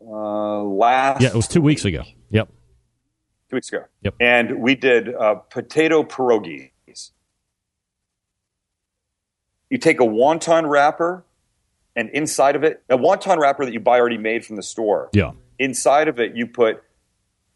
uh, 0.00 0.62
last. 0.62 1.20
yeah. 1.22 1.28
It 1.28 1.34
was 1.34 1.48
two 1.48 1.62
weeks 1.62 1.84
ago. 1.84 2.02
Yep. 2.30 2.48
Two 3.50 3.56
weeks 3.56 3.68
ago. 3.72 3.84
Yep. 4.02 4.14
And 4.20 4.60
we 4.62 4.74
did 4.74 5.14
uh, 5.14 5.36
potato 5.36 6.02
pierogies. 6.02 6.70
You 9.72 9.78
take 9.78 10.00
a 10.00 10.04
wonton 10.04 10.68
wrapper 10.68 11.24
and 11.96 12.10
inside 12.10 12.56
of 12.56 12.62
it, 12.62 12.82
a 12.90 12.98
wonton 12.98 13.38
wrapper 13.38 13.64
that 13.64 13.72
you 13.72 13.80
buy 13.80 13.98
already 13.98 14.18
made 14.18 14.44
from 14.44 14.56
the 14.56 14.62
store. 14.62 15.08
Yeah. 15.14 15.32
Inside 15.58 16.08
of 16.08 16.20
it, 16.20 16.36
you 16.36 16.46
put 16.46 16.84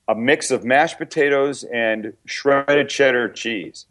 a 0.09 0.15
mix 0.15 0.51
of 0.51 0.65
mashed 0.65 0.97
potatoes 0.97 1.63
and 1.63 2.15
shredded 2.25 2.89
cheddar 2.89 3.29
cheese. 3.29 3.85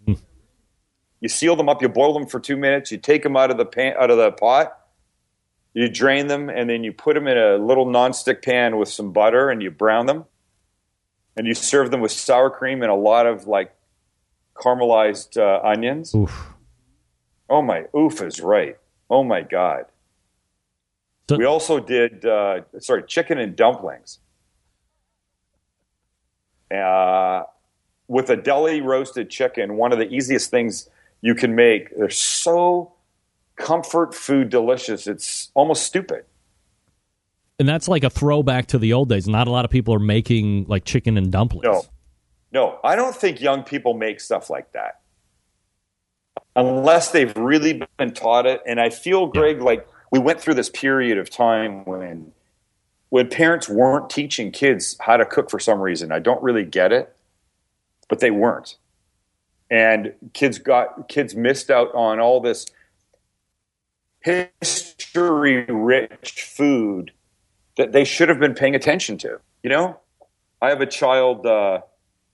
You 1.21 1.29
seal 1.29 1.55
them 1.55 1.69
up. 1.69 1.83
You 1.83 1.87
boil 1.87 2.15
them 2.15 2.25
for 2.25 2.39
two 2.39 2.57
minutes. 2.57 2.91
You 2.91 2.97
take 2.97 3.21
them 3.21 3.37
out 3.37 3.51
of 3.51 3.57
the 3.57 3.65
pan, 3.65 3.93
out 3.99 4.09
of 4.09 4.17
the 4.17 4.31
pot. 4.31 4.75
You 5.75 5.87
drain 5.87 6.25
them, 6.25 6.49
and 6.49 6.67
then 6.67 6.83
you 6.83 6.93
put 6.93 7.13
them 7.13 7.27
in 7.27 7.37
a 7.37 7.57
little 7.57 7.85
nonstick 7.85 8.43
pan 8.43 8.77
with 8.77 8.89
some 8.89 9.13
butter, 9.13 9.51
and 9.51 9.61
you 9.61 9.69
brown 9.69 10.07
them. 10.07 10.25
And 11.37 11.45
you 11.45 11.53
serve 11.53 11.91
them 11.91 12.01
with 12.01 12.11
sour 12.11 12.49
cream 12.49 12.81
and 12.81 12.89
a 12.89 12.95
lot 12.95 13.27
of 13.27 13.45
like 13.45 13.75
caramelized 14.55 15.37
uh, 15.37 15.63
onions. 15.63 16.15
Oof. 16.15 16.54
Oh 17.49 17.61
my, 17.61 17.85
oof 17.95 18.21
is 18.21 18.41
right. 18.41 18.77
Oh 19.09 19.23
my 19.23 19.41
god. 19.41 19.85
So- 21.29 21.37
we 21.37 21.45
also 21.45 21.79
did 21.79 22.25
uh, 22.25 22.61
sorry 22.79 23.03
chicken 23.03 23.37
and 23.37 23.55
dumplings. 23.55 24.19
Uh, 26.73 27.43
with 28.07 28.29
a 28.29 28.35
deli 28.35 28.81
roasted 28.81 29.29
chicken, 29.29 29.77
one 29.77 29.91
of 29.91 29.99
the 29.99 30.07
easiest 30.09 30.49
things 30.49 30.89
you 31.21 31.35
can 31.35 31.55
make. 31.55 31.95
They're 31.95 32.09
so 32.09 32.93
comfort 33.55 34.13
food 34.13 34.49
delicious. 34.49 35.07
It's 35.07 35.51
almost 35.53 35.83
stupid. 35.83 36.25
And 37.57 37.67
that's 37.67 37.87
like 37.87 38.03
a 38.03 38.09
throwback 38.09 38.67
to 38.67 38.77
the 38.77 38.93
old 38.93 39.09
days. 39.09 39.27
Not 39.27 39.47
a 39.47 39.51
lot 39.51 39.63
of 39.63 39.71
people 39.71 39.93
are 39.93 39.99
making 39.99 40.65
like 40.67 40.85
chicken 40.85 41.17
and 41.17 41.31
dumplings. 41.31 41.63
No, 41.63 41.83
no, 42.51 42.79
I 42.83 42.95
don't 42.95 43.15
think 43.15 43.39
young 43.39 43.63
people 43.63 43.93
make 43.93 44.19
stuff 44.19 44.49
like 44.49 44.71
that 44.73 44.99
unless 46.55 47.11
they've 47.11 47.35
really 47.35 47.83
been 47.97 48.13
taught 48.13 48.45
it. 48.45 48.61
And 48.65 48.79
I 48.79 48.89
feel, 48.89 49.27
Greg, 49.27 49.61
like 49.61 49.87
we 50.11 50.19
went 50.19 50.39
through 50.39 50.53
this 50.53 50.69
period 50.69 51.17
of 51.17 51.29
time 51.29 51.85
when 51.85 52.31
when 53.09 53.29
parents 53.29 53.69
weren't 53.69 54.09
teaching 54.09 54.51
kids 54.51 54.97
how 54.99 55.15
to 55.15 55.25
cook 55.25 55.49
for 55.49 55.59
some 55.59 55.79
reason. 55.79 56.11
I 56.11 56.19
don't 56.19 56.41
really 56.41 56.65
get 56.65 56.91
it, 56.91 57.15
but 58.09 58.19
they 58.19 58.31
weren't, 58.31 58.77
and 59.69 60.13
kids 60.33 60.57
got 60.57 61.07
kids 61.07 61.35
missed 61.35 61.69
out 61.69 61.93
on 61.93 62.19
all 62.19 62.41
this 62.41 62.65
history 64.21 65.65
rich 65.65 66.43
food 66.43 67.11
that 67.77 67.91
they 67.91 68.03
should 68.03 68.29
have 68.29 68.39
been 68.39 68.55
paying 68.55 68.75
attention 68.75 69.17
to. 69.19 69.39
You 69.63 69.69
know, 69.69 69.99
I 70.61 70.69
have 70.69 70.81
a 70.81 70.85
child. 70.85 71.45
Uh, 71.45 71.81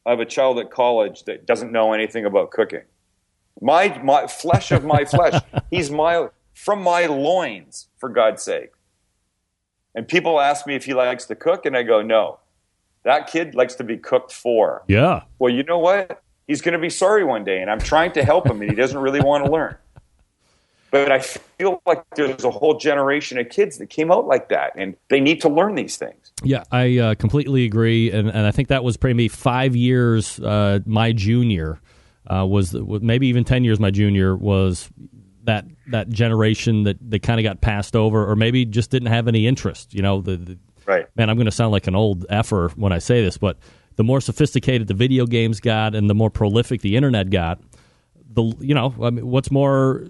I 0.05 0.09
have 0.09 0.19
a 0.19 0.26
child 0.26 0.57
at 0.57 0.72
college 0.72 1.26
that 1.26 1.45
doesn't 1.45 1.72
know 1.72 1.93
anything 1.93 2.26
about 2.26 2.51
cooking. 2.51 2.82
My 3.60 3.99
my 4.04 4.28
flesh 4.28 4.72
of 4.72 4.84
my 4.84 5.06
flesh. 5.06 5.41
He's 5.72 5.91
my 5.91 6.30
from 6.54 6.84
my 6.84 7.08
loins, 7.08 7.88
for 7.97 8.10
God's 8.10 8.43
sake. 8.43 8.72
And 9.95 10.08
people 10.08 10.39
ask 10.39 10.68
me 10.68 10.76
if 10.76 10.86
he 10.86 10.93
likes 10.93 11.26
to 11.26 11.36
cook, 11.36 11.66
and 11.66 11.76
I 11.76 11.84
go, 11.84 12.02
no. 12.02 12.39
That 13.04 13.28
kid 13.28 13.56
likes 13.56 13.76
to 13.76 13.84
be 13.84 13.97
cooked 13.97 14.32
for. 14.32 14.84
Yeah. 14.88 15.24
Well, 15.39 15.52
you 15.52 15.64
know 15.64 15.80
what? 15.80 16.22
He's 16.47 16.62
going 16.62 16.74
to 16.74 16.80
be 16.80 16.89
sorry 16.89 17.24
one 17.24 17.43
day, 17.43 17.62
and 17.62 17.72
I'm 17.72 17.80
trying 17.80 18.12
to 18.14 18.24
help 18.24 18.47
him, 18.47 18.62
and 18.62 18.70
he 18.70 18.76
doesn't 18.76 18.97
really 18.97 19.22
want 19.22 19.45
to 19.45 19.52
learn. 19.52 19.76
But 20.91 21.12
I 21.12 21.20
feel 21.20 21.82
like 21.86 22.04
there's 22.16 22.43
a 22.43 22.52
whole 22.52 22.78
generation 22.78 23.39
of 23.39 23.49
kids 23.49 23.78
that 23.78 23.89
came 23.89 24.12
out 24.12 24.28
like 24.28 24.49
that, 24.49 24.74
and 24.76 24.95
they 25.10 25.22
need 25.22 25.41
to 25.41 25.49
learn 25.49 25.76
these 25.76 25.95
things. 25.95 26.32
Yeah, 26.43 26.64
I 26.72 26.97
uh, 26.97 27.16
completely 27.16 27.66
agree, 27.66 28.12
and, 28.12 28.28
and 28.28 28.45
I 28.45 28.52
think 28.52 28.68
that 28.68 28.84
was 28.84 28.97
probably 28.97 29.30
five 29.30 29.76
years. 29.76 30.39
Uh, 30.39 30.80
my 30.86 31.14
junior 31.14 31.80
uh, 32.32 32.45
was 32.45 32.73
maybe 32.73 33.27
even 33.27 33.43
ten 33.43 33.63
years. 33.63 33.79
My 33.79 33.91
junior 33.91 34.36
was 34.36 34.89
that 35.43 35.65
that 35.88 36.09
generation 36.09 36.84
that 36.84 36.97
they 37.01 37.19
kind 37.19 37.39
of 37.39 37.43
got 37.43 37.61
passed 37.61 37.95
over, 37.95 38.29
or 38.29 38.36
maybe 38.36 38.65
just 38.65 38.91
didn't 38.91 39.09
have 39.09 39.27
any 39.27 39.47
interest. 39.47 39.93
You 39.93 40.01
know, 40.01 40.21
the, 40.21 40.38
the 40.38 40.57
Right. 40.86 41.05
man, 41.15 41.29
I'm 41.29 41.36
going 41.38 41.45
to 41.45 41.51
sound 41.51 41.71
like 41.71 41.86
an 41.88 41.95
old 41.95 42.25
effer 42.29 42.69
when 42.75 42.91
I 42.91 42.97
say 42.97 43.21
this, 43.23 43.38
but 43.38 43.57
the 43.97 44.03
more 44.03 44.19
sophisticated 44.19 44.88
the 44.88 44.95
video 44.95 45.25
games 45.27 45.59
got, 45.59 45.93
and 45.93 46.09
the 46.09 46.15
more 46.15 46.29
prolific 46.32 46.82
the 46.82 46.95
internet 46.95 47.29
got, 47.29 47.61
the 48.34 48.43
you 48.59 48.73
know, 48.73 48.93
I 49.01 49.11
mean, 49.11 49.27
what's 49.27 49.51
more 49.51 50.07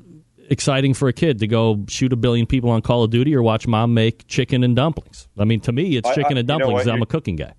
exciting 0.49 0.93
for 0.93 1.07
a 1.09 1.13
kid 1.13 1.39
to 1.39 1.47
go 1.47 1.83
shoot 1.89 2.13
a 2.13 2.15
billion 2.15 2.45
people 2.45 2.69
on 2.69 2.81
Call 2.81 3.03
of 3.03 3.09
Duty 3.11 3.35
or 3.35 3.41
watch 3.43 3.67
mom 3.67 3.93
make 3.93 4.27
chicken 4.27 4.63
and 4.63 4.75
dumplings? 4.75 5.27
I 5.37 5.43
mean, 5.43 5.59
to 5.61 5.71
me, 5.73 5.97
it's 5.97 6.07
I- 6.09 6.15
chicken 6.15 6.37
I- 6.37 6.39
and 6.39 6.47
dumplings. 6.47 6.87
I'm 6.87 7.01
a 7.01 7.05
cooking 7.05 7.35
guy. 7.35 7.53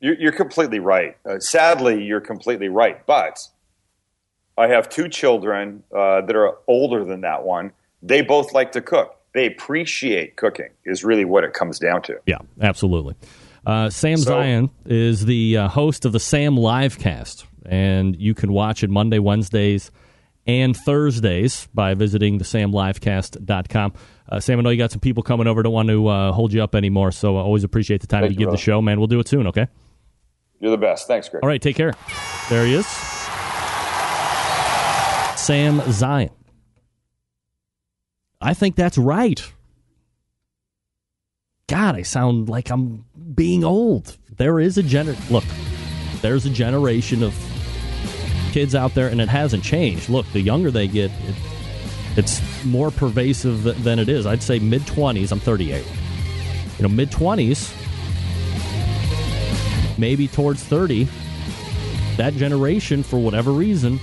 You're, 0.00 0.14
you're 0.14 0.32
completely 0.32 0.78
right. 0.80 1.16
Uh, 1.28 1.38
sadly, 1.40 2.04
you're 2.04 2.20
completely 2.20 2.68
right. 2.68 3.04
But 3.06 3.38
I 4.58 4.66
have 4.68 4.88
two 4.88 5.08
children 5.08 5.84
uh, 5.96 6.22
that 6.22 6.34
are 6.34 6.58
older 6.66 7.04
than 7.04 7.20
that 7.20 7.44
one. 7.44 7.72
They 8.02 8.22
both 8.22 8.52
like 8.52 8.72
to 8.72 8.80
cook. 8.80 9.16
They 9.32 9.46
appreciate 9.46 10.36
cooking. 10.36 10.70
Is 10.84 11.04
really 11.04 11.24
what 11.24 11.44
it 11.44 11.52
comes 11.52 11.78
down 11.78 12.02
to. 12.02 12.18
Yeah, 12.26 12.38
absolutely. 12.60 13.14
Uh, 13.64 13.88
Sam 13.90 14.16
So- 14.16 14.34
Zien 14.34 14.70
is 14.86 15.24
the 15.26 15.58
uh, 15.58 15.68
host 15.68 16.04
of 16.04 16.12
the 16.12 16.20
Sam 16.20 16.56
Livecast, 16.56 17.44
and 17.66 18.16
you 18.16 18.34
can 18.34 18.52
watch 18.52 18.82
it 18.82 18.90
Monday, 18.90 19.18
Wednesdays, 19.18 19.90
and 20.46 20.76
Thursdays 20.76 21.68
by 21.72 21.94
visiting 21.94 22.38
the 22.38 22.44
samlivecast.com. 22.44 23.92
Uh, 24.30 24.40
Sam, 24.40 24.58
I 24.58 24.62
know 24.62 24.70
you 24.70 24.78
got 24.78 24.90
some 24.90 25.00
people 25.00 25.22
coming 25.22 25.46
over. 25.46 25.62
Don't 25.62 25.72
want 25.72 25.88
to 25.88 26.06
uh, 26.08 26.32
hold 26.32 26.52
you 26.52 26.62
up 26.62 26.74
anymore, 26.74 27.12
so 27.12 27.36
I 27.36 27.40
always 27.40 27.64
appreciate 27.64 28.00
the 28.00 28.06
time 28.06 28.22
Thank 28.22 28.32
you 28.32 28.40
you, 28.40 28.46
give 28.46 28.50
the 28.52 28.58
show, 28.58 28.82
man. 28.82 28.98
We'll 28.98 29.06
do 29.06 29.20
it 29.20 29.28
soon, 29.28 29.46
okay? 29.48 29.68
You're 30.58 30.72
the 30.72 30.78
best. 30.78 31.06
Thanks, 31.06 31.28
Greg. 31.28 31.44
All 31.44 31.48
right, 31.48 31.62
take 31.62 31.76
care. 31.76 31.92
There 32.48 32.66
he 32.66 32.74
is. 32.74 33.17
Sam 35.48 35.80
Zien. 35.80 36.28
I 38.38 38.52
think 38.52 38.76
that's 38.76 38.98
right. 38.98 39.42
God, 41.68 41.96
I 41.96 42.02
sound 42.02 42.50
like 42.50 42.68
I'm 42.68 43.06
being 43.34 43.64
old. 43.64 44.18
There 44.36 44.60
is 44.60 44.76
a 44.76 44.82
gener 44.82 45.16
look, 45.30 45.46
there's 46.20 46.44
a 46.44 46.50
generation 46.50 47.22
of 47.22 47.34
kids 48.52 48.74
out 48.74 48.94
there 48.94 49.08
and 49.08 49.22
it 49.22 49.30
hasn't 49.30 49.64
changed. 49.64 50.10
Look, 50.10 50.30
the 50.34 50.40
younger 50.42 50.70
they 50.70 50.86
get, 50.86 51.10
it, 51.22 51.34
it's 52.18 52.42
more 52.66 52.90
pervasive 52.90 53.82
than 53.82 53.98
it 53.98 54.10
is. 54.10 54.26
I'd 54.26 54.42
say 54.42 54.58
mid 54.58 54.82
20s, 54.82 55.32
I'm 55.32 55.40
38. 55.40 55.82
You 56.76 56.82
know, 56.82 56.90
mid 56.90 57.10
20s, 57.10 57.72
maybe 59.96 60.28
towards 60.28 60.62
30, 60.62 61.08
that 62.18 62.34
generation, 62.34 63.02
for 63.02 63.18
whatever 63.18 63.50
reason, 63.50 63.98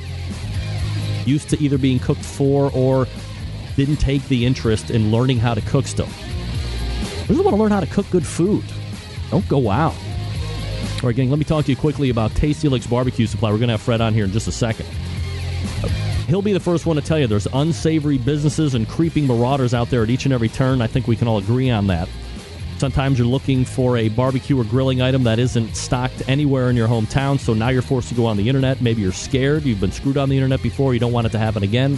used 1.26 1.50
to 1.50 1.62
either 1.62 1.78
being 1.78 2.00
cooked 2.00 2.24
for 2.24 2.72
or 2.74 3.08
didn't 3.76 3.98
take 3.98 4.26
the 4.28 4.46
interest 4.46 4.90
in 4.90 5.12
learning 5.12 5.40
how 5.40 5.54
to 5.54 5.62
cook 5.62 5.86
still. 5.86 6.08
I 6.08 7.28
just 7.28 7.44
want 7.44 7.56
to 7.56 7.62
learn 7.62 7.72
how 7.72 7.80
to 7.80 7.88
cook 7.88 8.10
good 8.12 8.26
food. 8.26 8.64
Don't 9.32 9.48
go 9.48 9.70
out. 9.70 9.96
All 11.02 11.10
right, 11.10 11.16
gang, 11.16 11.30
let 11.30 11.40
me 11.40 11.46
talk 11.46 11.66
to 11.66 11.72
you 11.72 11.78
quickly 11.78 12.10
about 12.10 12.34
Tasty 12.36 12.70
Licks 12.70 12.88
Barbecue 12.88 13.28
Supply. 13.28 13.52
We're 13.52 13.58
going 13.58 13.68
to 13.68 13.74
have 13.74 13.82
Fred 13.82 14.02
on 14.02 14.14
here 14.14 14.26
in 14.26 14.32
just 14.32 14.48
a 14.48 14.52
second. 14.52 14.86
He'll 16.28 16.42
be 16.42 16.54
the 16.54 16.60
first 16.60 16.86
one 16.86 16.96
to 16.96 17.02
tell 17.02 17.20
you 17.20 17.28
there's 17.28 17.48
unsavory 17.54 18.18
businesses 18.18 18.74
and 18.74 18.88
creeping 18.88 19.28
marauders 19.28 19.74
out 19.74 19.90
there 19.90 20.04
at 20.04 20.10
each 20.10 20.26
and 20.26 20.34
every 20.34 20.50
turn. 20.50 20.82
I 20.82 20.88
think 20.88 21.08
we 21.08 21.16
can 21.16 21.28
all 21.28 21.38
agree 21.38 21.70
on 21.70 21.88
that. 21.88 22.10
Sometimes 22.78 23.18
you're 23.18 23.28
looking 23.28 23.64
for 23.64 23.98
a 23.98 24.10
barbecue 24.10 24.60
or 24.60 24.66
grilling 24.66 25.02
item 25.02 25.24
that 25.24 25.40
isn't 25.40 25.76
stocked 25.76 26.28
anywhere 26.28 26.70
in 26.70 26.76
your 26.76 26.90
hometown, 26.90 27.40
so 27.40 27.54
now 27.54 27.70
you're 27.70 27.82
forced 27.82 28.10
to 28.10 28.16
go 28.16 28.26
on 28.26 28.36
the 28.36 28.50
internet. 28.50 28.82
Maybe 28.82 29.02
you're 29.02 29.14
scared, 29.14 29.64
you've 29.64 29.80
been 29.80 29.94
screwed 29.94 30.18
on 30.18 30.28
the 30.28 30.36
internet 30.36 30.62
before, 30.62 30.94
you 30.94 31.00
don't 31.00 31.14
want 31.14 31.26
it 31.26 31.32
to 31.32 31.40
happen 31.40 31.64
again. 31.64 31.98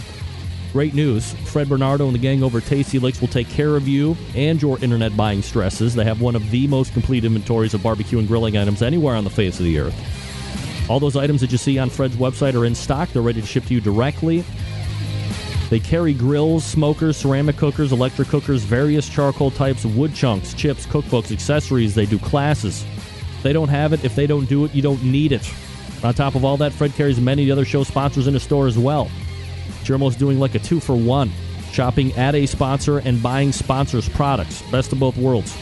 Great 0.72 0.94
news. 0.94 1.32
Fred 1.50 1.68
Bernardo 1.68 2.06
and 2.06 2.14
the 2.14 2.18
gang 2.18 2.42
over 2.42 2.58
at 2.58 2.64
Tasty 2.64 2.98
Licks 2.98 3.20
will 3.20 3.28
take 3.28 3.48
care 3.48 3.74
of 3.74 3.88
you 3.88 4.16
and 4.36 4.60
your 4.60 4.78
internet 4.78 5.16
buying 5.16 5.42
stresses. 5.42 5.94
They 5.94 6.04
have 6.04 6.20
one 6.20 6.36
of 6.36 6.50
the 6.50 6.66
most 6.68 6.92
complete 6.92 7.24
inventories 7.24 7.74
of 7.74 7.82
barbecue 7.82 8.18
and 8.18 8.28
grilling 8.28 8.56
items 8.56 8.82
anywhere 8.82 9.16
on 9.16 9.24
the 9.24 9.30
face 9.30 9.58
of 9.58 9.64
the 9.64 9.78
earth. 9.78 10.88
All 10.88 11.00
those 11.00 11.16
items 11.16 11.40
that 11.40 11.50
you 11.50 11.58
see 11.58 11.78
on 11.78 11.90
Fred's 11.90 12.16
website 12.16 12.54
are 12.54 12.64
in 12.64 12.74
stock. 12.74 13.08
They're 13.10 13.22
ready 13.22 13.40
to 13.40 13.46
ship 13.46 13.64
to 13.64 13.74
you 13.74 13.80
directly. 13.80 14.44
They 15.70 15.80
carry 15.80 16.14
grills, 16.14 16.64
smokers, 16.64 17.16
ceramic 17.18 17.56
cookers, 17.56 17.92
electric 17.92 18.28
cookers, 18.28 18.62
various 18.62 19.08
charcoal 19.08 19.50
types, 19.50 19.84
wood 19.84 20.14
chunks, 20.14 20.54
chips, 20.54 20.86
cookbooks, 20.86 21.30
accessories. 21.30 21.94
They 21.94 22.06
do 22.06 22.18
classes. 22.18 22.84
If 23.36 23.42
they 23.42 23.52
don't 23.52 23.68
have 23.68 23.92
it, 23.92 24.04
if 24.04 24.14
they 24.16 24.26
don't 24.26 24.48
do 24.48 24.64
it, 24.64 24.74
you 24.74 24.80
don't 24.80 25.02
need 25.02 25.32
it. 25.32 25.48
On 26.02 26.14
top 26.14 26.34
of 26.34 26.44
all 26.44 26.56
that, 26.58 26.72
Fred 26.72 26.94
carries 26.94 27.20
many 27.20 27.50
other 27.50 27.64
show 27.64 27.84
sponsors 27.84 28.26
in 28.26 28.34
the 28.34 28.40
store 28.40 28.66
as 28.66 28.78
well. 28.78 29.10
Jermo's 29.84 30.16
doing 30.16 30.38
like 30.38 30.54
a 30.54 30.58
two 30.58 30.80
for 30.80 30.96
one, 30.96 31.30
shopping 31.70 32.12
at 32.14 32.34
a 32.34 32.46
sponsor 32.46 32.98
and 32.98 33.22
buying 33.22 33.52
sponsors' 33.52 34.08
products. 34.08 34.62
Best 34.70 34.92
of 34.92 35.00
both 35.00 35.16
worlds. 35.16 35.56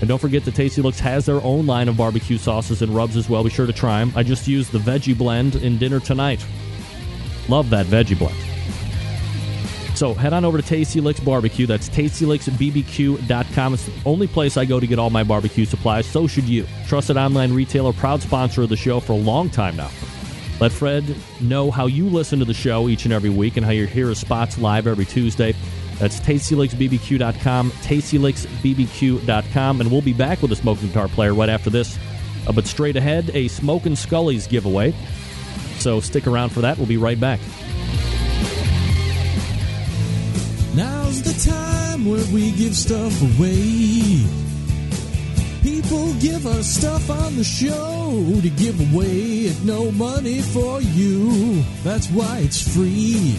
And 0.00 0.08
don't 0.08 0.18
forget 0.20 0.44
that 0.44 0.54
Tasty 0.54 0.82
Licks 0.82 1.00
has 1.00 1.26
their 1.26 1.42
own 1.42 1.66
line 1.66 1.88
of 1.88 1.96
barbecue 1.96 2.38
sauces 2.38 2.82
and 2.82 2.94
rubs 2.94 3.16
as 3.16 3.28
well. 3.28 3.42
Be 3.42 3.50
sure 3.50 3.66
to 3.66 3.72
try 3.72 4.00
them. 4.00 4.12
I 4.14 4.22
just 4.22 4.46
used 4.46 4.70
the 4.70 4.78
veggie 4.78 5.16
blend 5.16 5.56
in 5.56 5.78
dinner 5.78 5.98
tonight. 5.98 6.44
Love 7.48 7.70
that 7.70 7.86
veggie 7.86 8.18
blend. 8.18 8.53
So 9.94 10.12
head 10.12 10.32
on 10.32 10.44
over 10.44 10.58
to 10.58 10.66
Tasty 10.66 11.00
Licks 11.00 11.20
Barbecue. 11.20 11.66
That's 11.66 11.88
tastylicksbbq.com. 11.88 13.74
It's 13.74 13.86
the 13.86 13.92
only 14.04 14.26
place 14.26 14.56
I 14.56 14.64
go 14.64 14.80
to 14.80 14.86
get 14.86 14.98
all 14.98 15.10
my 15.10 15.22
barbecue 15.22 15.64
supplies. 15.64 16.06
So 16.06 16.26
should 16.26 16.44
you. 16.44 16.66
Trusted 16.86 17.16
online 17.16 17.52
retailer, 17.52 17.92
proud 17.92 18.20
sponsor 18.20 18.62
of 18.62 18.70
the 18.70 18.76
show 18.76 19.00
for 19.00 19.12
a 19.12 19.16
long 19.16 19.50
time 19.50 19.76
now. 19.76 19.90
Let 20.60 20.72
Fred 20.72 21.04
know 21.40 21.70
how 21.70 21.86
you 21.86 22.08
listen 22.08 22.38
to 22.38 22.44
the 22.44 22.54
show 22.54 22.88
each 22.88 23.04
and 23.04 23.14
every 23.14 23.30
week 23.30 23.56
and 23.56 23.66
how 23.66 23.72
you 23.72 23.86
hear 23.86 24.08
his 24.08 24.18
spots 24.18 24.58
live 24.58 24.86
every 24.86 25.04
Tuesday. 25.04 25.54
That's 25.98 26.20
tastylicksbbq.com, 26.20 27.70
tastylicksbbq.com, 27.70 29.80
and 29.80 29.90
we'll 29.90 30.02
be 30.02 30.12
back 30.12 30.42
with 30.42 30.52
a 30.52 30.56
smoking 30.56 30.88
guitar 30.88 31.08
player 31.08 31.34
right 31.34 31.48
after 31.48 31.70
this. 31.70 31.98
Uh, 32.46 32.52
but 32.52 32.66
straight 32.66 32.96
ahead, 32.96 33.30
a 33.34 33.48
Smoking 33.48 33.96
Scully's 33.96 34.46
giveaway. 34.46 34.94
So 35.78 36.00
stick 36.00 36.26
around 36.26 36.50
for 36.50 36.60
that. 36.62 36.78
We'll 36.78 36.86
be 36.86 36.96
right 36.96 37.18
back. 37.18 37.40
Now's 41.14 41.44
the 41.44 41.50
time 41.50 42.06
where 42.06 42.24
we 42.32 42.50
give 42.52 42.74
stuff 42.74 43.22
away. 43.22 44.24
People 45.62 46.12
give 46.14 46.44
us 46.44 46.66
stuff 46.66 47.08
on 47.08 47.36
the 47.36 47.44
show 47.44 48.40
to 48.42 48.50
give 48.50 48.80
away 48.92 49.48
at 49.48 49.62
no 49.64 49.92
money 49.92 50.42
for 50.42 50.80
you. 50.80 51.62
That's 51.84 52.08
why 52.10 52.38
it's 52.38 52.74
free. 52.74 53.36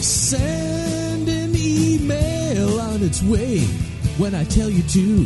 Send 0.00 1.28
an 1.28 1.52
email 1.56 2.80
on 2.80 3.02
its 3.02 3.20
way 3.22 3.60
when 4.18 4.34
I 4.34 4.44
tell 4.44 4.70
you 4.70 4.82
to. 4.82 5.24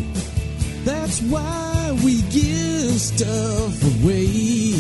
That's 0.85 1.21
why 1.23 1.99
we 2.03 2.23
give 2.23 2.93
stuff 2.93 4.03
away. 4.03 4.73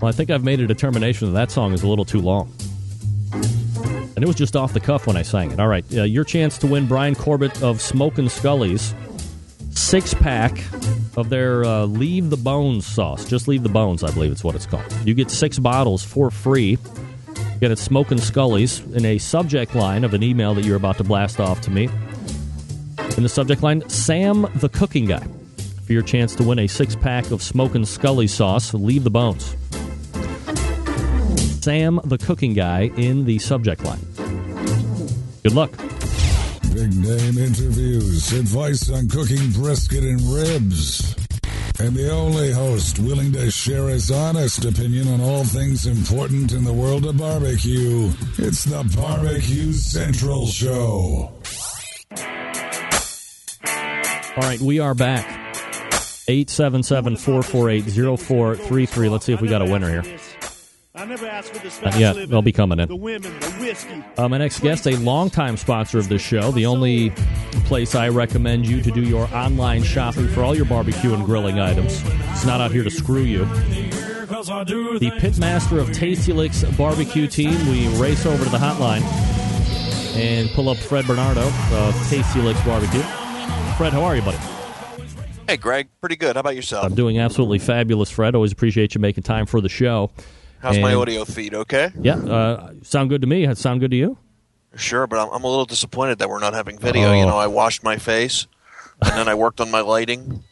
Well, 0.00 0.10
I 0.10 0.12
think 0.12 0.30
I've 0.30 0.44
made 0.44 0.60
a 0.60 0.66
determination 0.66 1.32
that 1.32 1.34
that 1.34 1.50
song 1.50 1.72
is 1.72 1.82
a 1.82 1.88
little 1.88 2.04
too 2.04 2.20
long. 2.20 2.52
And 4.20 4.26
it 4.26 4.28
was 4.28 4.36
just 4.36 4.54
off 4.54 4.74
the 4.74 4.80
cuff 4.80 5.06
when 5.06 5.16
I 5.16 5.22
sang 5.22 5.50
it. 5.50 5.58
All 5.58 5.66
right, 5.66 5.82
uh, 5.94 6.02
your 6.02 6.24
chance 6.24 6.58
to 6.58 6.66
win 6.66 6.86
Brian 6.86 7.14
Corbett 7.14 7.62
of 7.62 7.80
Smokin' 7.80 8.28
Scully's 8.28 8.94
six 9.70 10.12
pack 10.12 10.62
of 11.16 11.30
their 11.30 11.64
uh, 11.64 11.86
Leave 11.86 12.28
the 12.28 12.36
Bones 12.36 12.84
sauce. 12.84 13.24
Just 13.24 13.48
Leave 13.48 13.62
the 13.62 13.70
Bones, 13.70 14.04
I 14.04 14.10
believe 14.10 14.30
it's 14.30 14.44
what 14.44 14.54
it's 14.54 14.66
called. 14.66 14.84
You 15.06 15.14
get 15.14 15.30
six 15.30 15.58
bottles 15.58 16.04
for 16.04 16.30
free. 16.30 16.76
Get 17.62 17.70
it 17.70 17.78
Smokin' 17.78 18.18
Scully's 18.18 18.80
in 18.92 19.06
a 19.06 19.16
subject 19.16 19.74
line 19.74 20.04
of 20.04 20.12
an 20.12 20.22
email 20.22 20.52
that 20.52 20.66
you're 20.66 20.76
about 20.76 20.98
to 20.98 21.04
blast 21.04 21.40
off 21.40 21.62
to 21.62 21.70
me. 21.70 21.88
In 23.16 23.22
the 23.22 23.28
subject 23.30 23.62
line, 23.62 23.88
Sam 23.88 24.46
the 24.56 24.68
Cooking 24.68 25.06
Guy. 25.06 25.26
For 25.86 25.94
your 25.94 26.02
chance 26.02 26.34
to 26.34 26.42
win 26.42 26.58
a 26.58 26.66
six 26.66 26.94
pack 26.94 27.30
of 27.30 27.42
Smokin' 27.42 27.86
Scully 27.86 28.26
sauce, 28.26 28.74
Leave 28.74 29.04
the 29.04 29.10
Bones. 29.10 29.56
Sam 31.62 32.00
the 32.04 32.18
Cooking 32.18 32.54
Guy 32.54 32.90
in 32.96 33.24
the 33.24 33.38
subject 33.38 33.84
line. 33.84 34.00
Good 35.42 35.52
luck. 35.52 35.70
Big 36.72 36.94
name 36.96 37.38
interviews, 37.38 38.32
advice 38.32 38.90
on 38.90 39.08
cooking 39.08 39.50
brisket 39.50 40.04
and 40.04 40.20
ribs. 40.22 41.16
And 41.80 41.94
the 41.94 42.10
only 42.10 42.52
host 42.52 42.98
willing 42.98 43.32
to 43.32 43.50
share 43.50 43.88
his 43.88 44.10
honest 44.10 44.64
opinion 44.64 45.08
on 45.08 45.20
all 45.20 45.44
things 45.44 45.86
important 45.86 46.52
in 46.52 46.62
the 46.62 46.72
world 46.72 47.06
of 47.06 47.18
barbecue. 47.18 48.10
It's 48.38 48.64
the 48.64 48.84
Barbecue 48.94 49.72
Central 49.72 50.46
Show. 50.46 51.32
All 54.36 54.42
right, 54.42 54.60
we 54.60 54.78
are 54.78 54.94
back. 54.94 55.26
877 56.28 57.16
448 57.16 58.20
0433. 58.20 59.08
Let's 59.08 59.24
see 59.24 59.32
if 59.32 59.40
we 59.40 59.48
got 59.48 59.62
a 59.62 59.64
winner 59.64 60.02
here. 60.02 60.18
I 60.92 61.04
never 61.04 61.26
asked 61.26 61.54
for 61.54 61.62
this. 61.62 61.80
Not 61.80 61.96
yet. 61.98 62.28
They'll 62.28 62.42
be 62.42 62.50
coming 62.50 62.80
in. 62.80 62.88
The 62.88 62.96
women, 62.96 63.38
the 63.38 63.50
whiskey. 63.60 64.02
Uh, 64.16 64.28
my 64.28 64.38
next 64.38 64.58
guest, 64.60 64.88
a 64.88 64.96
longtime 64.96 65.56
sponsor 65.56 65.98
of 65.98 66.08
this 66.08 66.20
show, 66.20 66.50
the 66.50 66.66
only 66.66 67.10
place 67.64 67.94
I 67.94 68.08
recommend 68.08 68.66
you 68.66 68.82
to 68.82 68.90
do 68.90 69.00
your 69.00 69.32
online 69.32 69.84
shopping 69.84 70.26
for 70.26 70.42
all 70.42 70.54
your 70.54 70.64
barbecue 70.64 71.14
and 71.14 71.24
grilling 71.24 71.60
items. 71.60 72.02
It's 72.32 72.44
not 72.44 72.60
out 72.60 72.72
here 72.72 72.82
to 72.82 72.90
screw 72.90 73.22
you. 73.22 73.44
The 73.44 75.12
pitmaster 75.20 75.78
of 75.78 75.92
Tasty 75.92 76.32
Licks 76.32 76.64
barbecue 76.76 77.28
team. 77.28 77.52
We 77.68 77.86
race 77.98 78.26
over 78.26 78.42
to 78.42 78.50
the 78.50 78.58
hotline 78.58 79.02
and 80.16 80.50
pull 80.50 80.68
up 80.68 80.76
Fred 80.76 81.06
Bernardo 81.06 81.42
of 81.72 81.94
Tasty 82.08 82.40
Licks 82.40 82.60
barbecue. 82.62 83.02
Fred, 83.76 83.92
how 83.92 84.02
are 84.02 84.16
you, 84.16 84.22
buddy? 84.22 84.38
Hey, 85.46 85.56
Greg. 85.56 85.88
Pretty 86.00 86.16
good. 86.16 86.34
How 86.34 86.40
about 86.40 86.56
yourself? 86.56 86.84
I'm 86.84 86.94
doing 86.96 87.18
absolutely 87.20 87.60
fabulous, 87.60 88.10
Fred. 88.10 88.34
Always 88.34 88.50
appreciate 88.52 88.96
you 88.96 89.00
making 89.00 89.22
time 89.22 89.46
for 89.46 89.60
the 89.60 89.68
show. 89.68 90.10
How's 90.60 90.78
my 90.78 90.94
audio 90.94 91.24
feed? 91.24 91.54
Okay. 91.54 91.90
Yeah, 92.00 92.16
uh, 92.16 92.72
sound 92.82 93.08
good 93.08 93.22
to 93.22 93.26
me. 93.26 93.52
Sound 93.54 93.80
good 93.80 93.90
to 93.92 93.96
you? 93.96 94.18
Sure, 94.76 95.06
but 95.06 95.18
I'm, 95.18 95.32
I'm 95.32 95.44
a 95.44 95.48
little 95.48 95.64
disappointed 95.64 96.18
that 96.18 96.28
we're 96.28 96.38
not 96.38 96.54
having 96.54 96.78
video. 96.78 97.08
Oh. 97.08 97.12
You 97.12 97.26
know, 97.26 97.38
I 97.38 97.46
washed 97.46 97.82
my 97.82 97.96
face, 97.96 98.46
and 99.02 99.12
then 99.12 99.28
I 99.28 99.34
worked 99.34 99.60
on 99.60 99.70
my 99.70 99.80
lighting. 99.80 100.44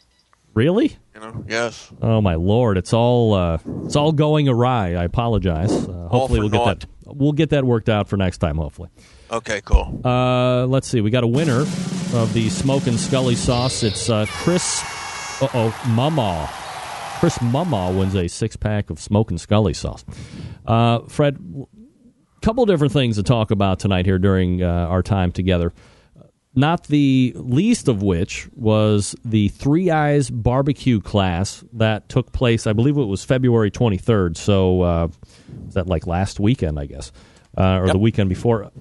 Really? 0.53 0.97
You 1.13 1.21
know, 1.21 1.45
yes. 1.47 1.91
Oh 2.01 2.21
my 2.21 2.35
lord! 2.35 2.77
It's 2.77 2.91
all 2.91 3.33
uh, 3.33 3.59
it's 3.85 3.95
all 3.95 4.11
going 4.11 4.49
awry. 4.49 4.95
I 4.95 5.03
apologize. 5.03 5.71
Uh, 5.71 6.07
hopefully 6.09 6.39
we'll 6.39 6.49
get 6.49 6.65
that 6.65 6.85
we'll 7.05 7.31
get 7.31 7.51
that 7.51 7.63
worked 7.63 7.87
out 7.87 8.09
for 8.09 8.17
next 8.17 8.39
time. 8.39 8.57
Hopefully. 8.57 8.89
Okay, 9.31 9.61
cool. 9.63 10.01
Uh, 10.03 10.65
let's 10.65 10.87
see. 10.87 11.01
We 11.01 11.11
got 11.11 11.23
a 11.23 11.27
winner 11.27 11.61
of 11.61 12.33
the 12.33 12.49
Smokin' 12.49 12.97
Scully 12.97 13.35
sauce. 13.35 13.83
It's 13.83 14.09
uh, 14.09 14.25
Chris. 14.27 14.83
Uh 15.41 15.47
oh, 15.53 15.81
Mama. 15.89 16.49
Chris 17.19 17.41
Mama 17.41 17.91
wins 17.91 18.15
a 18.15 18.29
six 18.29 18.55
pack 18.55 18.89
of 18.89 18.97
Smokin' 18.97 19.37
Scully 19.37 19.73
sauce. 19.73 20.05
Uh, 20.65 20.99
Fred, 20.99 21.37
couple 22.41 22.65
different 22.65 22.93
things 22.93 23.17
to 23.17 23.23
talk 23.23 23.51
about 23.51 23.77
tonight 23.77 24.05
here 24.05 24.17
during 24.17 24.63
uh, 24.63 24.87
our 24.87 25.03
time 25.03 25.33
together. 25.33 25.73
Not 26.55 26.87
the 26.87 27.33
least 27.35 27.89
of 27.89 28.01
which 28.01 28.47
was 28.55 29.17
the 29.25 29.49
3-Eyz 29.49 30.29
barbecue 30.29 31.01
class 31.01 31.61
that 31.73 32.07
took 32.07 32.31
place. 32.31 32.65
I 32.65 32.71
believe 32.71 32.95
it 32.95 33.03
was 33.03 33.25
February 33.25 33.69
23rd. 33.69 34.37
So 34.37 34.81
uh, 34.81 35.07
was 35.65 35.73
that 35.73 35.87
like 35.87 36.07
last 36.07 36.39
weekend? 36.39 36.79
I 36.79 36.85
guess, 36.85 37.11
uh, 37.57 37.79
or 37.81 37.87
the 37.87 37.97
weekend 37.97 38.29
before. 38.29 38.71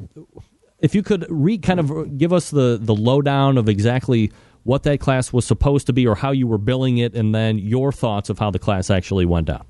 If 0.79 0.95
you 0.95 1.03
could 1.03 1.27
re 1.29 1.59
kind 1.59 1.81
of 1.81 2.17
give 2.17 2.33
us 2.33 2.51
the 2.51 2.79
the 2.81 2.95
lowdown 2.95 3.59
of 3.59 3.69
exactly 3.69 4.31
what 4.69 4.83
that 4.83 5.01
class 5.01 5.33
was 5.33 5.47
supposed 5.47 5.87
to 5.87 5.95
be, 5.95 6.07
or 6.07 6.15
how 6.15 6.31
you 6.31 6.47
were 6.47 6.59
billing 6.59 6.99
it, 6.99 7.15
and 7.15 7.35
then 7.35 7.59
your 7.59 7.91
thoughts 7.91 8.29
of 8.29 8.39
how 8.39 8.51
the 8.51 8.59
class 8.59 8.91
actually 8.91 9.25
went 9.25 9.47
down. 9.47 9.65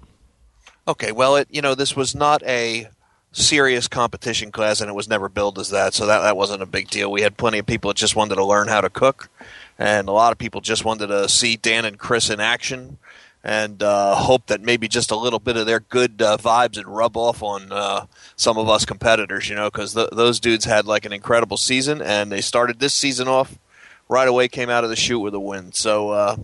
Okay, 0.89 1.13
well, 1.13 1.37
it 1.37 1.47
you 1.53 1.63
know 1.63 1.77
this 1.77 1.95
was 1.95 2.17
not 2.17 2.43
a 2.43 2.89
serious 3.31 3.87
competition 3.87 4.51
class, 4.51 4.81
and 4.81 4.91
it 4.91 4.95
was 4.95 5.09
never 5.09 5.29
billed 5.29 5.57
as 5.61 5.71
that, 5.71 5.95
so 5.95 6.05
that 6.07 6.23
that 6.23 6.37
wasn't 6.37 6.63
a 6.63 6.67
big 6.67 6.91
deal. 6.91 7.13
We 7.13 7.23
had 7.23 7.37
plenty 7.37 7.59
of 7.61 7.67
people 7.67 7.91
that 7.91 7.97
just 7.97 8.17
wanted 8.17 8.35
to 8.35 8.45
learn 8.45 8.67
how 8.67 8.81
to 8.81 8.91
cook, 8.91 9.31
and 9.79 10.09
a 10.09 10.13
lot 10.13 10.33
of 10.33 10.39
people 10.39 10.61
just 10.61 10.85
wanted 10.85 11.07
to 11.07 11.29
see 11.29 11.55
Dan 11.55 11.85
and 11.85 11.97
Chris 11.97 12.29
in 12.29 12.41
action, 12.41 12.99
and 13.45 13.81
uh, 13.85 14.17
hope 14.17 14.47
that 14.47 14.63
maybe 14.63 14.89
just 14.89 15.13
a 15.13 15.17
little 15.17 15.39
bit 15.39 15.57
of 15.57 15.67
their 15.67 15.79
good 15.79 16.21
uh, 16.21 16.39
vibes 16.39 16.77
would 16.77 16.89
rub 16.89 17.17
off 17.17 17.41
on 17.41 17.71
uh, 17.71 18.07
some 18.35 18.59
of 18.59 18.69
us 18.69 18.85
competitors, 18.85 19.49
you 19.49 19.55
know, 19.55 19.71
because 19.71 19.95
th- 19.95 20.11
those 20.11 20.41
dudes 20.41 20.65
had 20.65 20.87
like 20.87 21.05
an 21.05 21.13
incredible 21.13 21.57
season, 21.57 22.03
and 22.03 22.33
they 22.33 22.41
started 22.41 22.81
this 22.81 22.95
season 22.95 23.29
off 23.29 23.61
right 24.09 24.29
away, 24.29 24.49
came 24.49 24.71
out 24.71 24.85
of 24.85 24.91
the 24.91 24.97
chute 24.97 25.21
with 25.21 25.35
a 25.35 25.41
win. 25.41 25.73
So. 25.73 26.11
Uh, 26.11 26.37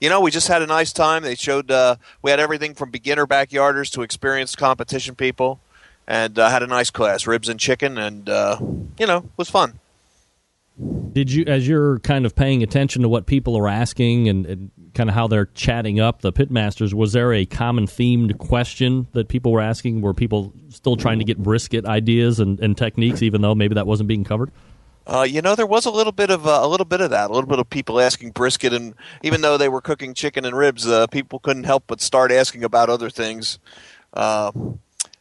you 0.00 0.08
know, 0.08 0.20
we 0.20 0.30
just 0.30 0.48
had 0.48 0.62
a 0.62 0.66
nice 0.66 0.92
time. 0.94 1.22
They 1.24 1.34
showed 1.34 1.70
uh, 1.70 1.96
we 2.22 2.30
had 2.30 2.40
everything 2.40 2.74
from 2.74 2.90
beginner 2.90 3.26
backyarders 3.26 3.90
to 3.92 4.02
experienced 4.02 4.56
competition 4.56 5.14
people, 5.14 5.60
and 6.06 6.38
uh, 6.38 6.48
had 6.48 6.62
a 6.62 6.66
nice 6.66 6.90
class, 6.90 7.26
ribs 7.26 7.48
and 7.48 7.60
chicken, 7.60 7.98
and 7.98 8.28
uh, 8.28 8.58
you 8.98 9.06
know, 9.06 9.28
was 9.36 9.50
fun. 9.50 9.78
Did 11.12 11.30
you, 11.30 11.44
as 11.46 11.68
you're 11.68 12.00
kind 12.00 12.26
of 12.26 12.34
paying 12.34 12.62
attention 12.62 13.02
to 13.02 13.08
what 13.08 13.26
people 13.26 13.56
are 13.56 13.68
asking 13.68 14.28
and, 14.28 14.44
and 14.46 14.70
kind 14.94 15.08
of 15.08 15.14
how 15.14 15.28
they're 15.28 15.46
chatting 15.46 16.00
up 16.00 16.22
the 16.22 16.32
pitmasters, 16.32 16.92
was 16.92 17.12
there 17.12 17.32
a 17.32 17.46
common 17.46 17.86
themed 17.86 18.36
question 18.38 19.06
that 19.12 19.28
people 19.28 19.52
were 19.52 19.60
asking? 19.60 20.00
Were 20.00 20.14
people 20.14 20.52
still 20.70 20.96
trying 20.96 21.20
to 21.20 21.24
get 21.24 21.38
brisket 21.38 21.86
ideas 21.86 22.40
and, 22.40 22.58
and 22.58 22.76
techniques, 22.76 23.22
even 23.22 23.40
though 23.40 23.54
maybe 23.54 23.76
that 23.76 23.86
wasn't 23.86 24.08
being 24.08 24.24
covered? 24.24 24.50
Uh, 25.06 25.26
you 25.28 25.42
know, 25.42 25.54
there 25.54 25.66
was 25.66 25.84
a 25.84 25.90
little 25.90 26.12
bit 26.12 26.30
of 26.30 26.46
uh, 26.46 26.60
a 26.62 26.68
little 26.68 26.86
bit 26.86 27.00
of 27.00 27.10
that, 27.10 27.30
a 27.30 27.32
little 27.32 27.48
bit 27.48 27.58
of 27.58 27.68
people 27.68 28.00
asking 28.00 28.30
brisket, 28.30 28.72
and 28.72 28.94
even 29.22 29.42
though 29.42 29.58
they 29.58 29.68
were 29.68 29.80
cooking 29.80 30.14
chicken 30.14 30.44
and 30.44 30.56
ribs, 30.56 30.86
uh, 30.86 31.06
people 31.08 31.38
couldn't 31.38 31.64
help 31.64 31.84
but 31.86 32.00
start 32.00 32.32
asking 32.32 32.64
about 32.64 32.88
other 32.88 33.10
things. 33.10 33.58
Uh, 34.14 34.50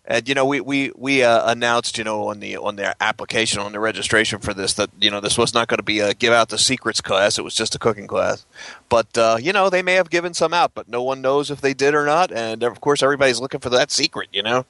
and 0.06 0.28
you 0.28 0.36
know, 0.36 0.46
we 0.46 0.60
we 0.60 0.92
we 0.96 1.24
uh, 1.24 1.50
announced, 1.50 1.98
you 1.98 2.04
know, 2.04 2.28
on 2.28 2.40
the 2.42 2.58
on 2.58 2.76
their 2.76 2.94
application 3.00 3.60
on 3.60 3.72
the 3.72 3.80
registration 3.80 4.40
for 4.40 4.54
this 4.54 4.74
that 4.74 4.90
you 5.00 5.10
know 5.10 5.22
this 5.22 5.38
was 5.38 5.54
not 5.54 5.70
going 5.70 5.78
to 5.78 5.84
be 5.84 6.00
a 6.00 6.14
give 6.14 6.34
out 6.34 6.50
the 6.50 6.58
secrets 6.58 7.00
class; 7.00 7.38
it 7.38 7.44
was 7.44 7.56
just 7.56 7.76
a 7.76 7.80
cooking 7.80 8.08
class. 8.08 8.46
But 8.90 9.18
uh, 9.18 9.38
you 9.42 9.54
know, 9.54 9.70
they 9.70 9.82
may 9.82 9.94
have 9.94 10.10
given 10.10 10.34
some 10.34 10.54
out, 10.54 10.72
but 10.74 10.90
no 10.90 11.02
one 11.02 11.22
knows 11.22 11.50
if 11.50 11.62
they 11.62 11.74
did 11.74 11.96
or 11.96 12.06
not. 12.06 12.34
And 12.34 12.64
of 12.64 12.82
course, 12.82 13.02
everybody's 13.02 13.40
looking 13.40 13.62
for 13.62 13.70
that 13.70 13.92
secret, 13.92 14.28
you 14.34 14.44
know, 14.44 14.66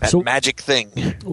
that 0.00 0.10
So- 0.10 0.20
magic 0.22 0.60
thing. 0.60 0.90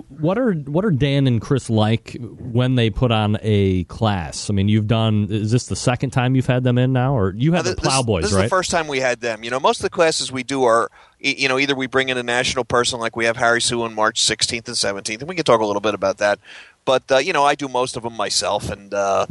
What 0.09 0.37
are 0.37 0.53
what 0.53 0.85
are 0.85 0.91
Dan 0.91 1.25
and 1.27 1.41
Chris 1.41 1.69
like 1.69 2.15
when 2.19 2.75
they 2.75 2.89
put 2.89 3.11
on 3.11 3.37
a 3.41 3.83
class? 3.85 4.49
I 4.49 4.53
mean, 4.53 4.67
you've 4.69 4.87
done. 4.87 5.27
Is 5.31 5.49
this 5.51 5.65
the 5.65 5.75
second 5.75 6.11
time 6.11 6.35
you've 6.35 6.45
had 6.45 6.63
them 6.63 6.77
in 6.77 6.93
now, 6.93 7.17
or 7.17 7.33
you 7.35 7.53
had 7.53 7.65
the 7.65 7.75
Plowboys, 7.75 8.23
This 8.23 8.31
is 8.31 8.37
right? 8.37 8.43
the 8.43 8.49
first 8.49 8.69
time 8.69 8.87
we 8.87 8.99
had 8.99 9.21
them. 9.21 9.43
You 9.43 9.49
know, 9.49 9.59
most 9.59 9.79
of 9.79 9.83
the 9.83 9.89
classes 9.89 10.31
we 10.31 10.43
do 10.43 10.63
are, 10.65 10.91
you 11.19 11.47
know, 11.47 11.57
either 11.57 11.73
we 11.73 11.87
bring 11.87 12.09
in 12.09 12.17
a 12.17 12.23
national 12.23 12.65
person 12.65 12.99
like 12.99 13.15
we 13.15 13.25
have 13.25 13.37
Harry 13.37 13.61
Soo 13.61 13.81
on 13.83 13.95
March 13.95 14.21
16th 14.21 14.67
and 14.67 14.77
17th, 14.77 15.19
and 15.21 15.27
we 15.29 15.35
can 15.35 15.45
talk 15.45 15.61
a 15.61 15.65
little 15.65 15.81
bit 15.81 15.93
about 15.95 16.17
that. 16.19 16.37
But 16.85 17.03
uh, 17.11 17.17
you 17.17 17.33
know, 17.33 17.43
I 17.45 17.55
do 17.55 17.67
most 17.67 17.97
of 17.97 18.03
them 18.03 18.15
myself, 18.15 18.69
and 18.69 18.93
uh, 18.93 19.25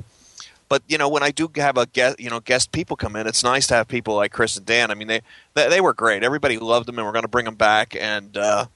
but 0.68 0.82
you 0.88 0.98
know, 0.98 1.08
when 1.08 1.22
I 1.22 1.30
do 1.30 1.48
have 1.56 1.76
a 1.76 1.86
guest, 1.86 2.18
you 2.18 2.28
know, 2.30 2.40
guest 2.40 2.72
people 2.72 2.96
come 2.96 3.14
in, 3.14 3.26
it's 3.26 3.44
nice 3.44 3.66
to 3.68 3.74
have 3.74 3.86
people 3.88 4.16
like 4.16 4.32
Chris 4.32 4.56
and 4.56 4.66
Dan. 4.66 4.90
I 4.90 4.94
mean, 4.94 5.06
they 5.08 5.20
they, 5.54 5.68
they 5.68 5.80
were 5.80 5.94
great. 5.94 6.24
Everybody 6.24 6.58
loved 6.58 6.86
them, 6.88 6.98
and 6.98 7.06
we're 7.06 7.12
going 7.12 7.22
to 7.22 7.28
bring 7.28 7.44
them 7.44 7.54
back. 7.56 7.94
And 7.98 8.36
uh, 8.36 8.66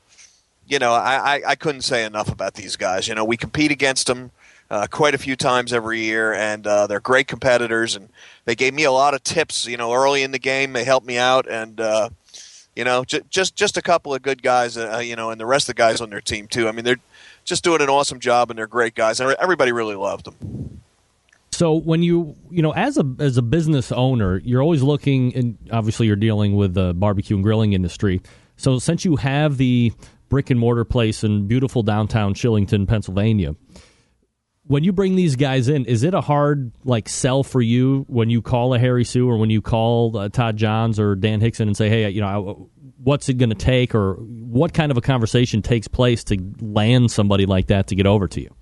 you 0.73 0.79
know, 0.79 0.95
I, 0.95 1.35
I, 1.35 1.43
I 1.49 1.55
couldn't 1.55 1.83
say 1.83 2.03
enough 2.03 2.33
about 2.33 2.55
these 2.55 2.77
guys. 2.77 3.07
You 3.07 3.15
know, 3.15 3.27
we 3.27 3.37
compete 3.37 3.71
against 3.71 4.07
them 4.07 4.31
uh, 4.71 4.87
quite 4.91 5.15
a 5.15 5.19
few 5.19 5.37
times 5.37 5.71
every 5.71 6.01
year, 6.01 6.33
and 6.33 6.67
uh, 6.67 6.87
they're 6.87 6.99
great 6.99 7.29
competitors. 7.29 7.95
And 7.95 8.09
they 8.47 8.55
gave 8.55 8.73
me 8.73 8.85
a 8.85 8.91
lot 8.91 9.13
of 9.13 9.23
tips. 9.23 9.67
You 9.67 9.77
know, 9.77 9.93
early 9.93 10.23
in 10.23 10.31
the 10.31 10.39
game, 10.39 10.73
they 10.73 10.85
helped 10.85 11.07
me 11.07 11.19
out, 11.19 11.47
and 11.47 11.79
uh, 11.79 12.09
you 12.75 12.85
know, 12.85 13.05
j- 13.05 13.21
just 13.29 13.55
just 13.55 13.77
a 13.77 13.83
couple 13.83 14.15
of 14.15 14.23
good 14.23 14.43
guys. 14.43 14.79
Uh, 14.79 15.03
you 15.05 15.15
know, 15.15 15.29
and 15.29 15.39
the 15.39 15.45
rest 15.45 15.69
of 15.69 15.75
the 15.75 15.79
guys 15.79 16.01
on 16.01 16.09
their 16.09 16.23
team 16.23 16.49
too. 16.49 16.69
I 16.69 16.73
mean, 16.73 16.87
they're 16.87 16.97
just 17.45 17.63
doing 17.63 17.83
an 17.83 17.91
awesome 17.91 18.19
job, 18.19 18.49
and 18.49 18.59
they're 18.59 18.67
great 18.67 18.95
guys, 18.95 19.21
and 19.21 19.37
everybody 19.39 19.73
really 19.73 19.95
loved 19.95 20.25
them. 20.25 20.81
So 21.51 21.75
when 21.75 22.03
you 22.03 22.35
you 22.51 22.63
know 22.63 22.73
as 22.73 22.97
a 22.97 23.05
as 23.19 23.37
a 23.37 23.43
business 23.43 23.93
owner, 23.93 24.39
you're 24.39 24.63
always 24.63 24.83
looking, 24.83 25.37
and 25.37 25.59
obviously 25.71 26.07
you're 26.07 26.17
dealing 26.17 26.57
with 26.57 26.73
the 26.73 26.95
barbecue 26.95 27.37
and 27.37 27.45
grilling 27.45 27.75
industry. 27.75 28.23
So 28.57 28.79
since 28.79 29.05
you 29.05 29.17
have 29.17 29.59
the 29.59 29.93
brick 30.33 30.49
and 30.49 30.59
mortar 30.59 30.83
place 30.83 31.25
in 31.25 31.47
beautiful 31.47 31.83
downtown 31.83 32.33
Shillington, 32.33 32.89
Pennsylvania, 32.89 33.55
when 34.65 34.83
you 34.83 34.91
bring 34.91 35.15
these 35.15 35.37
guys 35.37 35.69
in, 35.69 35.85
is 35.85 36.05
it 36.05 36.15
a 36.15 36.23
hard 36.23 36.73
like 36.85 37.07
sell 37.07 37.43
for 37.43 37.61
you 37.61 38.07
when 38.09 38.31
you 38.31 38.41
call 38.41 38.73
a 38.73 38.79
Harry 38.79 39.05
Soo 39.05 39.29
or 39.29 39.37
when 39.37 39.51
you 39.51 39.61
call 39.61 40.17
uh, 40.17 40.31
Todd 40.31 40.57
Johns 40.57 40.99
or 40.99 41.17
Dan 41.17 41.43
Hickson 41.43 41.69
and 41.69 41.77
say, 41.77 41.91
hey, 41.91 42.09
you 42.09 42.23
know, 42.23 42.71
what's 42.97 43.29
it 43.29 43.35
going 43.35 43.51
to 43.51 43.55
take, 43.55 43.95
or 43.95 44.15
what 44.15 44.73
kind 44.73 44.91
of 44.91 44.97
a 44.97 45.03
conversation 45.03 45.61
takes 45.61 45.87
place 45.87 46.25
to 46.25 46.39
land 46.63 47.11
somebody 47.11 47.45
like 47.45 47.67
that 47.67 47.89
to 47.89 47.95
get 47.95 48.07
over 48.07 48.27
to 48.29 48.41
you? 48.41 48.55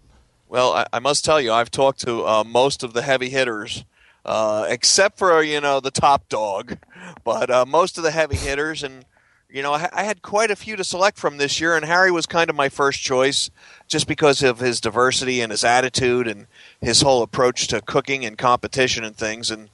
Well, 0.48 0.72
I, 0.72 0.86
I 0.92 0.98
must 0.98 1.24
tell 1.24 1.40
you, 1.40 1.52
I've 1.52 1.70
talked 1.70 2.00
to 2.00 2.26
uh, 2.26 2.42
most 2.42 2.82
of 2.82 2.94
the 2.94 3.02
heavy 3.02 3.28
hitters, 3.28 3.84
uh, 4.24 4.66
except 4.68 5.18
for 5.18 5.40
you 5.40 5.60
know 5.60 5.78
the 5.78 5.92
top 5.92 6.28
dog, 6.28 6.78
but 7.22 7.48
uh, 7.48 7.64
most 7.64 7.96
of 7.96 8.02
the 8.02 8.10
heavy 8.10 8.34
hitters, 8.34 8.82
and 8.82 9.04
you 9.52 9.62
know 9.62 9.72
I, 9.72 9.88
I, 9.92 10.02
had 10.04 10.22
quite 10.22 10.50
a 10.50 10.56
few 10.56 10.76
to 10.76 10.84
select 10.84 11.18
from 11.18 11.38
this 11.38 11.60
year, 11.60 11.76
and 11.76 11.84
Harry 11.84 12.10
was 12.10 12.26
kind 12.26 12.50
of 12.50 12.56
my 12.56 12.68
first 12.68 13.00
choice, 13.00 13.50
just 13.88 14.06
because 14.06 14.42
of 14.42 14.58
his 14.58 14.80
diversity 14.80 15.40
and 15.40 15.50
his 15.50 15.64
attitude 15.64 16.26
and 16.26 16.46
his 16.80 17.02
whole 17.02 17.22
approach 17.22 17.66
to 17.68 17.80
cooking 17.80 18.24
and 18.24 18.38
competition 18.38 19.04
and 19.04 19.16
things, 19.16 19.50
and 19.50 19.70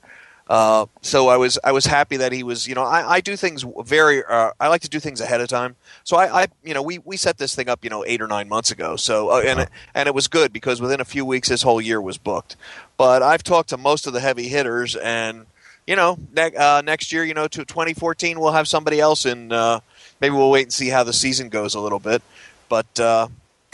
uh, 0.49 0.87
so 1.03 1.27
I 1.27 1.37
was 1.37 1.59
I 1.65 1.73
was 1.73 1.87
happy 1.87 2.17
that 2.19 2.33
he 2.33 2.45
was 2.45 2.69
you 2.69 2.75
know 2.75 2.85
I, 2.85 3.15
I 3.15 3.21
do 3.21 3.35
things 3.37 3.65
very 3.85 4.23
uh, 4.25 4.53
I 4.61 4.69
like 4.69 4.83
to 4.83 4.89
do 4.89 5.01
things 5.01 5.21
ahead 5.21 5.41
of 5.41 5.49
time. 5.49 5.75
So 6.05 6.17
I, 6.17 6.43
I 6.43 6.47
you 6.63 6.73
know 6.73 6.83
we, 6.83 6.99
we 6.99 7.17
set 7.17 7.39
this 7.39 7.55
thing 7.55 7.69
up 7.69 7.83
you 7.83 7.91
know 7.91 8.05
eight 8.07 8.23
or 8.23 8.29
nine 8.29 8.49
months 8.49 8.71
ago. 8.71 8.95
So 8.95 9.31
uh, 9.31 9.43
and 9.45 9.61
it, 9.61 9.69
and 9.95 10.07
it 10.07 10.15
was 10.15 10.29
good 10.29 10.53
because 10.53 10.81
within 10.81 11.01
a 11.01 11.05
few 11.05 11.25
weeks 11.25 11.49
this 11.49 11.63
whole 11.63 11.81
year 11.81 12.01
was 12.01 12.17
booked. 12.17 12.57
But 12.97 13.23
I've 13.23 13.43
talked 13.43 13.71
to 13.71 13.77
most 13.77 14.07
of 14.07 14.13
the 14.13 14.21
heavy 14.21 14.47
hitters 14.47 14.95
and 14.95 15.47
you 15.87 15.97
know 15.97 16.19
ne- 16.35 16.55
uh, 16.57 16.83
next 16.83 17.13
year 17.13 17.25
you 17.25 17.35
know 17.35 17.47
to 17.49 17.65
2014 17.65 18.39
we'll 18.41 18.53
have 18.53 18.69
somebody 18.69 19.01
else 19.01 19.27
in 19.27 19.53
uh, 19.53 19.81
maybe 20.21 20.35
we'll 20.35 20.51
wait 20.51 20.65
and 20.65 20.73
see 20.73 20.89
how 20.89 21.03
the 21.03 21.13
season 21.13 21.49
goes 21.49 21.75
a 21.75 21.81
little 21.81 21.99
bit 22.01 22.23
but 22.69 23.01
uh, 23.01 23.29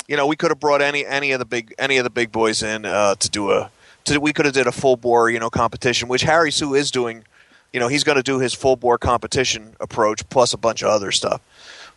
you 0.08 0.16
know 0.16 0.26
we 0.26 0.36
could 0.36 0.50
have 0.50 0.60
brought 0.60 0.82
any 0.82 1.06
any 1.06 1.32
of 1.32 1.38
the 1.38 1.44
big 1.44 1.74
any 1.78 1.96
of 1.96 2.04
the 2.04 2.10
big 2.10 2.30
boys 2.30 2.62
in 2.62 2.84
uh, 2.84 3.14
to 3.16 3.28
do 3.28 3.50
a 3.50 3.70
to, 4.04 4.18
we 4.20 4.32
could 4.32 4.44
have 4.44 4.54
did 4.54 4.66
a 4.66 4.72
full 4.72 4.96
bore, 4.96 5.30
you 5.30 5.38
know, 5.38 5.50
competition, 5.50 6.08
which 6.08 6.22
Harry 6.22 6.50
Soo 6.50 6.74
is 6.74 6.90
doing. 6.90 7.24
You 7.72 7.80
know, 7.80 7.88
he's 7.88 8.04
going 8.04 8.16
to 8.16 8.22
do 8.22 8.38
his 8.38 8.52
full 8.52 8.76
bore 8.76 8.98
competition 8.98 9.76
approach 9.80 10.28
plus 10.28 10.52
a 10.52 10.58
bunch 10.58 10.82
of 10.82 10.88
other 10.88 11.10
stuff. 11.10 11.40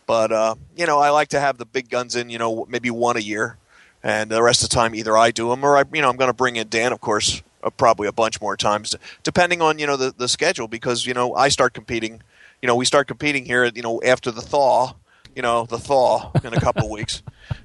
But 0.06 0.32
uh, 0.32 0.54
you 0.76 0.86
know, 0.86 0.98
I 0.98 1.10
like 1.10 1.28
to 1.28 1.40
have 1.40 1.58
the 1.58 1.66
big 1.66 1.90
guns 1.90 2.16
in. 2.16 2.30
You 2.30 2.38
know, 2.38 2.66
maybe 2.68 2.90
one 2.90 3.16
a 3.16 3.20
year, 3.20 3.56
and 4.02 4.30
the 4.30 4.42
rest 4.42 4.62
of 4.62 4.70
the 4.70 4.74
time 4.74 4.94
either 4.94 5.16
I 5.16 5.30
do 5.32 5.50
them 5.50 5.64
or 5.64 5.76
I, 5.76 5.84
you 5.92 6.00
know, 6.00 6.08
I'm 6.08 6.16
going 6.16 6.30
to 6.30 6.34
bring 6.34 6.56
in 6.56 6.68
Dan, 6.68 6.92
of 6.92 7.00
course, 7.00 7.42
Uh, 7.66 7.70
probably 7.70 8.06
a 8.06 8.12
bunch 8.12 8.40
more 8.40 8.56
times, 8.56 8.94
depending 9.24 9.60
on 9.60 9.78
you 9.78 9.86
know 9.86 9.96
the 9.96 10.14
the 10.16 10.28
schedule 10.28 10.68
because 10.68 11.04
you 11.04 11.12
know 11.12 11.34
I 11.34 11.48
start 11.48 11.74
competing. 11.74 12.22
You 12.62 12.68
know, 12.68 12.76
we 12.76 12.86
start 12.86 13.08
competing 13.08 13.44
here. 13.44 13.66
You 13.66 13.82
know, 13.82 14.00
after 14.02 14.30
the 14.30 14.40
thaw. 14.40 14.94
You 15.36 15.42
know, 15.42 15.66
the 15.66 15.78
thaw 15.78 16.32
in 16.42 16.54
a 16.54 16.60
couple 16.60 16.90
weeks. 16.90 17.22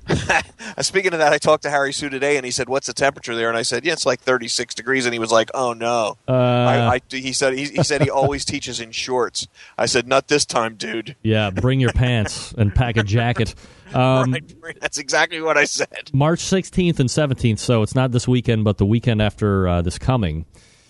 Speaking 0.82 1.14
of 1.14 1.20
that, 1.20 1.32
I 1.32 1.38
talked 1.38 1.64
to 1.64 1.70
Harry 1.70 1.94
Soo 1.94 2.10
today, 2.10 2.36
and 2.36 2.46
he 2.46 2.52
said, 2.52 2.68
"What's 2.68 2.88
the 2.88 2.94
temperature 2.94 3.34
there?" 3.34 3.48
And 3.48 3.58
I 3.58 3.62
said, 3.62 3.86
"Yeah, 3.86 3.94
it's 3.94 4.06
like 4.06 4.20
36 4.20 4.76
degrees." 4.76 5.06
And 5.06 5.14
he 5.14 5.20
was 5.20 5.32
like, 5.32 5.50
"Oh 5.54 5.72
no!" 5.72 6.18
Uh, 6.28 6.34
I, 6.34 6.96
I, 6.96 7.02
he 7.10 7.32
said 7.32 7.54
he, 7.54 7.66
he 7.66 7.82
said 7.82 8.02
he 8.02 8.10
always 8.10 8.44
teaches 8.44 8.82
in 8.82 8.92
shorts. 8.92 9.48
I 9.78 9.86
said, 9.86 10.06
"Not 10.06 10.28
this 10.28 10.46
time, 10.46 10.76
dude." 10.76 11.16
Yeah, 11.24 11.50
bring 11.50 11.80
your 11.80 11.94
pants 11.94 12.54
and 12.58 12.76
pack 12.76 12.98
a 12.98 13.04
jacket. 13.04 13.56
Um, 13.94 14.36
right, 14.60 14.78
that's 14.80 14.98
exactly 14.98 15.42
what 15.42 15.58
I 15.58 15.64
said. 15.64 16.12
March 16.14 16.42
16th 16.42 17.00
and 17.00 17.10
17th, 17.10 17.60
so 17.60 17.84
it's 17.84 17.96
not 17.96 18.12
this 18.12 18.28
weekend, 18.28 18.64
but 18.64 18.78
the 18.78 18.86
weekend 18.86 19.22
after 19.22 19.68
uh, 19.68 19.82
this 19.82 19.98
coming. 19.98 20.46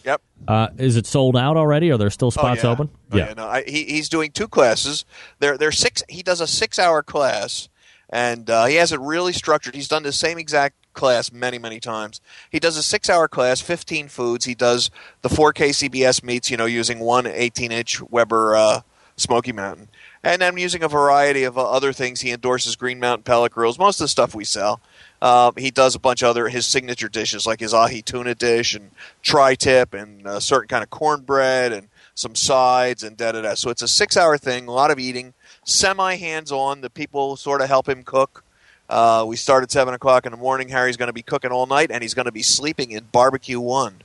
Yep. 0.05 0.21
Uh, 0.47 0.67
is 0.77 0.97
it 0.97 1.05
sold 1.05 1.37
out 1.37 1.57
already? 1.57 1.91
Are 1.91 1.97
there 1.97 2.09
still 2.09 2.31
spots 2.31 2.63
oh, 2.63 2.67
yeah. 2.67 2.73
open? 2.73 2.89
Oh, 3.11 3.17
yeah. 3.17 3.33
no, 3.35 3.47
I, 3.47 3.63
he, 3.63 3.83
he's 3.83 4.09
doing 4.09 4.31
two 4.31 4.47
classes. 4.47 5.05
They're, 5.39 5.57
they're 5.57 5.71
six. 5.71 6.03
He 6.09 6.23
does 6.23 6.41
a 6.41 6.47
six-hour 6.47 7.03
class 7.03 7.69
and 8.11 8.49
uh, 8.49 8.65
he 8.65 8.75
has 8.75 8.91
it 8.91 8.99
really 8.99 9.33
structured. 9.33 9.73
He's 9.73 9.87
done 9.87 10.03
the 10.03 10.11
same 10.11 10.37
exact 10.37 10.75
class 10.93 11.31
many, 11.31 11.57
many 11.57 11.79
times. 11.79 12.19
He 12.49 12.59
does 12.59 12.75
a 12.75 12.83
six-hour 12.83 13.29
class, 13.29 13.61
15 13.61 14.09
foods. 14.09 14.45
He 14.45 14.55
does 14.55 14.91
the 15.21 15.29
4 15.29 15.53
KCBS 15.53 16.23
meats, 16.23 16.51
you 16.51 16.57
know, 16.57 16.65
using 16.65 16.99
one 16.99 17.23
18-inch 17.23 18.01
Weber 18.01 18.55
uh, 18.55 18.81
Smoky 19.15 19.53
Mountain, 19.53 19.89
and 20.23 20.41
then 20.41 20.57
using 20.57 20.83
a 20.83 20.89
variety 20.89 21.43
of 21.43 21.57
uh, 21.57 21.69
other 21.69 21.93
things. 21.93 22.21
He 22.21 22.31
endorses 22.31 22.75
Green 22.75 22.99
Mountain 22.99 23.23
pellet 23.23 23.53
grills, 23.53 23.79
most 23.79 24.01
of 24.01 24.05
the 24.05 24.09
stuff 24.09 24.35
we 24.35 24.43
sell. 24.43 24.81
Uh, 25.21 25.51
he 25.55 25.69
does 25.69 25.93
a 25.93 25.99
bunch 25.99 26.23
of 26.23 26.29
other 26.29 26.49
his 26.49 26.65
signature 26.65 27.07
dishes 27.07 27.45
like 27.45 27.59
his 27.59 27.73
ahi 27.73 28.01
tuna 28.01 28.33
dish 28.33 28.73
and 28.73 28.89
tri-tip 29.21 29.93
and 29.93 30.25
a 30.25 30.41
certain 30.41 30.67
kind 30.67 30.83
of 30.83 30.89
cornbread 30.89 31.71
and 31.71 31.89
some 32.15 32.33
sides 32.33 33.03
and 33.03 33.17
da 33.17 33.31
da 33.31 33.41
da. 33.41 33.53
So 33.53 33.69
it's 33.69 33.83
a 33.83 33.87
six-hour 33.87 34.37
thing, 34.39 34.67
a 34.67 34.71
lot 34.71 34.89
of 34.89 34.99
eating 34.99 35.33
semi 35.63 36.15
hands 36.15 36.51
on. 36.51 36.81
The 36.81 36.89
people 36.89 37.35
sort 37.37 37.61
of 37.61 37.67
help 37.67 37.87
him 37.87 38.03
cook. 38.03 38.43
Uh, 38.89 39.23
we 39.25 39.37
start 39.37 39.63
at 39.63 39.71
seven 39.71 39.93
o'clock 39.93 40.25
in 40.25 40.31
the 40.31 40.37
morning. 40.37 40.69
Harry's 40.69 40.97
going 40.97 41.07
to 41.07 41.13
be 41.13 41.21
cooking 41.21 41.51
all 41.51 41.65
night, 41.65 41.91
and 41.91 42.01
he's 42.01 42.13
going 42.13 42.25
to 42.25 42.31
be 42.31 42.43
sleeping 42.43 42.91
in 42.91 43.05
Barbecue 43.11 43.59
One. 43.59 44.01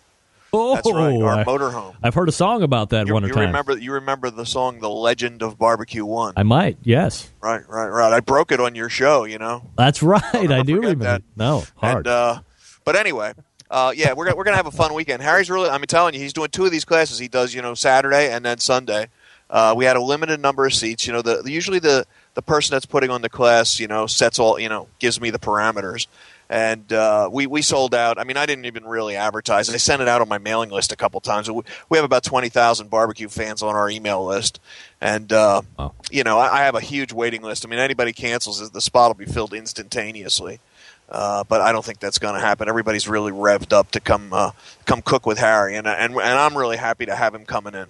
Oh, 0.57 0.75
That's 0.75 0.91
right, 0.91 1.21
our 1.21 1.41
I, 1.41 1.45
motorhome. 1.45 1.95
I've 2.03 2.15
heard 2.15 2.29
a 2.29 2.33
song 2.33 2.63
about 2.63 2.91
that 2.91 3.07
you, 3.07 3.15
one 3.15 3.25
or 3.25 3.29
you 3.29 3.35
time. 3.35 3.47
remember 3.47 3.79
you 3.79 3.93
remember 3.93 4.31
the 4.31 4.47
song 4.47 4.81
"The 4.81 4.91
Legend 4.91 5.43
of 5.43 5.59
Barbecue 5.59 6.05
One"? 6.05 6.35
I 6.37 6.43
might, 6.43 6.79
yes. 6.83 7.31
Right, 7.41 7.63
right, 7.69 7.89
right. 7.89 8.13
I 8.13 8.21
broke 8.21 8.53
it 8.53 8.61
on 8.61 8.75
your 8.75 8.89
show. 8.89 9.25
You 9.25 9.39
know. 9.39 9.63
That's 9.77 10.03
right. 10.03 10.23
I 10.35 10.63
do 10.63 10.77
remember. 10.77 11.05
that. 11.05 11.23
No, 11.37 11.65
hard. 11.77 11.99
And, 11.99 12.07
uh, 12.07 12.41
but 12.85 12.97
anyway, 12.97 13.35
uh, 13.71 13.93
yeah, 13.95 14.13
we're 14.13 14.35
we're 14.35 14.45
gonna 14.45 14.57
have 14.57 14.67
a 14.67 14.71
fun 14.71 14.95
weekend. 14.95 15.23
Harry's 15.23 15.51
really. 15.51 15.69
I'm 15.69 15.83
telling 15.83 16.15
you, 16.15 16.21
he's 16.21 16.33
doing 16.33 16.49
two 16.49 16.65
of 16.65 16.71
these 16.71 16.85
classes. 16.85 17.19
He 17.19 17.29
does, 17.29 17.53
you 17.55 17.63
know, 17.63 17.75
Saturday 17.75 18.31
and 18.33 18.45
then 18.45 18.59
Sunday. 18.59 19.09
Uh, 19.49 19.75
we 19.77 19.85
had 19.85 19.97
a 19.97 20.03
limited 20.03 20.41
number 20.41 20.67
of 20.67 20.75
seats. 20.75 21.07
You 21.07 21.13
know, 21.13 21.23
the 21.23 21.43
usually 21.51 21.79
the 21.79 22.07
the 22.35 22.43
person 22.43 22.75
that's 22.75 22.87
putting 22.87 23.11
on 23.11 23.23
the 23.23 23.29
class, 23.29 23.81
you 23.81 23.87
know, 23.87 24.07
sets 24.07 24.39
all, 24.39 24.59
you 24.59 24.69
know, 24.69 24.89
gives 24.99 25.21
me 25.21 25.31
the 25.31 25.39
parameters. 25.39 26.07
And 26.49 26.93
uh, 26.93 27.29
we 27.33 27.47
we 27.49 27.61
sold 27.63 27.93
out. 27.95 28.19
I 28.19 28.25
mean, 28.25 28.37
I 28.37 28.47
didn't 28.47 28.67
even 28.67 28.85
really 28.85 29.17
advertise. 29.17 29.69
I 29.69 29.79
sent 29.79 30.01
it 30.01 30.07
out 30.07 30.21
on 30.21 30.29
my 30.29 30.39
mailing 30.39 30.71
list 30.71 30.93
a 30.93 30.97
couple 30.97 31.21
times. 31.21 31.51
We, 31.51 31.63
we 31.89 31.99
have 31.99 32.05
about 32.05 32.23
twenty 32.23 32.49
thousand 32.49 32.89
barbecue 32.89 33.29
fans 33.29 33.63
on 33.63 33.75
our 33.75 33.91
email 33.91 34.25
list, 34.25 34.61
and 35.01 35.33
uh, 35.33 35.63
wow. 35.77 35.93
you 36.11 36.23
know, 36.23 36.39
I, 36.39 36.61
I 36.61 36.65
have 36.65 36.77
a 36.77 36.81
huge 36.81 37.13
waiting 37.13 37.43
list. 37.43 37.67
I 37.67 37.69
mean, 37.69 37.81
anybody 37.81 38.13
cancels, 38.13 38.71
the 38.71 38.81
spot 38.81 39.09
will 39.11 39.27
be 39.27 39.31
filled 39.31 39.55
instantaneously. 39.55 40.61
Uh, 41.09 41.45
but 41.45 41.61
I 41.61 41.71
don't 41.71 41.85
think 41.85 42.01
that's 42.01 42.19
going 42.19 42.35
to 42.35 42.41
happen. 42.41 42.69
Everybody's 42.69 43.07
really 43.07 43.31
revved 43.31 43.73
up 43.73 43.93
to 43.93 44.01
come 44.01 44.33
uh, 44.33 44.51
come 44.87 45.03
cook 45.03 45.25
with 45.27 45.39
Harry, 45.39 45.77
and 45.77 45.87
and 45.87 46.15
and 46.15 46.21
I'm 46.21 46.57
really 46.57 46.77
happy 46.77 47.07
to 47.07 47.15
have 47.15 47.35
him 47.35 47.45
coming 47.45 47.75
in. 47.75 47.87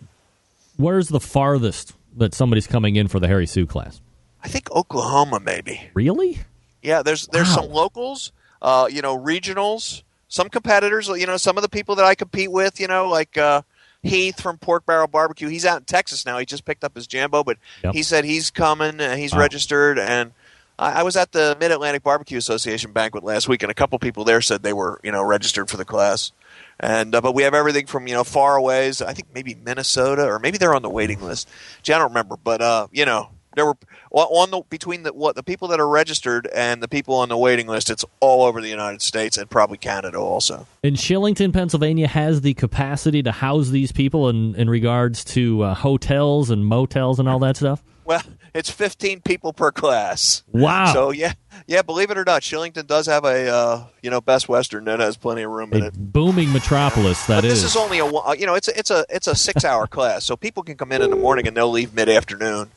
Where's 0.77 1.09
the 1.09 1.21
farthest 1.21 1.95
that 2.17 2.35
somebody's 2.35 2.67
coming 2.67 2.97
in 2.97 3.09
for 3.09 3.19
the 3.21 3.27
Harry 3.27 3.47
Soo 3.47 3.67
class? 3.67 4.01
I 4.43 4.49
think 4.49 4.71
Oklahoma, 4.71 5.41
maybe. 5.41 5.89
Really? 5.95 6.41
Yeah, 6.83 7.03
there's 7.03 7.27
there's 7.29 7.49
Wow. 7.49 7.55
some 7.63 7.71
locals, 7.71 8.33
uh, 8.67 8.87
you 8.91 9.01
know, 9.01 9.17
regionals, 9.17 10.03
some 10.29 10.51
competitors. 10.51 11.09
You 11.09 11.27
know, 11.27 11.39
some 11.39 11.57
of 11.57 11.62
the 11.62 11.69
people 11.71 11.95
that 11.95 12.05
I 12.05 12.14
compete 12.14 12.51
with. 12.51 12.79
You 12.81 12.89
know, 12.89 13.09
like 13.09 13.39
uh, 13.39 13.62
Heath 14.03 14.41
from 14.43 14.59
Pork 14.59 14.85
Barrel 14.85 15.07
Barbecue. 15.07 15.49
He's 15.49 15.64
out 15.64 15.79
in 15.79 15.85
Texas 15.85 16.27
now. 16.27 16.37
He 16.39 16.45
just 16.45 16.64
picked 16.64 16.85
up 16.85 16.95
his 16.95 17.07
Jambo, 17.07 17.43
but 17.45 17.57
Yep. 17.85 17.95
he 17.95 18.03
said 18.03 18.25
he's 18.25 18.51
coming. 18.51 19.01
Uh, 19.01 19.17
he's 19.17 19.33
Wow. 19.33 19.39
registered, 19.39 19.99
and 19.99 20.33
I, 20.79 21.01
I 21.01 21.03
was 21.05 21.17
at 21.17 21.33
the 21.33 21.57
Mid 21.59 21.71
Atlantic 21.71 22.03
Barbecue 22.03 22.37
Association 22.39 22.93
banquet 22.93 23.25
last 23.25 23.49
week, 23.49 23.62
and 23.62 23.71
a 23.71 23.75
couple 23.75 23.99
people 23.99 24.25
there 24.25 24.41
said 24.43 24.62
they 24.62 24.73
were 24.75 25.01
you 25.03 25.12
know 25.12 25.23
registered 25.23 25.71
for 25.71 25.77
the 25.77 25.85
class. 25.85 26.33
And 26.81 27.14
uh, 27.14 27.21
but 27.23 27.33
we 27.35 27.45
have 27.45 27.55
everything 27.55 27.87
from 27.87 28.07
you 28.07 28.14
know 28.14 28.25
far 28.25 28.57
aways. 28.57 29.01
I 29.01 29.12
think 29.14 29.29
maybe 29.33 29.55
Minnesota 29.55 30.27
or 30.27 30.39
maybe 30.39 30.59
they're 30.59 30.75
on 30.75 30.83
the 30.83 30.91
waiting 30.91 31.23
list. 31.23 31.49
Gee, 31.83 31.93
I 31.95 31.99
don't 31.99 32.09
remember, 32.09 32.37
but 32.37 32.61
uh, 32.61 32.89
you 32.93 33.05
know 33.07 33.31
there 33.57 33.67
were 33.67 33.77
on 34.11 34.51
the 34.51 34.63
between 34.69 35.03
the 35.03 35.13
what 35.13 35.35
the 35.35 35.43
people 35.43 35.67
that 35.69 35.81
are 35.81 35.89
registered 35.89 36.47
and 36.55 36.83
the 36.83 36.89
people 36.89 37.15
on 37.17 37.29
the 37.29 37.37
waiting 37.37 37.67
list. 37.67 37.91
It's 37.91 38.05
all 38.21 38.45
over 38.45 38.61
the 38.61 38.69
United 38.69 39.03
States 39.03 39.37
and 39.37 39.51
probably 39.51 39.79
Canada 39.79 40.19
also. 40.19 40.67
And 40.85 40.97
Shillington, 40.97 41.53
Pennsylvania 41.53 42.07
has 42.07 42.43
the 42.43 42.55
capacity 42.55 43.23
to 43.25 43.33
house 43.33 43.71
these 43.71 43.91
people 43.91 44.29
in, 44.29 44.55
in 44.55 44.71
regards 44.71 45.25
to 45.25 45.63
uh, 45.63 45.75
hotels 45.75 46.51
and 46.51 46.65
motels 46.65 47.19
and 47.19 47.29
all 47.29 47.39
that 47.41 47.57
stuff? 47.57 47.83
Well, 48.05 48.23
it's 48.55 48.71
15 48.71 49.21
people 49.23 49.53
per 49.53 49.73
class. 49.73 50.45
Wow. 50.53 50.93
So 50.93 51.11
yeah, 51.11 51.33
yeah. 51.67 51.83
Believe 51.83 52.11
it 52.11 52.17
or 52.17 52.25
not, 52.25 52.43
Shillington 52.43 52.87
does 52.87 53.07
have 53.07 53.25
a 53.25 53.49
uh, 53.49 53.85
you 54.01 54.11
know 54.11 54.21
Best 54.21 54.49
Western 54.49 54.85
that 54.85 55.01
has 55.01 55.17
plenty 55.17 55.43
of 55.43 55.51
room 55.51 55.73
in 55.73 55.83
it. 55.83 55.95
booming 55.95 56.53
metropolis, 56.53 57.27
that 57.27 57.39
but 57.39 57.45
is. 57.45 57.63
this 57.63 57.71
is 57.71 57.77
only 57.77 57.99
a 57.99 58.07
you 58.37 58.47
know 58.47 58.55
it's 58.55 58.69
a, 58.69 58.79
it's 58.79 58.91
a 58.91 59.05
it's 59.09 59.27
a 59.27 59.35
six 59.35 59.65
hour 59.65 59.87
class, 59.89 60.25
so 60.25 60.37
people 60.37 60.63
can 60.63 60.77
come 60.77 60.93
in 60.93 61.03
in 61.03 61.11
the 61.11 61.17
morning 61.17 61.49
and 61.49 61.57
they'll 61.57 61.71
leave 61.71 61.95
mid 61.95 62.09
afternoon. 62.09 62.71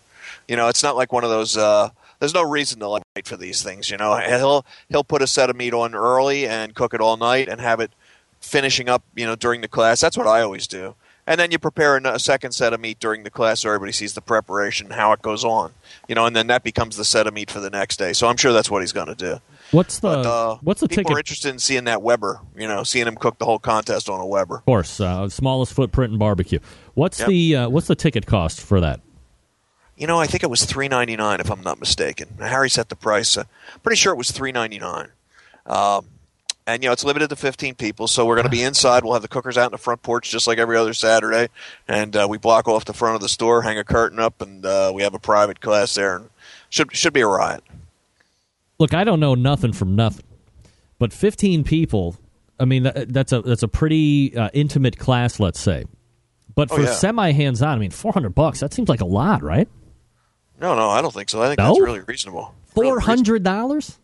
You 0.47 0.55
know, 0.55 0.67
it's 0.67 0.83
not 0.83 0.95
like 0.95 1.11
one 1.11 1.23
of 1.23 1.29
those 1.29 1.57
uh, 1.57 1.89
there's 2.19 2.33
no 2.33 2.43
reason 2.43 2.79
to 2.79 2.87
like 2.87 3.03
wait 3.15 3.27
for 3.27 3.37
these 3.37 3.61
things. 3.63 3.89
You 3.89 3.97
know, 3.97 4.17
he'll 4.17 4.65
he'll 4.89 5.03
put 5.03 5.21
a 5.21 5.27
set 5.27 5.49
of 5.49 5.55
meat 5.55 5.73
on 5.73 5.95
early 5.95 6.47
and 6.47 6.73
cook 6.75 6.93
it 6.93 7.01
all 7.01 7.17
night 7.17 7.47
and 7.49 7.59
have 7.61 7.79
it 7.79 7.91
finishing 8.39 8.89
up. 8.89 9.03
You 9.15 9.25
know, 9.25 9.35
during 9.35 9.61
the 9.61 9.67
class. 9.67 9.99
That's 10.01 10.17
what 10.17 10.27
I 10.27 10.41
always 10.41 10.67
do. 10.67 10.95
And 11.29 11.39
then 11.39 11.51
you 11.51 11.59
prepare 11.59 11.95
a, 11.95 12.17
second 12.17 12.53
set 12.53 12.73
of 12.73 12.79
meat 12.79 12.97
during 12.99 13.21
the 13.21 13.29
class, 13.29 13.59
so 13.59 13.69
everybody 13.69 13.91
sees 13.91 14.15
the 14.15 14.21
preparation, 14.21 14.89
how 14.89 15.11
it 15.11 15.21
goes 15.21 15.45
on. 15.45 15.73
You 16.07 16.15
know, 16.15 16.25
and 16.25 16.35
then 16.35 16.47
that 16.47 16.63
becomes 16.63 16.97
the 16.97 17.05
set 17.05 17.27
of 17.27 17.35
meat 17.35 17.51
for 17.51 17.59
the 17.59 17.69
next 17.69 17.97
day. 17.97 18.13
So 18.13 18.25
I'm 18.25 18.35
sure 18.35 18.51
that's 18.51 18.71
what 18.71 18.81
he's 18.81 18.93
going 18.93 19.09
to 19.09 19.15
do. 19.15 19.39
What's 19.69 19.99
the 19.99 20.07
But, 20.07 20.25
uh, 20.25 20.57
what's 20.61 20.81
the 20.81 20.87
people 20.87 21.03
ticket? 21.03 21.15
are 21.15 21.19
interested 21.19 21.49
in 21.49 21.59
seeing 21.59 21.83
that 21.83 22.01
Weber. 22.01 22.41
You 22.57 22.67
know, 22.67 22.81
seeing 22.81 23.05
him 23.05 23.15
cook 23.15 23.37
the 23.37 23.45
whole 23.45 23.59
contest 23.59 24.09
on 24.09 24.19
a 24.19 24.25
Weber. 24.25 24.55
Of 24.55 24.65
course, 24.65 24.99
uh, 24.99 25.29
smallest 25.29 25.73
footprint 25.73 26.13
in 26.13 26.17
barbecue. 26.17 26.57
What's 26.95 27.19
Yep. 27.19 27.27
the 27.27 27.55
uh, 27.55 27.69
what's 27.69 27.85
the 27.85 27.95
ticket 27.95 28.25
cost 28.25 28.59
for 28.59 28.81
that? 28.81 28.99
You 29.99 30.07
know, 30.07 30.19
I 30.19 30.25
think 30.27 30.43
it 30.43 30.49
was 30.49 30.65
three 30.65 30.87
ninety 30.87 31.15
nine, 31.15 31.39
if 31.41 31.51
I'm 31.51 31.61
not 31.61 31.79
mistaken. 31.79 32.29
Harry 32.39 32.69
set 32.69 32.89
the 32.89 32.95
price. 32.95 33.37
Uh, 33.37 33.43
pretty 33.83 33.97
sure 33.97 34.13
it 34.13 34.17
was 34.17 34.31
three 34.31 34.51
ninety 34.51 34.79
nine. 34.79 35.09
Um, 35.65 36.05
and 36.65 36.81
you 36.81 36.87
know, 36.89 36.93
it's 36.93 37.03
limited 37.03 37.29
to 37.29 37.35
fifteen 37.35 37.75
people, 37.75 38.07
so 38.07 38.25
we're 38.25 38.35
going 38.35 38.45
to 38.45 38.49
be 38.51 38.63
inside. 38.69 39.03
We'll 39.03 39.13
have 39.13 39.21
the 39.21 39.27
cookers 39.27 39.57
out 39.57 39.65
in 39.65 39.71
the 39.71 39.77
front 39.77 40.01
porch, 40.01 40.31
just 40.31 40.47
like 40.47 40.57
every 40.57 40.77
other 40.77 40.93
Saturday, 40.93 41.49
and 41.87 42.15
uh, 42.15 42.27
we 42.29 42.37
block 42.37 42.67
off 42.67 42.85
the 42.85 42.93
front 42.93 43.15
of 43.15 43.21
the 43.21 43.29
store, 43.29 43.61
hang 43.63 43.77
a 43.77 43.83
curtain 43.83 44.19
up, 44.19 44.41
and 44.41 44.65
uh, 44.65 44.91
we 44.95 45.03
have 45.03 45.13
a 45.13 45.19
private 45.19 45.59
class 45.59 45.93
there, 45.95 46.15
and 46.15 46.29
should 46.69 46.95
should 46.95 47.13
be 47.13 47.21
a 47.21 47.27
riot. 47.27 47.63
Look, 48.79 48.93
I 48.93 49.03
don't 49.03 49.19
know 49.19 49.35
nothing 49.35 49.73
from 49.73 49.95
nothing, 49.97 50.25
but 50.97 51.11
15 51.11 51.65
people. 51.65 52.15
I 52.57 52.63
mean, 52.65 52.83
that, 52.83 53.11
that's 53.11 53.33
a 53.33 53.41
that's 53.41 53.63
a 53.63 53.67
pretty 53.67 54.33
uh, 54.37 54.49
intimate 54.53 54.97
class, 54.97 55.39
let's 55.41 55.59
say. 55.59 55.83
But 56.55 56.71
Oh, 56.71 56.75
for 56.77 56.81
yeah. 56.83 56.91
semi 56.93 57.31
hands 57.31 57.61
on, 57.61 57.75
I 57.77 57.79
mean, 57.79 57.91
400 57.91 58.29
bucks. 58.35 58.59
That 58.61 58.73
seems 58.73 58.87
like 58.89 59.01
a 59.01 59.05
lot, 59.05 59.43
right? 59.43 59.67
No, 60.59 60.75
no, 60.75 60.89
I 60.89 61.01
don't 61.01 61.13
think 61.13 61.29
so. 61.29 61.41
I 61.41 61.47
think 61.47 61.59
No? 61.59 61.67
that's 61.67 61.79
really 61.79 62.01
reasonable. 62.01 62.53
Four 62.67 62.99
hundred 62.99 63.43
dollars. 63.43 63.97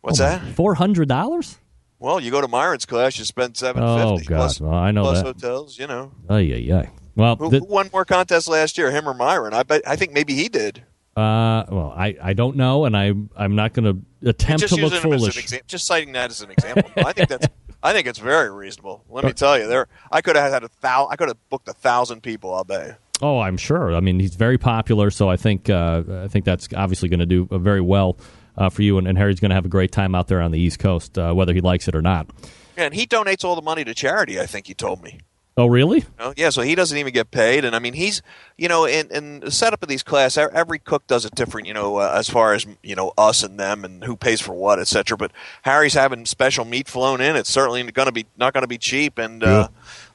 What's 0.00 0.18
that? 0.18 0.42
Four 0.54 0.74
hundred 0.74 1.08
dollars. 1.08 1.58
Well, 1.98 2.18
you 2.20 2.30
go 2.30 2.40
to 2.40 2.48
Myron's 2.48 2.84
class, 2.84 3.18
you 3.18 3.24
spend 3.24 3.56
seven 3.56 3.82
Oh 3.82 4.16
fifty. 4.16 4.28
God! 4.28 4.36
plus, 4.36 4.60
Well, 4.60 4.72
I 4.74 4.90
know 4.90 5.02
plus 5.02 5.18
that. 5.18 5.24
hotels. 5.26 5.78
You 5.78 5.86
know, 5.86 6.12
Oh 6.28 6.36
yeah, 6.38 6.56
yeah. 6.56 6.88
Well, 7.14 7.36
who, 7.36 7.50
th- 7.50 7.62
who 7.62 7.68
won 7.68 7.90
more 7.92 8.04
contests 8.04 8.48
last 8.48 8.76
year, 8.78 8.90
him 8.90 9.08
or 9.08 9.14
Myron? 9.14 9.54
I 9.54 9.62
bet. 9.62 9.82
I 9.86 9.96
think 9.96 10.12
maybe 10.12 10.34
he 10.34 10.48
did. 10.48 10.82
uh, 11.16 11.62
well, 11.68 11.92
I, 11.96 12.16
I 12.22 12.32
don't 12.32 12.56
know, 12.56 12.86
and 12.86 12.96
I 12.96 13.12
I'm 13.36 13.54
not 13.54 13.72
going 13.74 13.84
to 14.22 14.28
attempt 14.28 14.66
to 14.68 14.74
look 14.76 14.92
using 14.92 14.96
as 14.98 15.04
an 15.04 15.10
foolish. 15.18 15.36
exa- 15.36 15.66
just 15.66 15.86
citing 15.86 16.12
that 16.12 16.30
as 16.30 16.40
an 16.40 16.50
example. 16.50 16.90
I 16.96 17.12
think 17.12 17.28
that's. 17.28 17.46
I 17.84 17.92
think 17.92 18.06
it's 18.06 18.18
very 18.20 18.50
reasonable. 18.50 19.04
Let 19.08 19.24
me 19.24 19.32
tell 19.34 19.58
you, 19.58 19.66
there. 19.66 19.88
I 20.10 20.22
could 20.22 20.36
have 20.36 20.50
had 20.52 20.64
a 20.64 20.70
thou. 20.80 21.06
I 21.08 21.16
could 21.16 21.28
have 21.28 21.36
booked 21.50 21.68
a 21.68 21.72
thousand 21.74 22.22
people. 22.22 22.54
I'll 22.54 22.64
bet. 22.64 22.98
Oh, 23.22 23.38
I'm 23.38 23.56
sure. 23.56 23.94
I 23.94 24.00
mean, 24.00 24.18
he's 24.18 24.34
very 24.34 24.58
popular, 24.58 25.10
so 25.10 25.30
I 25.30 25.36
think 25.36 25.70
uh, 25.70 26.02
I 26.24 26.28
think 26.28 26.44
that's 26.44 26.68
obviously 26.76 27.08
going 27.08 27.20
to 27.20 27.26
do 27.26 27.48
uh, 27.50 27.58
very 27.58 27.80
well 27.80 28.18
uh, 28.56 28.68
for 28.68 28.82
you, 28.82 28.98
and, 28.98 29.06
and 29.06 29.16
Harry's 29.16 29.38
going 29.38 29.50
to 29.50 29.54
have 29.54 29.64
a 29.64 29.70
great 29.70 29.92
time 29.92 30.14
out 30.14 30.26
there 30.26 30.42
on 30.42 30.50
the 30.50 30.58
East 30.58 30.80
Coast, 30.80 31.16
uh, 31.16 31.32
whether 31.32 31.54
he 31.54 31.60
likes 31.60 31.86
it 31.86 31.94
or 31.94 32.02
not. 32.02 32.28
Yeah, 32.76 32.84
and 32.84 32.94
he 32.94 33.06
donates 33.06 33.44
all 33.44 33.54
the 33.54 33.62
money 33.62 33.84
to 33.84 33.94
charity. 33.94 34.40
I 34.40 34.46
think 34.46 34.66
he 34.66 34.74
told 34.74 35.02
me. 35.02 35.20
Oh, 35.54 35.66
really? 35.66 36.02
Yeah, 36.34 36.48
so 36.48 36.62
he 36.62 36.74
doesn't 36.74 36.96
even 36.96 37.12
get 37.12 37.30
paid, 37.30 37.66
and 37.66 37.76
I 37.76 37.78
mean, 37.78 37.92
he's 37.92 38.22
you 38.56 38.68
know, 38.68 38.86
in, 38.86 39.10
in 39.10 39.40
the 39.40 39.50
setup 39.50 39.82
of 39.82 39.88
these 39.88 40.02
class, 40.02 40.38
every 40.38 40.78
cook 40.78 41.06
does 41.06 41.26
it 41.26 41.34
different. 41.34 41.68
You 41.68 41.74
know, 41.74 41.98
uh, 41.98 42.14
as 42.16 42.28
far 42.28 42.54
as 42.54 42.66
you 42.82 42.96
know, 42.96 43.12
us 43.18 43.42
and 43.42 43.60
them, 43.60 43.84
and 43.84 44.02
who 44.02 44.16
pays 44.16 44.40
for 44.40 44.54
what, 44.54 44.78
etc. 44.78 45.18
But 45.18 45.30
Harry's 45.60 45.92
having 45.92 46.24
special 46.24 46.64
meat 46.64 46.88
flown 46.88 47.20
in. 47.20 47.36
It's 47.36 47.50
certainly 47.50 47.82
going 47.92 48.06
to 48.06 48.12
be 48.12 48.24
not 48.38 48.54
going 48.54 48.62
to 48.62 48.68
be 48.68 48.78
cheap, 48.78 49.18
and 49.18 49.44
uh, 49.44 49.68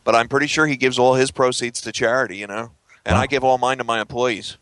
but 0.04 0.16
I'm 0.16 0.28
pretty 0.28 0.48
sure 0.48 0.66
he 0.66 0.76
gives 0.76 0.98
all 0.98 1.14
his 1.14 1.30
proceeds 1.30 1.82
to 1.82 1.92
charity. 1.92 2.38
You 2.38 2.48
know, 2.48 2.72
and 3.08 3.18
I 3.18 3.28
give 3.28 3.44
all 3.44 3.58
mine 3.58 3.78
to 3.80 3.84
my 3.84 4.02
employees. 4.02 4.58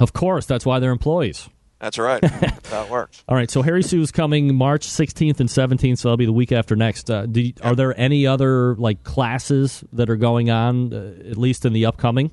Of 0.00 0.12
course, 0.12 0.46
that's 0.46 0.64
why 0.64 0.78
they're 0.78 0.92
employees. 0.92 1.48
That's 1.80 1.98
right. 1.98 2.20
that 2.70 2.88
works. 2.90 3.22
All 3.28 3.36
right, 3.36 3.50
so 3.50 3.62
Harry 3.62 3.82
Soo's 3.82 4.10
coming 4.10 4.54
March 4.54 4.86
16th 4.86 5.38
and 5.40 5.48
17th, 5.48 5.98
so 5.98 6.08
that'll 6.08 6.16
be 6.16 6.26
the 6.26 6.32
week 6.32 6.50
after 6.50 6.74
next. 6.74 7.10
Uh, 7.10 7.26
do 7.26 7.40
you, 7.40 7.52
Are 7.62 7.76
there 7.76 7.98
any 7.98 8.26
other 8.26 8.74
like 8.76 9.04
classes 9.04 9.84
that 9.92 10.10
are 10.10 10.16
going 10.16 10.50
on, 10.50 10.92
uh, 10.92 11.14
at 11.30 11.36
least 11.36 11.64
in 11.64 11.72
the 11.72 11.86
upcoming? 11.86 12.32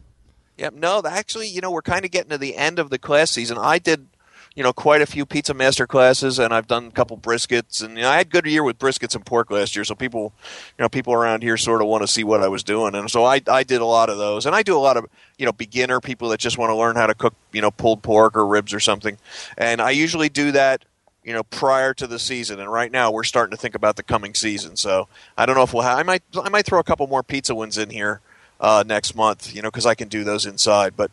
Yep. 0.57 0.73
No, 0.75 1.01
actually, 1.05 1.47
you 1.47 1.61
know, 1.61 1.69
we're 1.69 1.81
kind 1.81 2.05
of 2.05 2.11
getting 2.11 2.29
to 2.31 2.37
the 2.37 2.55
end 2.55 2.79
of 2.79 2.89
the 2.89 2.97
class 2.97 3.31
season. 3.31 3.57
I 3.59 3.77
did, 3.77 4.07
you 4.55 4.63
know, 4.63 4.71
quite 4.71 5.01
a 5.01 5.05
few 5.05 5.25
pizza 5.25 5.53
master 5.53 5.85
classes, 5.85 6.39
and 6.39 6.53
I've 6.53 6.67
done 6.67 6.85
a 6.85 6.91
couple 6.91 7.17
briskets, 7.17 7.83
and 7.83 7.97
you 7.97 8.03
know, 8.03 8.09
I 8.09 8.17
had 8.17 8.27
a 8.27 8.29
good 8.29 8.45
year 8.45 8.63
with 8.63 8.79
briskets 8.79 9.13
and 9.13 9.25
pork 9.25 9.51
last 9.51 9.75
year. 9.75 9.83
So 9.83 9.95
people, 9.95 10.33
you 10.77 10.83
know, 10.83 10.87
people 10.87 11.13
around 11.13 11.43
here 11.43 11.57
sort 11.57 11.81
of 11.81 11.87
want 11.87 12.03
to 12.03 12.07
see 12.07 12.23
what 12.23 12.41
I 12.41 12.47
was 12.47 12.63
doing, 12.63 12.95
and 12.95 13.11
so 13.11 13.25
I 13.25 13.41
I 13.49 13.63
did 13.63 13.81
a 13.81 13.85
lot 13.85 14.09
of 14.09 14.17
those, 14.17 14.45
and 14.45 14.55
I 14.55 14.63
do 14.63 14.77
a 14.77 14.79
lot 14.79 14.95
of 14.95 15.05
you 15.37 15.45
know 15.45 15.51
beginner 15.51 15.99
people 15.99 16.29
that 16.29 16.39
just 16.39 16.57
want 16.57 16.69
to 16.69 16.75
learn 16.75 16.95
how 16.95 17.05
to 17.05 17.13
cook, 17.13 17.35
you 17.51 17.61
know, 17.61 17.69
pulled 17.69 18.01
pork 18.01 18.37
or 18.37 18.47
ribs 18.47 18.73
or 18.73 18.79
something, 18.79 19.17
and 19.57 19.81
I 19.81 19.91
usually 19.91 20.29
do 20.29 20.51
that. 20.53 20.85
You 21.23 21.33
know, 21.33 21.41
prior 21.41 21.91
to 21.95 22.05
the 22.05 22.19
season, 22.19 22.59
and 22.59 22.71
right 22.71 22.91
now 22.91 23.11
we're 23.11 23.23
starting 23.23 23.49
to 23.49 23.57
think 23.57 23.73
about 23.73 23.95
the 23.95 24.03
coming 24.03 24.35
season. 24.35 24.75
So 24.75 25.07
I 25.35 25.47
don't 25.47 25.55
know 25.55 25.63
if 25.63 25.73
we'll. 25.73 25.81
have 25.81 25.97
I 25.97 26.03
might. 26.03 26.21
I 26.39 26.49
might 26.49 26.67
throw 26.67 26.77
a 26.79 26.83
couple 26.83 27.07
more 27.07 27.23
pizza 27.23 27.55
ones 27.55 27.79
in 27.79 27.89
here 27.89 28.21
uh, 28.61 28.83
next 28.85 29.15
month. 29.15 29.55
You 29.55 29.63
know, 29.63 29.69
because 29.71 29.87
I 29.87 29.95
can 29.95 30.07
do 30.07 30.23
those 30.23 30.45
inside. 30.45 30.95
But 30.95 31.09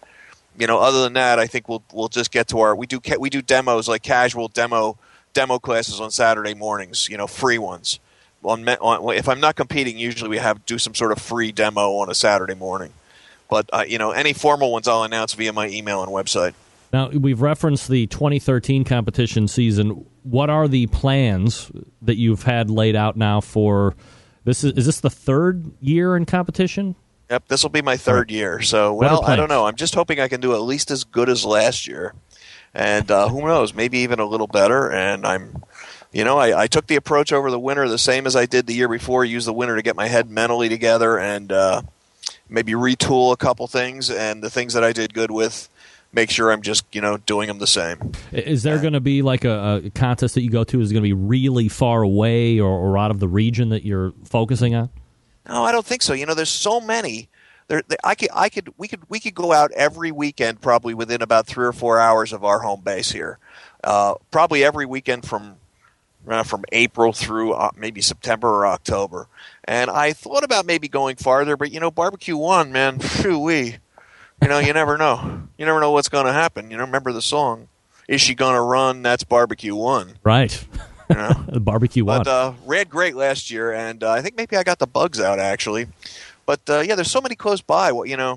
you 0.59 0.66
know, 0.66 0.78
other 0.78 1.03
than 1.03 1.14
that, 1.14 1.38
I 1.38 1.46
think 1.46 1.68
we'll 1.68 1.82
we'll 1.92 2.09
just 2.09 2.30
get 2.30 2.48
to 2.48 2.61
our 2.61 2.76
we 2.76 2.86
do 2.86 3.00
we 3.18 3.30
do 3.30 3.42
demos 3.42 3.88
like 3.88 4.03
casual 4.03 4.48
demo 4.48 4.98
demo 5.32 5.59
classes 5.59 6.00
on 6.00 6.11
Saturday 6.11 6.55
mornings. 6.55 7.09
You 7.09 7.16
know, 7.16 7.26
free 7.26 7.59
ones. 7.59 8.00
On, 8.44 8.68
on 8.68 9.14
if 9.14 9.28
I'm 9.28 9.40
not 9.40 9.55
competing, 9.55 9.98
usually 9.98 10.28
we 10.28 10.38
have 10.38 10.66
do 10.66 10.78
some 10.78 10.94
sort 10.94 11.12
of 11.12 11.18
free 11.20 11.53
demo 11.53 11.96
on 11.96 12.11
a 12.11 12.14
Saturday 12.14 12.55
morning. 12.55 12.92
But 13.48 13.68
uh, 13.72 13.84
you 13.86 13.98
know, 13.98 14.11
any 14.11 14.32
formal 14.32 14.72
ones 14.72 14.88
I'll 14.88 15.05
announce 15.05 15.34
via 15.34 15.53
my 15.53 15.68
email 15.68 16.03
and 16.03 16.11
website. 16.11 16.55
Now, 16.92 17.09
we've 17.09 17.40
referenced 17.40 17.88
the 17.88 18.07
2013 18.09 18.84
competition 18.84 19.48
season. 19.48 20.05
What 20.24 20.50
are 20.50 20.68
the 20.68 20.88
plans 20.88 21.72
that 22.03 22.16
you've 22.16 22.42
had 22.42 22.68
laid 22.68 22.94
out 22.94 23.16
now 23.16 23.40
for 23.40 23.94
this? 24.44 24.62
Is, 24.62 24.74
is 24.74 24.86
this 24.86 25.00
the 25.00 25.09
third 25.09 25.72
year 25.80 26.16
in 26.16 26.26
competition? 26.26 26.94
Yep, 27.33 27.49
this 27.49 27.62
will 27.62 27.70
be 27.70 27.80
my 27.80 27.97
third 27.97 28.30
year. 28.30 28.61
So, 28.61 28.93
well, 28.93 29.24
I 29.24 29.37
don't 29.37 29.49
know. 29.49 29.64
I'm 29.64 29.74
just 29.74 29.95
hoping 29.95 30.20
I 30.20 30.28
can 30.28 30.43
do 30.43 30.53
at 30.53 30.61
least 30.61 30.91
as 30.91 31.03
good 31.03 31.30
as 31.30 31.47
last 31.47 31.89
year, 31.89 32.12
and 32.74 33.11
uh, 33.11 33.26
who 33.30 33.41
knows, 33.47 33.72
maybe 33.72 34.01
even 34.01 34.18
a 34.18 34.26
little 34.26 34.47
better. 34.47 34.93
And 34.93 35.26
I'm, 35.26 35.62
you 36.12 36.24
know, 36.24 36.37
I, 36.37 36.64
I 36.64 36.66
took 36.66 36.89
the 36.89 36.97
approach 36.97 37.33
over 37.33 37.51
the 37.51 37.59
winter 37.59 37.89
the 37.89 37.97
same 37.97 38.26
as 38.26 38.37
I 38.37 38.45
did 38.45 38.66
the 38.66 38.74
year 38.74 38.87
before. 38.87 39.24
Use 39.24 39.47
the 39.47 39.53
winter 39.55 39.76
to 39.76 39.80
get 39.80 39.97
my 39.97 40.09
head 40.09 40.28
mentally 40.28 40.68
together 40.68 41.18
and 41.18 41.51
uh, 41.51 41.80
maybe 42.51 42.72
retool 42.72 43.33
a 43.33 43.39
couple 43.39 43.66
things, 43.66 44.11
and 44.11 44.43
the 44.43 44.51
things 44.51 44.74
that 44.74 44.85
I 44.85 44.93
did 44.93 45.14
good 45.14 45.30
with, 45.30 45.70
make 46.12 46.30
sure 46.30 46.53
I'm 46.53 46.61
just 46.61 46.85
you 46.93 47.01
know 47.01 47.16
doing 47.16 47.49
them 47.49 47.61
the 47.61 47.66
same. 47.66 48.12
Is 48.30 48.62
there 48.62 48.78
going 48.78 48.93
to 48.93 49.01
be 49.01 49.22
like 49.22 49.47
a, 49.47 49.80
a 49.87 49.91
contest 49.91 50.35
that 50.35 50.43
you 50.43 50.51
go 50.51 50.64
to? 50.64 50.83
Is 50.83 50.91
it 50.91 50.93
going 50.93 51.03
to 51.03 51.09
be 51.09 51.14
really 51.14 51.68
far 51.68 52.03
away 52.03 52.61
or, 52.61 52.68
or 52.68 52.99
out 52.99 53.11
of 53.11 53.20
the 53.20 53.28
region 53.28 53.70
that 53.70 53.87
you're 53.87 54.12
focusing 54.26 54.74
on? 54.74 54.91
No, 55.49 55.64
I 55.64 55.72
don't 55.72 55.86
think 55.86 56.03
so. 56.03 56.12
You 56.12 56.26
know, 56.26 56.34
there's 56.34 56.49
so 56.49 56.80
many. 56.80 57.28
There, 57.68 57.82
there, 57.86 57.99
I 58.05 58.14
could, 58.14 58.28
I 58.34 58.49
could, 58.49 58.72
we 58.76 58.88
could, 58.88 59.01
we 59.09 59.20
could 59.20 59.34
go 59.34 59.53
out 59.53 59.70
every 59.72 60.12
weekend, 60.12 60.61
probably 60.61 60.95
within 60.95 61.22
about 61.22 61.47
three 61.47 61.66
or 61.66 61.72
four 61.72 61.99
hours 61.99 62.32
of 62.32 62.45
our 62.45 62.61
home 62.61 62.82
base 62.82 63.12
here. 63.12 63.38
Uh, 63.82 64.14
probably 64.30 64.62
every 64.62 64.86
weekend 64.86 65.26
from 65.26 65.57
uh, 66.28 66.43
from 66.43 66.64
April 66.70 67.12
through 67.12 67.53
uh, 67.53 67.70
maybe 67.76 68.01
September 68.01 68.49
or 68.49 68.66
October. 68.66 69.26
And 69.64 69.90
I 69.90 70.12
thought 70.12 70.45
about 70.45 70.66
maybe 70.66 70.88
going 70.88 71.16
farther, 71.16 71.57
but 71.57 71.72
you 71.72 71.80
know, 71.80 71.90
barbecue 71.90 72.36
one, 72.36 72.72
man, 72.72 72.99
phew 73.01 73.38
wee. 73.38 73.78
You 74.40 74.49
know, 74.49 74.59
you 74.59 74.72
never 74.72 74.99
know. 74.99 75.49
You 75.57 75.66
never 75.66 75.80
know 75.80 75.93
what's 75.93 76.09
going 76.09 76.26
to 76.26 76.32
happen. 76.32 76.70
You 76.70 76.76
know, 76.76 76.84
remember 76.84 77.12
the 77.12 77.22
song? 77.22 77.68
Is 78.09 78.20
she 78.20 78.34
to 78.34 78.61
run? 78.61 79.03
That's 79.03 79.22
barbecue 79.22 79.76
one. 79.76 80.14
Right. 80.24 80.66
You 81.13 81.23
know? 81.23 81.45
the 81.49 81.61
barbecue 81.61 82.05
one. 82.05 82.21
But 82.21 82.29
uh, 82.29 82.53
ran 82.67 82.87
great 82.89 83.15
last 83.15 83.51
year, 83.51 83.73
and 83.73 84.03
uh, 84.03 84.11
I 84.11 84.23
think 84.23 84.37
maybe 84.37 84.57
I 84.57 84.63
got 84.63 84.79
the 84.79 84.87
bugs 84.87 85.21
out 85.21 85.39
actually. 85.39 85.87
But 86.47 86.61
uh, 86.69 86.81
yeah, 86.81 86.95
there's 86.95 87.11
so 87.11 87.21
many 87.21 87.35
close 87.35 87.61
by. 87.61 87.93
Well, 87.93 88.07
you 88.07 88.17
know, 88.17 88.37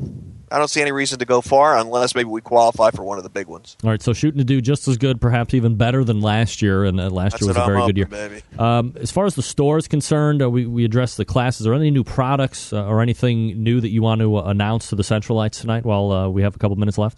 I 0.51 0.59
don't 0.59 0.67
see 0.67 0.81
any 0.81 0.91
reason 0.91 1.19
to 1.19 1.25
go 1.25 1.41
far 1.41 1.75
unless 1.77 2.13
maybe 2.13 2.29
we 2.29 2.39
qualify 2.39 2.91
for 2.91 3.03
one 3.03 3.17
of 3.17 3.23
the 3.23 3.29
big 3.29 3.47
ones. 3.47 3.75
All 3.83 3.89
right, 3.89 4.01
so 4.01 4.13
shooting 4.13 4.37
to 4.37 4.43
do 4.43 4.61
just 4.61 4.87
as 4.87 4.97
good, 4.97 5.19
perhaps 5.19 5.53
even 5.53 5.75
better 5.75 6.03
than 6.03 6.21
last 6.21 6.61
year, 6.61 6.85
and 6.85 6.99
uh, 6.99 7.09
last 7.09 7.33
That's 7.33 7.41
year 7.41 7.47
was 7.49 7.57
what 7.57 7.61
a 7.61 7.65
I'm 7.65 7.73
very 7.73 7.85
good 7.87 7.97
year. 7.97 8.05
baby. 8.05 8.41
Um, 8.59 8.93
as 8.99 9.11
far 9.11 9.25
as 9.25 9.35
the 9.35 9.41
store 9.41 9.77
is 9.77 9.87
concerned, 9.87 10.41
uh, 10.41 10.49
we, 10.49 10.65
we 10.65 10.85
addressed 10.85 11.17
the 11.17 11.25
classes. 11.25 11.65
Are 11.65 11.71
there 11.71 11.79
any 11.79 11.91
new 11.91 12.03
products 12.03 12.71
uh, 12.71 12.85
or 12.85 13.01
anything 13.01 13.63
new 13.63 13.81
that 13.81 13.89
you 13.89 14.01
want 14.01 14.21
to 14.21 14.37
uh, 14.37 14.43
announce 14.43 14.89
to 14.89 14.95
the 14.95 15.03
Centralites 15.03 15.59
tonight 15.61 15.83
while 15.83 16.11
uh, 16.11 16.29
we 16.29 16.43
have 16.43 16.55
a 16.55 16.59
couple 16.59 16.75
minutes 16.75 16.97
left? 16.97 17.17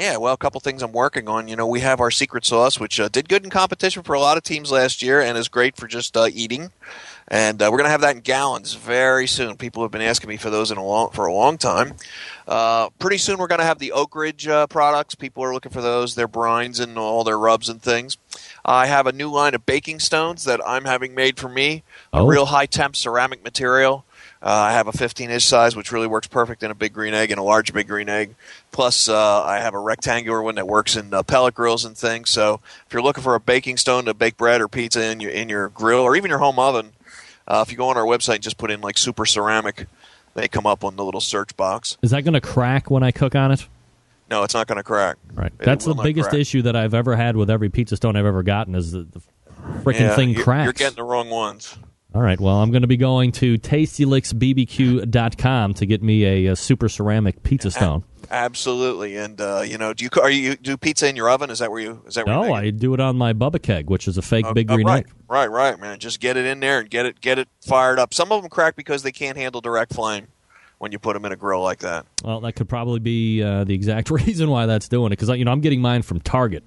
Yeah, 0.00 0.16
well, 0.16 0.32
a 0.32 0.38
couple 0.38 0.58
things 0.62 0.82
I'm 0.82 0.92
working 0.92 1.28
on. 1.28 1.46
You 1.46 1.56
know, 1.56 1.66
we 1.66 1.80
have 1.80 2.00
our 2.00 2.10
secret 2.10 2.46
sauce, 2.46 2.80
which 2.80 2.98
uh, 2.98 3.08
did 3.10 3.28
good 3.28 3.44
in 3.44 3.50
competition 3.50 4.02
for 4.02 4.14
a 4.14 4.18
lot 4.18 4.38
of 4.38 4.42
teams 4.42 4.72
last 4.72 5.02
year, 5.02 5.20
and 5.20 5.36
is 5.36 5.48
great 5.48 5.76
for 5.76 5.86
just 5.86 6.16
uh, 6.16 6.26
eating. 6.32 6.72
And 7.28 7.60
uh, 7.60 7.68
we're 7.70 7.76
going 7.76 7.84
to 7.86 7.90
have 7.90 8.00
that 8.00 8.16
in 8.16 8.22
gallons 8.22 8.72
very 8.72 9.26
soon. 9.26 9.58
People 9.58 9.82
have 9.82 9.90
been 9.92 10.00
asking 10.00 10.30
me 10.30 10.38
for 10.38 10.48
those 10.48 10.70
in 10.70 10.78
a 10.78 10.82
long, 10.82 11.10
for 11.10 11.26
a 11.26 11.34
long 11.34 11.58
time. 11.58 11.96
Uh, 12.48 12.88
pretty 12.98 13.18
soon, 13.18 13.36
we're 13.38 13.46
going 13.46 13.58
to 13.60 13.66
have 13.66 13.78
the 13.78 13.92
Oak 13.92 14.16
Ridge 14.16 14.48
uh, 14.48 14.66
products. 14.68 15.14
People 15.14 15.44
are 15.44 15.52
looking 15.52 15.70
for 15.70 15.82
those, 15.82 16.14
their 16.14 16.26
brines 16.26 16.80
and 16.80 16.96
all 16.96 17.22
their 17.22 17.38
rubs 17.38 17.68
and 17.68 17.82
things. 17.82 18.16
I 18.64 18.86
have 18.86 19.06
a 19.06 19.12
new 19.12 19.30
line 19.30 19.54
of 19.54 19.66
baking 19.66 20.00
stones 20.00 20.44
that 20.44 20.66
I'm 20.66 20.86
having 20.86 21.14
made 21.14 21.38
for 21.38 21.50
me. 21.50 21.82
A 22.14 22.20
Oh. 22.20 22.26
real 22.26 22.46
high 22.46 22.64
temp 22.64 22.96
ceramic 22.96 23.44
material. 23.44 24.06
Uh, 24.42 24.48
I 24.48 24.72
have 24.72 24.86
a 24.86 24.92
15 24.92 25.30
inch 25.30 25.42
size, 25.42 25.76
which 25.76 25.92
really 25.92 26.06
works 26.06 26.26
perfect 26.26 26.62
in 26.62 26.70
a 26.70 26.74
big 26.74 26.94
green 26.94 27.12
egg 27.12 27.30
and 27.30 27.38
a 27.38 27.42
large 27.42 27.74
big 27.74 27.86
green 27.88 28.08
egg. 28.08 28.34
Plus, 28.72 29.08
uh, 29.08 29.42
I 29.44 29.58
have 29.58 29.74
a 29.74 29.78
rectangular 29.78 30.42
one 30.42 30.54
that 30.54 30.66
works 30.66 30.96
in 30.96 31.12
uh, 31.12 31.22
pellet 31.22 31.54
grills 31.54 31.84
and 31.84 31.96
things. 31.96 32.30
So, 32.30 32.60
if 32.86 32.92
you're 32.92 33.02
looking 33.02 33.22
for 33.22 33.34
a 33.34 33.40
baking 33.40 33.76
stone 33.76 34.06
to 34.06 34.14
bake 34.14 34.38
bread 34.38 34.62
or 34.62 34.68
pizza 34.68 35.04
in 35.04 35.20
your 35.20 35.30
in 35.30 35.48
your 35.50 35.68
grill 35.68 36.00
or 36.00 36.16
even 36.16 36.30
your 36.30 36.38
home 36.38 36.58
oven, 36.58 36.92
uh, 37.46 37.62
if 37.66 37.70
you 37.70 37.76
go 37.76 37.88
on 37.88 37.98
our 37.98 38.04
website 38.04 38.36
and 38.36 38.42
just 38.42 38.56
put 38.56 38.70
in 38.70 38.80
like 38.80 38.96
super 38.96 39.26
ceramic, 39.26 39.86
they 40.32 40.48
come 40.48 40.66
up 40.66 40.84
on 40.84 40.96
the 40.96 41.04
little 41.04 41.20
search 41.20 41.54
box. 41.56 41.98
Is 42.00 42.10
that 42.12 42.22
going 42.22 42.32
to 42.34 42.40
crack 42.40 42.90
when 42.90 43.02
I 43.02 43.10
cook 43.10 43.34
on 43.34 43.52
it? 43.52 43.68
No, 44.30 44.44
it's 44.44 44.54
not 44.54 44.66
going 44.68 44.76
to 44.76 44.84
crack. 44.84 45.16
Right. 45.34 45.52
It 45.58 45.58
That's 45.58 45.84
the 45.84 45.94
biggest 45.94 46.30
crack. 46.30 46.40
issue 46.40 46.62
that 46.62 46.76
I've 46.76 46.94
ever 46.94 47.16
had 47.16 47.36
with 47.36 47.50
every 47.50 47.68
pizza 47.68 47.96
stone 47.96 48.14
I've 48.16 48.24
ever 48.26 48.42
gotten 48.44 48.74
is 48.76 48.92
the, 48.92 49.02
the 49.02 49.20
freaking 49.82 50.00
Yeah, 50.00 50.14
thing 50.16 50.34
cracks. 50.36 50.64
You're 50.64 50.72
getting 50.72 50.96
the 50.96 51.02
wrong 51.02 51.28
ones. 51.28 51.76
All 52.12 52.22
right. 52.22 52.40
Well, 52.40 52.56
I'm 52.56 52.72
going 52.72 52.82
to 52.82 52.88
be 52.88 52.96
going 52.96 53.30
to 53.32 53.56
tastylicksbbq.com 53.58 55.74
to 55.74 55.86
get 55.86 56.02
me 56.02 56.24
a, 56.24 56.46
a 56.52 56.56
super 56.56 56.88
ceramic 56.88 57.42
pizza 57.42 57.70
stone. 57.70 58.04
Absolutely, 58.32 59.16
and 59.16 59.40
uh, 59.40 59.62
you 59.64 59.76
know, 59.78 59.92
do 59.92 60.04
you 60.04 60.10
are 60.20 60.30
you 60.30 60.54
do 60.56 60.76
pizza 60.76 61.08
in 61.08 61.16
your 61.16 61.28
oven? 61.30 61.50
Is 61.50 61.58
that 61.60 61.70
where 61.70 61.80
you 61.80 62.02
is 62.06 62.14
that 62.14 62.26
where 62.26 62.34
No? 62.36 62.52
I 62.52 62.70
do 62.70 62.94
it 62.94 63.00
on 63.00 63.16
my 63.16 63.32
Bubba 63.32 63.60
keg, 63.60 63.90
which 63.90 64.06
is 64.06 64.18
a 64.18 64.22
fake 64.22 64.46
Oh, 64.46 64.54
big 64.54 64.70
oh, 64.70 64.76
green 64.76 64.86
right, 64.86 65.04
egg. 65.06 65.12
right, 65.28 65.50
right, 65.50 65.80
man. 65.80 65.98
Just 65.98 66.20
get 66.20 66.36
it 66.36 66.46
in 66.46 66.60
there 66.60 66.78
and 66.80 66.90
get 66.90 67.06
it 67.06 67.20
get 67.20 67.38
it 67.40 67.48
fired 67.60 67.98
up. 67.98 68.14
Some 68.14 68.30
of 68.30 68.42
them 68.42 68.50
crack 68.50 68.76
because 68.76 69.02
they 69.02 69.10
can't 69.12 69.36
handle 69.36 69.60
direct 69.60 69.94
flame 69.94 70.28
when 70.78 70.92
you 70.92 70.98
put 70.98 71.14
them 71.14 71.24
in 71.24 71.32
a 71.32 71.36
grill 71.36 71.62
like 71.62 71.80
that. 71.80 72.06
Well, 72.24 72.40
that 72.40 72.52
could 72.52 72.68
probably 72.68 73.00
be 73.00 73.42
uh, 73.42 73.64
the 73.64 73.74
exact 73.74 74.10
reason 74.10 74.48
why 74.48 74.66
that's 74.66 74.88
doing 74.88 75.08
it 75.08 75.18
because 75.18 75.28
you 75.36 75.44
know 75.44 75.50
I'm 75.52 75.60
getting 75.60 75.80
mine 75.80 76.02
from 76.02 76.20
Target. 76.20 76.62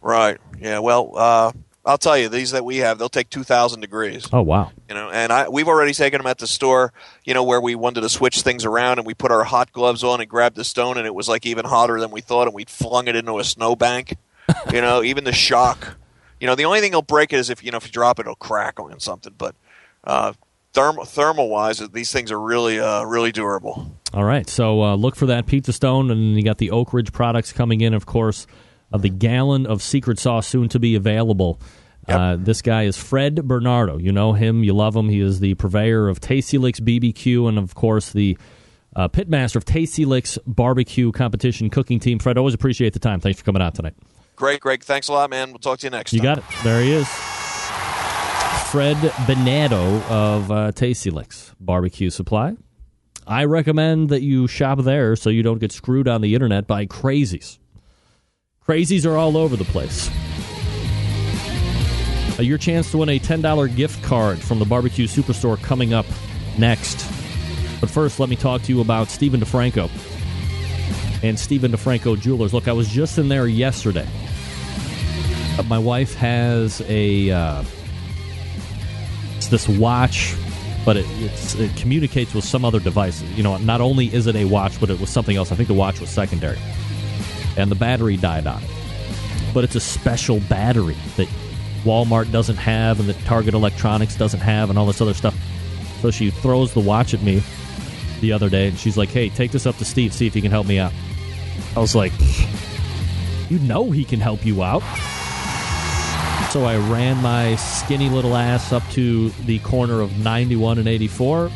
Right. 0.00 0.38
Yeah. 0.58 0.78
Well, 0.78 1.12
uh, 1.16 1.52
I'll 1.88 1.96
tell 1.96 2.18
you, 2.18 2.28
these 2.28 2.50
that 2.50 2.66
we 2.66 2.76
have, 2.78 2.98
they'll 2.98 3.08
take 3.08 3.30
two 3.30 3.44
thousand 3.44 3.80
degrees. 3.80 4.28
Oh 4.30 4.42
wow. 4.42 4.72
You 4.90 4.94
know, 4.94 5.08
and 5.08 5.32
I 5.32 5.48
we've 5.48 5.68
already 5.68 5.94
taken 5.94 6.18
them 6.18 6.26
at 6.26 6.36
the 6.36 6.46
store. 6.46 6.92
You 7.24 7.32
know, 7.32 7.42
where 7.42 7.62
we 7.62 7.74
wanted 7.74 8.02
to 8.02 8.10
switch 8.10 8.42
things 8.42 8.66
around, 8.66 8.98
and 8.98 9.06
we 9.06 9.14
put 9.14 9.32
our 9.32 9.42
hot 9.44 9.72
gloves 9.72 10.04
on 10.04 10.20
and 10.20 10.28
grabbed 10.28 10.56
the 10.56 10.64
stone, 10.64 10.98
and 10.98 11.06
it 11.06 11.14
was 11.14 11.30
like 11.30 11.46
even 11.46 11.64
hotter 11.64 11.98
than 11.98 12.10
we 12.10 12.20
thought, 12.20 12.46
and 12.46 12.54
we 12.54 12.66
flung 12.66 13.08
it 13.08 13.16
into 13.16 13.38
a 13.38 13.44
snowbank. 13.44 14.16
you 14.72 14.82
know, 14.82 15.02
even 15.02 15.24
the 15.24 15.32
shock. 15.32 15.96
You 16.40 16.46
know, 16.46 16.54
the 16.54 16.66
only 16.66 16.80
thing 16.80 16.90
that'll 16.90 17.02
break 17.02 17.32
it 17.32 17.38
is 17.38 17.48
if 17.48 17.64
you 17.64 17.70
know 17.70 17.78
if 17.78 17.86
you 17.86 17.92
drop 17.92 18.18
it, 18.18 18.22
it'll 18.22 18.34
crack 18.34 18.78
on 18.78 19.00
something. 19.00 19.32
But 19.38 19.56
uh, 20.04 20.34
thermal 20.74 21.06
thermal 21.06 21.48
wise, 21.48 21.78
these 21.78 22.12
things 22.12 22.30
are 22.30 22.40
really 22.40 22.78
uh, 22.80 23.04
really 23.04 23.32
durable. 23.32 23.94
All 24.12 24.24
right, 24.24 24.48
so 24.48 24.82
uh, 24.82 24.94
look 24.94 25.16
for 25.16 25.26
that 25.26 25.46
pizza 25.46 25.72
stone, 25.72 26.10
and 26.10 26.36
you 26.36 26.42
got 26.42 26.58
the 26.58 26.70
Oak 26.70 26.92
Ridge 26.92 27.12
products 27.12 27.52
coming 27.52 27.80
in, 27.80 27.94
of 27.94 28.04
course. 28.04 28.46
Uh, 28.92 28.98
the 28.98 29.10
gallon 29.10 29.66
of 29.66 29.82
secret 29.82 30.18
sauce 30.18 30.46
soon 30.46 30.68
to 30.70 30.78
be 30.78 30.94
available. 30.94 31.60
Uh, 32.08 32.36
this 32.38 32.62
guy 32.62 32.84
is 32.84 32.96
Fred 32.96 33.46
Bernardo. 33.46 33.98
You 33.98 34.12
know 34.12 34.32
him, 34.32 34.64
you 34.64 34.72
love 34.74 34.96
him. 34.96 35.08
He 35.08 35.20
is 35.20 35.40
the 35.40 35.54
purveyor 35.54 36.08
of 36.08 36.20
Tasty 36.20 36.58
Licks 36.58 36.80
BBQ, 36.80 37.48
and 37.48 37.58
of 37.58 37.74
course 37.74 38.12
the 38.12 38.38
uh, 38.96 39.08
pitmaster 39.08 39.56
of 39.56 39.64
Tasty 39.64 40.04
Licks 40.04 40.38
Barbecue 40.46 41.12
Competition 41.12 41.70
Cooking 41.70 42.00
Team. 42.00 42.18
Fred, 42.18 42.38
always 42.38 42.54
appreciate 42.54 42.92
the 42.94 42.98
time. 42.98 43.20
Thanks 43.20 43.38
for 43.38 43.44
coming 43.44 43.62
out 43.62 43.74
tonight. 43.74 43.94
Great, 44.36 44.60
Greg. 44.60 44.82
Thanks 44.82 45.08
a 45.08 45.12
lot, 45.12 45.30
man. 45.30 45.50
We'll 45.50 45.58
talk 45.58 45.80
to 45.80 45.86
you 45.86 45.90
next. 45.90 46.12
You 46.12 46.20
time. 46.20 46.36
got 46.36 46.38
it. 46.38 46.44
There 46.64 46.80
he 46.80 46.92
is. 46.92 47.08
Fred 48.70 48.96
Bernardo 49.26 50.02
of 50.10 50.50
uh, 50.50 50.72
Tasty 50.72 51.10
Licks 51.10 51.54
Barbecue 51.58 52.10
Supply. 52.10 52.56
I 53.26 53.44
recommend 53.44 54.08
that 54.08 54.22
you 54.22 54.46
shop 54.46 54.80
there 54.80 55.16
so 55.16 55.28
you 55.28 55.42
don't 55.42 55.58
get 55.58 55.72
screwed 55.72 56.08
on 56.08 56.20
the 56.22 56.34
internet 56.34 56.66
by 56.66 56.86
crazies. 56.86 57.58
Crazies 58.66 59.04
are 59.04 59.16
all 59.16 59.36
over 59.36 59.56
the 59.56 59.64
place. 59.64 60.10
Uh, 62.38 62.42
your 62.42 62.58
chance 62.58 62.90
to 62.92 62.98
win 62.98 63.08
a 63.08 63.18
$10 63.18 63.74
gift 63.74 64.02
card 64.04 64.38
from 64.38 64.58
the 64.58 64.64
Barbecue 64.64 65.06
Superstore 65.08 65.60
coming 65.60 65.92
up 65.92 66.06
next. 66.56 67.04
But 67.80 67.90
first, 67.90 68.20
let 68.20 68.28
me 68.28 68.36
talk 68.36 68.62
to 68.62 68.72
you 68.72 68.80
about 68.80 69.08
Stephen 69.08 69.40
DiFranco 69.40 69.90
and 71.22 71.38
Stephen 71.38 71.72
DiFranco 71.72 72.20
Jewelers. 72.20 72.54
Look, 72.54 72.68
I 72.68 72.72
was 72.72 72.88
just 72.88 73.18
in 73.18 73.28
there 73.28 73.46
yesterday. 73.46 74.06
Uh, 75.58 75.64
my 75.64 75.78
wife 75.78 76.14
has 76.14 76.80
a 76.86 77.30
uh, 77.30 77.64
it's 79.36 79.48
this 79.48 79.68
watch, 79.68 80.34
but 80.84 80.96
it, 80.96 81.06
it 81.58 81.76
communicates 81.76 82.34
with 82.34 82.44
some 82.44 82.64
other 82.64 82.78
device. 82.78 83.22
You 83.34 83.42
know, 83.42 83.56
not 83.58 83.80
only 83.80 84.12
is 84.14 84.28
it 84.28 84.36
a 84.36 84.44
watch, 84.44 84.78
but 84.78 84.90
it 84.90 85.00
was 85.00 85.10
something 85.10 85.36
else. 85.36 85.50
I 85.50 85.56
think 85.56 85.68
the 85.68 85.74
watch 85.74 86.00
was 86.00 86.10
secondary, 86.10 86.58
and 87.56 87.70
the 87.70 87.76
battery 87.76 88.16
died 88.16 88.46
on 88.46 88.62
it. 88.62 88.70
But 89.52 89.64
it's 89.64 89.74
a 89.74 89.80
special 89.80 90.40
battery 90.40 90.96
that 91.16 91.28
Walmart 91.84 92.30
doesn't 92.32 92.56
have, 92.56 93.00
and 93.00 93.08
that 93.08 93.18
Target 93.24 93.54
Electronics 93.54 94.16
doesn't 94.16 94.40
have, 94.40 94.70
and 94.70 94.78
all 94.78 94.86
this 94.86 95.00
other 95.00 95.14
stuff. 95.14 95.34
So 96.00 96.10
she 96.10 96.30
throws 96.30 96.72
the 96.74 96.80
watch 96.80 97.14
at 97.14 97.22
me 97.22 97.42
the 98.20 98.32
other 98.32 98.48
day, 98.48 98.68
and 98.68 98.78
she's 98.78 98.96
like, 98.96 99.10
"Hey, 99.10 99.28
take 99.28 99.50
this 99.52 99.66
up 99.66 99.76
to 99.78 99.84
Steve, 99.84 100.12
see 100.12 100.26
if 100.26 100.34
he 100.34 100.40
can 100.40 100.50
help 100.50 100.66
me 100.66 100.78
out." 100.78 100.92
I 101.76 101.80
was 101.80 101.94
like, 101.94 102.12
"You 103.48 103.58
know 103.60 103.90
he 103.90 104.04
can 104.04 104.20
help 104.20 104.44
you 104.44 104.62
out." 104.62 104.82
So 106.50 106.64
I 106.64 106.76
ran 106.76 107.20
my 107.20 107.56
skinny 107.56 108.08
little 108.08 108.36
ass 108.36 108.72
up 108.72 108.82
to 108.92 109.30
the 109.44 109.58
corner 109.60 110.00
of 110.00 110.18
91 110.18 110.78
and 110.78 110.88
84. 110.88 111.50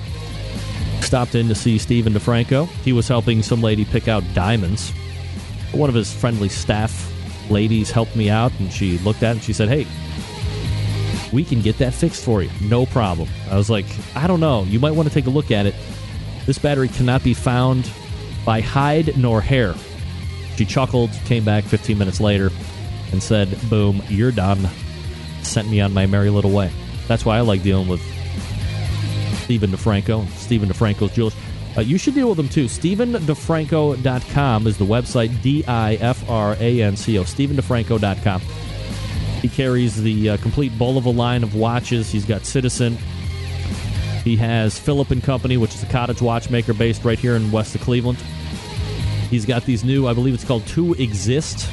Stopped 1.00 1.34
in 1.34 1.48
to 1.48 1.54
see 1.54 1.78
Stephen 1.78 2.12
DiFranco. 2.12 2.68
He 2.84 2.92
was 2.92 3.08
helping 3.08 3.42
some 3.42 3.62
lady 3.62 3.84
pick 3.84 4.06
out 4.06 4.22
diamonds. 4.34 4.92
One 5.72 5.88
of 5.88 5.94
his 5.94 6.12
friendly 6.12 6.48
staff 6.48 7.11
ladies 7.50 7.90
helped 7.90 8.16
me 8.16 8.30
out, 8.30 8.52
and 8.58 8.72
she 8.72 8.98
looked 8.98 9.22
at 9.22 9.30
it 9.30 9.32
and 9.32 9.42
she 9.42 9.52
said, 9.52 9.68
Hey, 9.68 9.86
we 11.32 11.44
can 11.44 11.60
get 11.62 11.78
that 11.78 11.94
fixed 11.94 12.24
for 12.24 12.42
you. 12.42 12.50
No 12.60 12.86
problem. 12.86 13.28
I 13.50 13.56
was 13.56 13.70
like, 13.70 13.86
I 14.14 14.26
don't 14.26 14.40
know. 14.40 14.64
You 14.64 14.78
might 14.78 14.92
want 14.92 15.08
to 15.08 15.14
take 15.14 15.26
a 15.26 15.30
look 15.30 15.50
at 15.50 15.66
it. 15.66 15.74
This 16.46 16.58
battery 16.58 16.88
cannot 16.88 17.24
be 17.24 17.34
found 17.34 17.90
by 18.44 18.60
hide 18.60 19.16
nor 19.16 19.40
hair. 19.40 19.74
She 20.56 20.66
chuckled, 20.66 21.10
came 21.24 21.44
back 21.44 21.64
15 21.64 21.96
minutes 21.96 22.20
later, 22.20 22.50
and 23.10 23.22
said, 23.22 23.58
Boom, 23.70 24.02
you're 24.08 24.32
done. 24.32 24.68
Sent 25.42 25.68
me 25.68 25.80
on 25.80 25.92
my 25.92 26.06
merry 26.06 26.30
little 26.30 26.52
way. 26.52 26.70
That's 27.08 27.24
why 27.24 27.36
I 27.36 27.40
like 27.40 27.62
dealing 27.62 27.88
with 27.88 28.00
Stephen 29.42 29.70
DiFranco, 29.70 30.28
Stephen 30.30 30.68
DiFranco's 30.68 31.12
Jewelers. 31.14 31.34
Uh, 31.76 31.80
you 31.80 31.96
should 31.96 32.14
deal 32.14 32.28
with 32.28 32.36
them 32.36 32.48
too. 32.48 32.66
StephenDiFranco.com 32.66 34.66
is 34.66 34.76
the 34.76 34.84
website, 34.84 35.42
D 35.42 35.64
I 35.66 35.94
F 35.94 36.28
R 36.28 36.56
A 36.60 36.82
N 36.82 36.96
C 36.96 37.18
O. 37.18 37.24
StephenDiFranco.com. 37.24 38.40
He 39.40 39.48
carries 39.48 40.00
the 40.00 40.30
uh, 40.30 40.36
complete 40.36 40.72
Bulova 40.72 41.14
line 41.14 41.42
of 41.42 41.54
watches. 41.54 42.12
He's 42.12 42.24
got 42.24 42.44
Citizen. 42.44 42.96
He 44.22 44.36
has 44.36 44.78
Philip 44.78 45.10
and 45.10 45.22
Company, 45.22 45.56
which 45.56 45.74
is 45.74 45.82
a 45.82 45.86
cottage 45.86 46.22
watchmaker 46.22 46.74
based 46.74 47.04
right 47.04 47.18
here 47.18 47.34
in 47.34 47.50
west 47.50 47.74
of 47.74 47.80
Cleveland. 47.80 48.18
He's 49.30 49.46
got 49.46 49.64
these 49.64 49.82
new, 49.82 50.06
I 50.06 50.12
believe 50.12 50.34
it's 50.34 50.44
called 50.44 50.66
Two 50.66 50.92
Exist. 50.94 51.68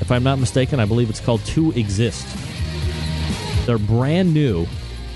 If 0.00 0.10
I'm 0.10 0.24
not 0.24 0.40
mistaken, 0.40 0.80
I 0.80 0.84
believe 0.84 1.08
it's 1.08 1.20
called 1.20 1.42
Two 1.44 1.70
Exist. 1.72 2.26
They're 3.64 3.78
brand 3.78 4.34
new. 4.34 4.66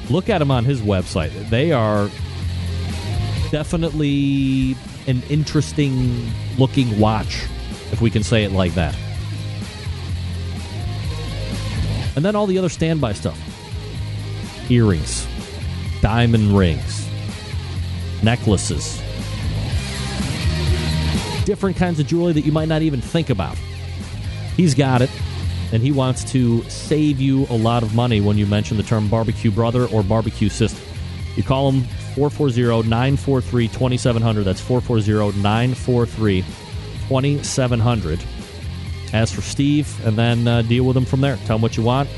Look 0.09 0.31
at 0.31 0.39
them 0.39 0.53
on 0.53 0.65
his 0.65 0.81
website. 0.81 1.51
They 1.51 1.73
are 1.73 2.09
definitely 3.57 4.77
an 5.07 5.23
interesting 5.31 6.31
looking 6.59 7.01
watch, 7.01 7.47
if 7.91 8.03
we 8.03 8.11
can 8.11 8.23
say 8.23 8.45
it 8.45 8.53
like 8.53 8.75
that. 8.75 8.95
And 12.17 12.23
then 12.23 12.37
all 12.37 12.45
the 12.45 12.59
other 12.59 12.69
standby 12.69 13.15
stuff 13.15 13.41
earrings, 14.71 15.27
diamond 16.03 16.55
rings, 16.55 17.09
necklaces, 18.23 19.01
different 21.47 21.79
kinds 21.79 21.99
of 21.99 22.07
jewelry 22.07 22.35
that 22.35 22.45
you 22.45 22.53
might 22.53 22.69
not 22.69 22.83
even 22.83 23.01
think 23.01 23.31
about. 23.31 23.57
He's 24.55 24.75
got 24.75 25.01
it, 25.01 25.11
and 25.73 25.83
he 25.83 25.93
wants 25.93 26.25
to 26.33 26.63
save 26.65 27.23
you 27.23 27.47
a 27.49 27.57
lot 27.57 27.83
of 27.83 27.95
money 27.95 28.21
when 28.21 28.37
you 28.37 28.45
mention 28.45 28.77
the 28.77 28.83
term 28.83 29.09
barbecue 29.09 29.51
brother 29.51 29.87
or 29.87 30.03
barbecue 30.03 30.51
sister. 30.51 30.83
You 31.37 31.43
call 31.43 31.73
him 31.73 31.87
440 32.17 32.89
943 32.89 33.69
2700. 33.69 34.45
That's 34.45 34.61
440 34.61 35.39
943 35.43 36.43
2700. 37.09 38.21
Ask 39.13 39.35
for 39.35 39.43
Steve, 39.43 40.07
and 40.07 40.17
then 40.17 40.49
uh, 40.49 40.63
deal 40.63 40.85
with 40.85 40.97
him 40.97 41.05
from 41.05 41.21
there. 41.21 41.37
Tell 41.45 41.57
him 41.57 41.63
what 41.63 41.77
you 41.77 41.83
want. 41.83 42.09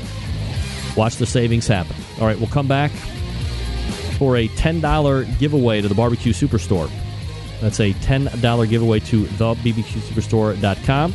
Watch 0.95 1.17
the 1.17 1.25
savings 1.25 1.67
happen. 1.67 1.95
All 2.19 2.25
right, 2.25 2.37
we'll 2.37 2.47
come 2.47 2.67
back 2.67 2.91
for 4.17 4.37
a 4.37 4.47
$10 4.49 5.39
giveaway 5.39 5.81
to 5.81 5.87
the 5.87 5.95
Barbecue 5.95 6.33
Superstore. 6.33 6.89
That's 7.61 7.79
a 7.79 7.93
$10 7.93 8.69
giveaway 8.69 8.99
to 9.01 9.23
thebbqsuperstore.com. 9.23 11.13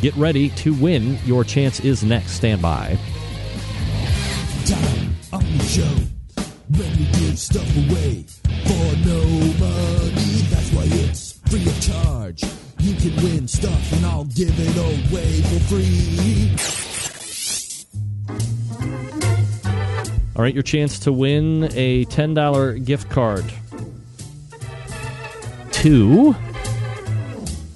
Get 0.00 0.14
ready 0.16 0.50
to 0.50 0.74
win. 0.74 1.18
Your 1.24 1.44
chance 1.44 1.80
is 1.80 2.04
next. 2.04 2.32
Stand 2.32 2.60
by. 2.60 2.98
time 4.64 5.16
on 5.32 5.58
the 5.58 5.64
show 5.64 6.17
when 6.76 6.90
you 6.98 7.06
give 7.12 7.38
stuff 7.38 7.76
away 7.76 8.24
for 8.66 8.96
no 9.06 9.22
money. 9.58 10.42
That's 10.50 10.70
why 10.72 10.84
it's 10.84 11.38
free 11.48 11.66
of 11.66 11.80
charge. 11.80 12.42
You 12.80 12.94
can 12.94 13.16
win 13.22 13.46
stuff 13.48 13.92
and 13.92 14.06
I'll 14.06 14.24
give 14.24 14.52
it 14.52 14.76
away 14.76 15.42
for 15.42 15.60
free. 15.68 16.54
All 20.36 20.42
right, 20.42 20.54
your 20.54 20.62
chance 20.62 21.00
to 21.00 21.12
win 21.12 21.64
a 21.74 22.04
$10 22.06 22.84
gift 22.84 23.10
card 23.10 23.44
to 25.72 26.34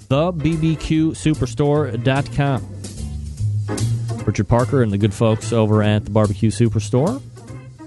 thebbqsuperstore.com. 0.09 2.69
Richard 4.25 4.49
Parker 4.49 4.83
and 4.83 4.93
the 4.93 4.99
good 4.99 5.15
folks 5.15 5.53
over 5.53 5.83
at 5.83 6.05
the 6.05 6.13
Barbecue 6.13 6.51
Superstore 6.51 7.21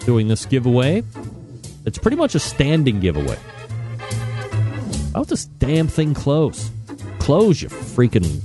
doing 0.06 0.28
this 0.28 0.46
giveaway. 0.46 1.04
It's 1.86 1.98
pretty 1.98 2.18
much 2.18 2.36
a 2.36 2.40
standing 2.40 3.00
giveaway. 3.00 3.38
About 5.10 5.28
this 5.28 5.46
damn 5.46 5.88
thing 5.88 6.14
close? 6.14 6.70
Close, 7.20 7.62
you 7.62 7.70
freaking 7.70 8.42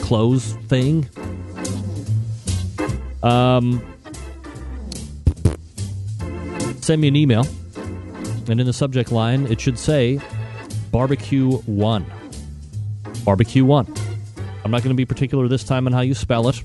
close 0.00 0.54
thing. 0.68 1.08
Um, 3.22 3.82
send 6.80 7.00
me 7.00 7.08
an 7.08 7.16
email, 7.16 7.46
and 8.48 8.60
in 8.60 8.66
the 8.66 8.72
subject 8.72 9.12
line, 9.12 9.46
it 9.46 9.60
should 9.60 9.78
say 9.78 10.20
barbecue 10.90 11.50
one. 11.58 12.06
Barbecue 13.24 13.64
one. 13.64 13.92
I'm 14.64 14.70
not 14.70 14.82
going 14.82 14.94
to 14.94 14.96
be 14.96 15.04
particular 15.04 15.48
this 15.48 15.64
time 15.64 15.86
on 15.86 15.92
how 15.92 16.00
you 16.00 16.14
spell 16.14 16.48
it. 16.48 16.62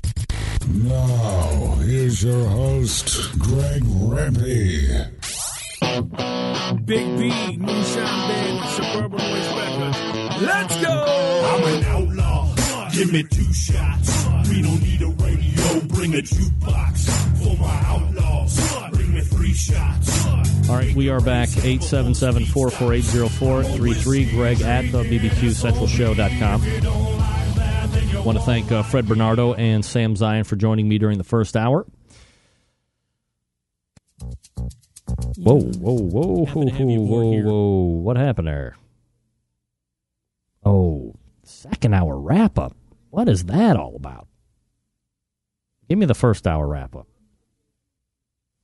Now, 0.69 1.75
here's 1.83 2.25
your 2.25 2.47
host, 2.47 3.39
Greg 3.39 3.83
Rempe. 3.83 5.11
Big 6.87 7.19
B, 7.19 7.29
Moonshine 7.59 8.29
Band, 8.29 8.65
Suburban 8.71 9.19
Noise 9.19 9.49
Records. 9.55 9.99
Let's 10.41 10.77
go! 10.83 11.24
I'm 12.97 13.09
an 13.09 13.13
outlaw. 13.13 13.13
Give 13.13 13.13
me 13.13 13.23
two 13.25 13.53
shots. 13.53 14.25
We 14.49 14.63
don't 14.63 14.83
need 14.83 15.03
a 15.03 15.09
radio. 15.09 15.81
Bring 15.89 16.15
a 16.15 16.19
jukebox 16.19 17.09
for 17.43 17.57
my 17.61 17.83
outlaws. 17.87 18.91
Bring 18.93 19.15
me 19.15 19.21
three 19.21 19.53
shots. 19.53 20.27
All 20.69 20.77
right, 20.77 20.95
we 20.95 21.09
are 21.11 21.21
back. 21.21 21.49
877 21.49 22.47
448 22.47 23.29
0433. 23.31 24.31
Greg 24.31 24.61
at 24.63 24.91
the 24.93 25.03
BBQCentralShow.com. 25.03 26.63
I 28.17 28.21
want 28.21 28.39
to 28.39 28.45
thank 28.45 28.73
uh, 28.73 28.83
Fred 28.83 29.07
Bernardo 29.07 29.53
and 29.55 29.85
Sam 29.85 30.15
Zien 30.15 30.47
for 30.47 30.57
joining 30.57 30.89
me 30.89 30.99
during 30.99 31.19
the 31.19 31.25
first 31.25 31.57
hour. 31.57 31.85
Whoa, 35.37 35.61
whoa, 35.61 35.61
whoa, 35.61 36.47
whoa, 36.47 36.47
whoa, 36.47 37.01
whoa, 37.01 37.43
whoa. 37.43 37.81
What 38.01 38.17
happened 38.17 38.49
there? 38.49 38.77
Oh, 40.65 41.15
second 41.43 41.93
hour 41.93 42.19
wrap 42.19 42.59
up. 42.59 42.75
What 43.15 43.29
is 43.29 43.45
that 43.45 43.77
all 43.77 43.95
about? 43.95 44.27
Give 45.89 45.97
me 45.97 46.05
the 46.05 46.17
first 46.17 46.49
hour 46.49 46.67
wrap 46.67 46.97
up. 46.97 47.07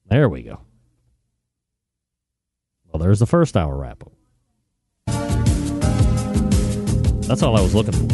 There 0.07 0.29
we 0.29 0.43
go. 0.43 0.59
Well, 2.89 2.99
there's 2.99 3.21
the 3.21 3.29
first 3.29 3.57
hour 3.57 3.77
wrap 3.77 4.03
up. 4.03 4.11
That's 7.29 7.45
all 7.45 7.57
I 7.57 7.61
was 7.61 7.77
looking 7.77 7.93
for. 7.93 8.09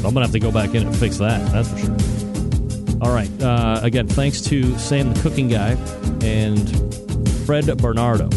So 0.00 0.08
I'm 0.08 0.14
going 0.14 0.14
to 0.14 0.20
have 0.22 0.32
to 0.32 0.38
go 0.38 0.50
back 0.50 0.74
in 0.74 0.86
and 0.86 0.96
fix 0.96 1.18
that. 1.18 1.46
That's 1.52 1.68
for 1.68 1.76
sure. 1.76 1.94
All 3.02 3.14
right. 3.14 3.30
Uh, 3.42 3.80
again, 3.82 4.08
thanks 4.08 4.40
to 4.40 4.78
Sam 4.78 5.12
the 5.12 5.20
Cooking 5.20 5.48
Guy 5.48 5.72
and 6.22 6.66
Fred 7.44 7.66
Bernardo. 7.76 8.30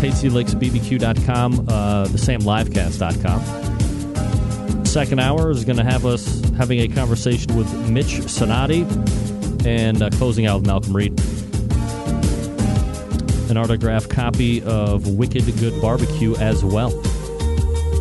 TastyLicksBBQ.com, 0.00 1.68
uh, 1.68 2.06
thesamlivecast.com. 2.06 3.59
Second 4.90 5.20
hour 5.20 5.52
is 5.52 5.64
going 5.64 5.76
to 5.76 5.84
have 5.84 6.04
us 6.04 6.40
having 6.56 6.80
a 6.80 6.88
conversation 6.88 7.56
with 7.56 7.72
Mitch 7.88 8.22
Sonati 8.22 8.82
and 9.64 10.02
uh, 10.02 10.10
closing 10.10 10.46
out 10.46 10.56
with 10.56 10.66
Malcolm 10.66 10.96
Reed 10.96 11.12
an 13.50 13.56
autographed 13.56 14.10
copy 14.10 14.62
of 14.62 15.06
Wicked 15.08 15.44
Good 15.58 15.80
Barbecue 15.80 16.34
as 16.36 16.64
well. 16.64 16.90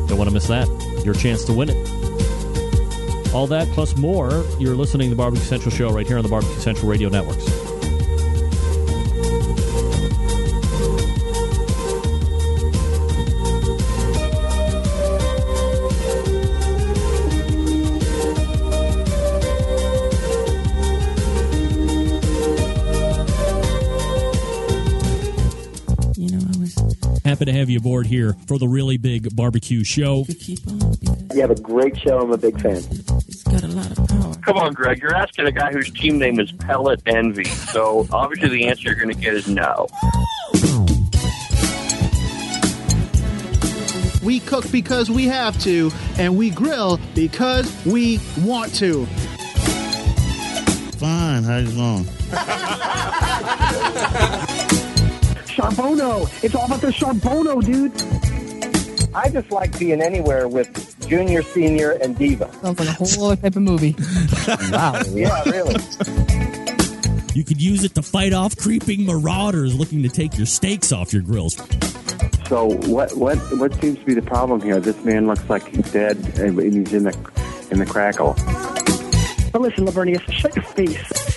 Don't 0.07 0.17
want 0.17 0.29
to 0.29 0.33
miss 0.33 0.47
that. 0.47 0.67
Your 1.03 1.13
chance 1.13 1.43
to 1.45 1.53
win 1.53 1.69
it. 1.69 3.33
All 3.33 3.47
that 3.47 3.67
plus 3.73 3.95
more, 3.95 4.43
you're 4.59 4.75
listening 4.75 5.09
to 5.09 5.15
the 5.15 5.17
Barbecue 5.17 5.45
Central 5.45 5.71
Show 5.71 5.91
right 5.91 6.07
here 6.07 6.17
on 6.17 6.23
the 6.23 6.29
Barbecue 6.29 6.59
Central 6.59 6.89
Radio 6.89 7.09
Networks. 7.09 7.58
Happy 27.39 27.53
to 27.53 27.57
have 27.57 27.69
you 27.69 27.77
aboard 27.77 28.05
here 28.05 28.35
for 28.47 28.59
the 28.59 28.67
really 28.67 28.97
big 28.97 29.33
barbecue 29.33 29.81
show. 29.85 30.25
You 30.27 31.39
have 31.39 31.51
a 31.51 31.55
great 31.55 31.97
show. 31.97 32.19
I'm 32.19 32.33
a 32.33 32.37
big 32.37 32.59
fan. 32.59 32.83
Come 34.41 34.57
on, 34.57 34.73
Greg. 34.73 35.01
You're 35.01 35.15
asking 35.15 35.45
a 35.45 35.51
guy 35.53 35.71
whose 35.71 35.89
team 35.89 36.19
name 36.19 36.37
is 36.41 36.51
Pellet 36.51 37.01
Envy. 37.05 37.45
So 37.45 38.05
obviously 38.11 38.49
the 38.49 38.67
answer 38.67 38.89
you're 38.89 38.95
going 38.95 39.15
to 39.15 39.21
get 39.21 39.35
is 39.35 39.47
no. 39.47 39.87
We 44.21 44.41
cook 44.41 44.69
because 44.69 45.09
we 45.09 45.23
have 45.27 45.57
to, 45.61 45.91
and 46.17 46.37
we 46.37 46.49
grill 46.49 46.99
because 47.15 47.73
we 47.85 48.19
want 48.41 48.75
to. 48.75 49.05
Fine. 50.97 51.43
How's 51.43 51.71
it 51.71 51.75
going? 51.77 53.05
Charbono. 55.59 56.43
It's 56.43 56.55
all 56.55 56.65
about 56.65 56.79
the 56.79 56.87
Charbono, 56.87 57.61
dude. 57.61 57.91
I 59.13 59.29
just 59.29 59.51
like 59.51 59.77
being 59.77 60.01
anywhere 60.01 60.47
with 60.47 60.95
Junior, 61.05 61.41
Senior, 61.41 61.91
and 62.01 62.17
Diva. 62.17 62.49
Sounds 62.61 62.79
like 62.79 62.87
a 62.87 62.91
whole 62.93 63.25
other 63.25 63.41
type 63.41 63.57
of 63.57 63.61
movie. 63.61 63.93
wow. 64.71 65.01
Yeah, 65.09 65.43
really. 65.43 65.75
You 67.33 67.43
could 67.43 67.61
use 67.61 67.83
it 67.83 67.93
to 67.95 68.01
fight 68.01 68.31
off 68.31 68.55
creeping 68.55 69.05
marauders 69.05 69.75
looking 69.75 70.01
to 70.03 70.09
take 70.09 70.37
your 70.37 70.45
steaks 70.45 70.93
off 70.93 71.11
your 71.11 71.23
grills. 71.23 71.55
So 72.47 72.69
what 72.87 73.15
what 73.17 73.37
what 73.59 73.73
seems 73.81 73.99
to 73.99 74.05
be 74.05 74.13
the 74.13 74.21
problem 74.21 74.61
here? 74.61 74.79
This 74.79 75.03
man 75.03 75.27
looks 75.27 75.47
like 75.49 75.67
he's 75.67 75.91
dead 75.91 76.17
and 76.39 76.57
he's 76.59 76.93
in 76.93 77.03
the 77.03 77.67
in 77.69 77.79
the 77.79 77.85
crackle. 77.85 78.33
But 79.51 79.61
listen, 79.61 79.85
Lavernius, 79.85 80.31
shut 80.31 80.55
your 80.55 80.63
face. 80.63 81.28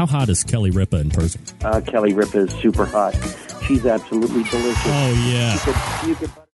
How 0.00 0.06
hot 0.06 0.30
is 0.30 0.42
Kelly 0.44 0.70
Ripa 0.70 0.96
in 0.96 1.10
person? 1.10 1.42
Uh, 1.62 1.82
Kelly 1.82 2.14
Ripa 2.14 2.38
is 2.38 2.50
super 2.52 2.86
hot. 2.86 3.12
She's 3.66 3.84
absolutely 3.84 4.44
delicious. 4.44 4.82
Oh 4.86 5.28
yeah. 5.30 5.52
You 5.52 5.58
could, 5.60 6.08
you 6.08 6.14
could 6.14 6.40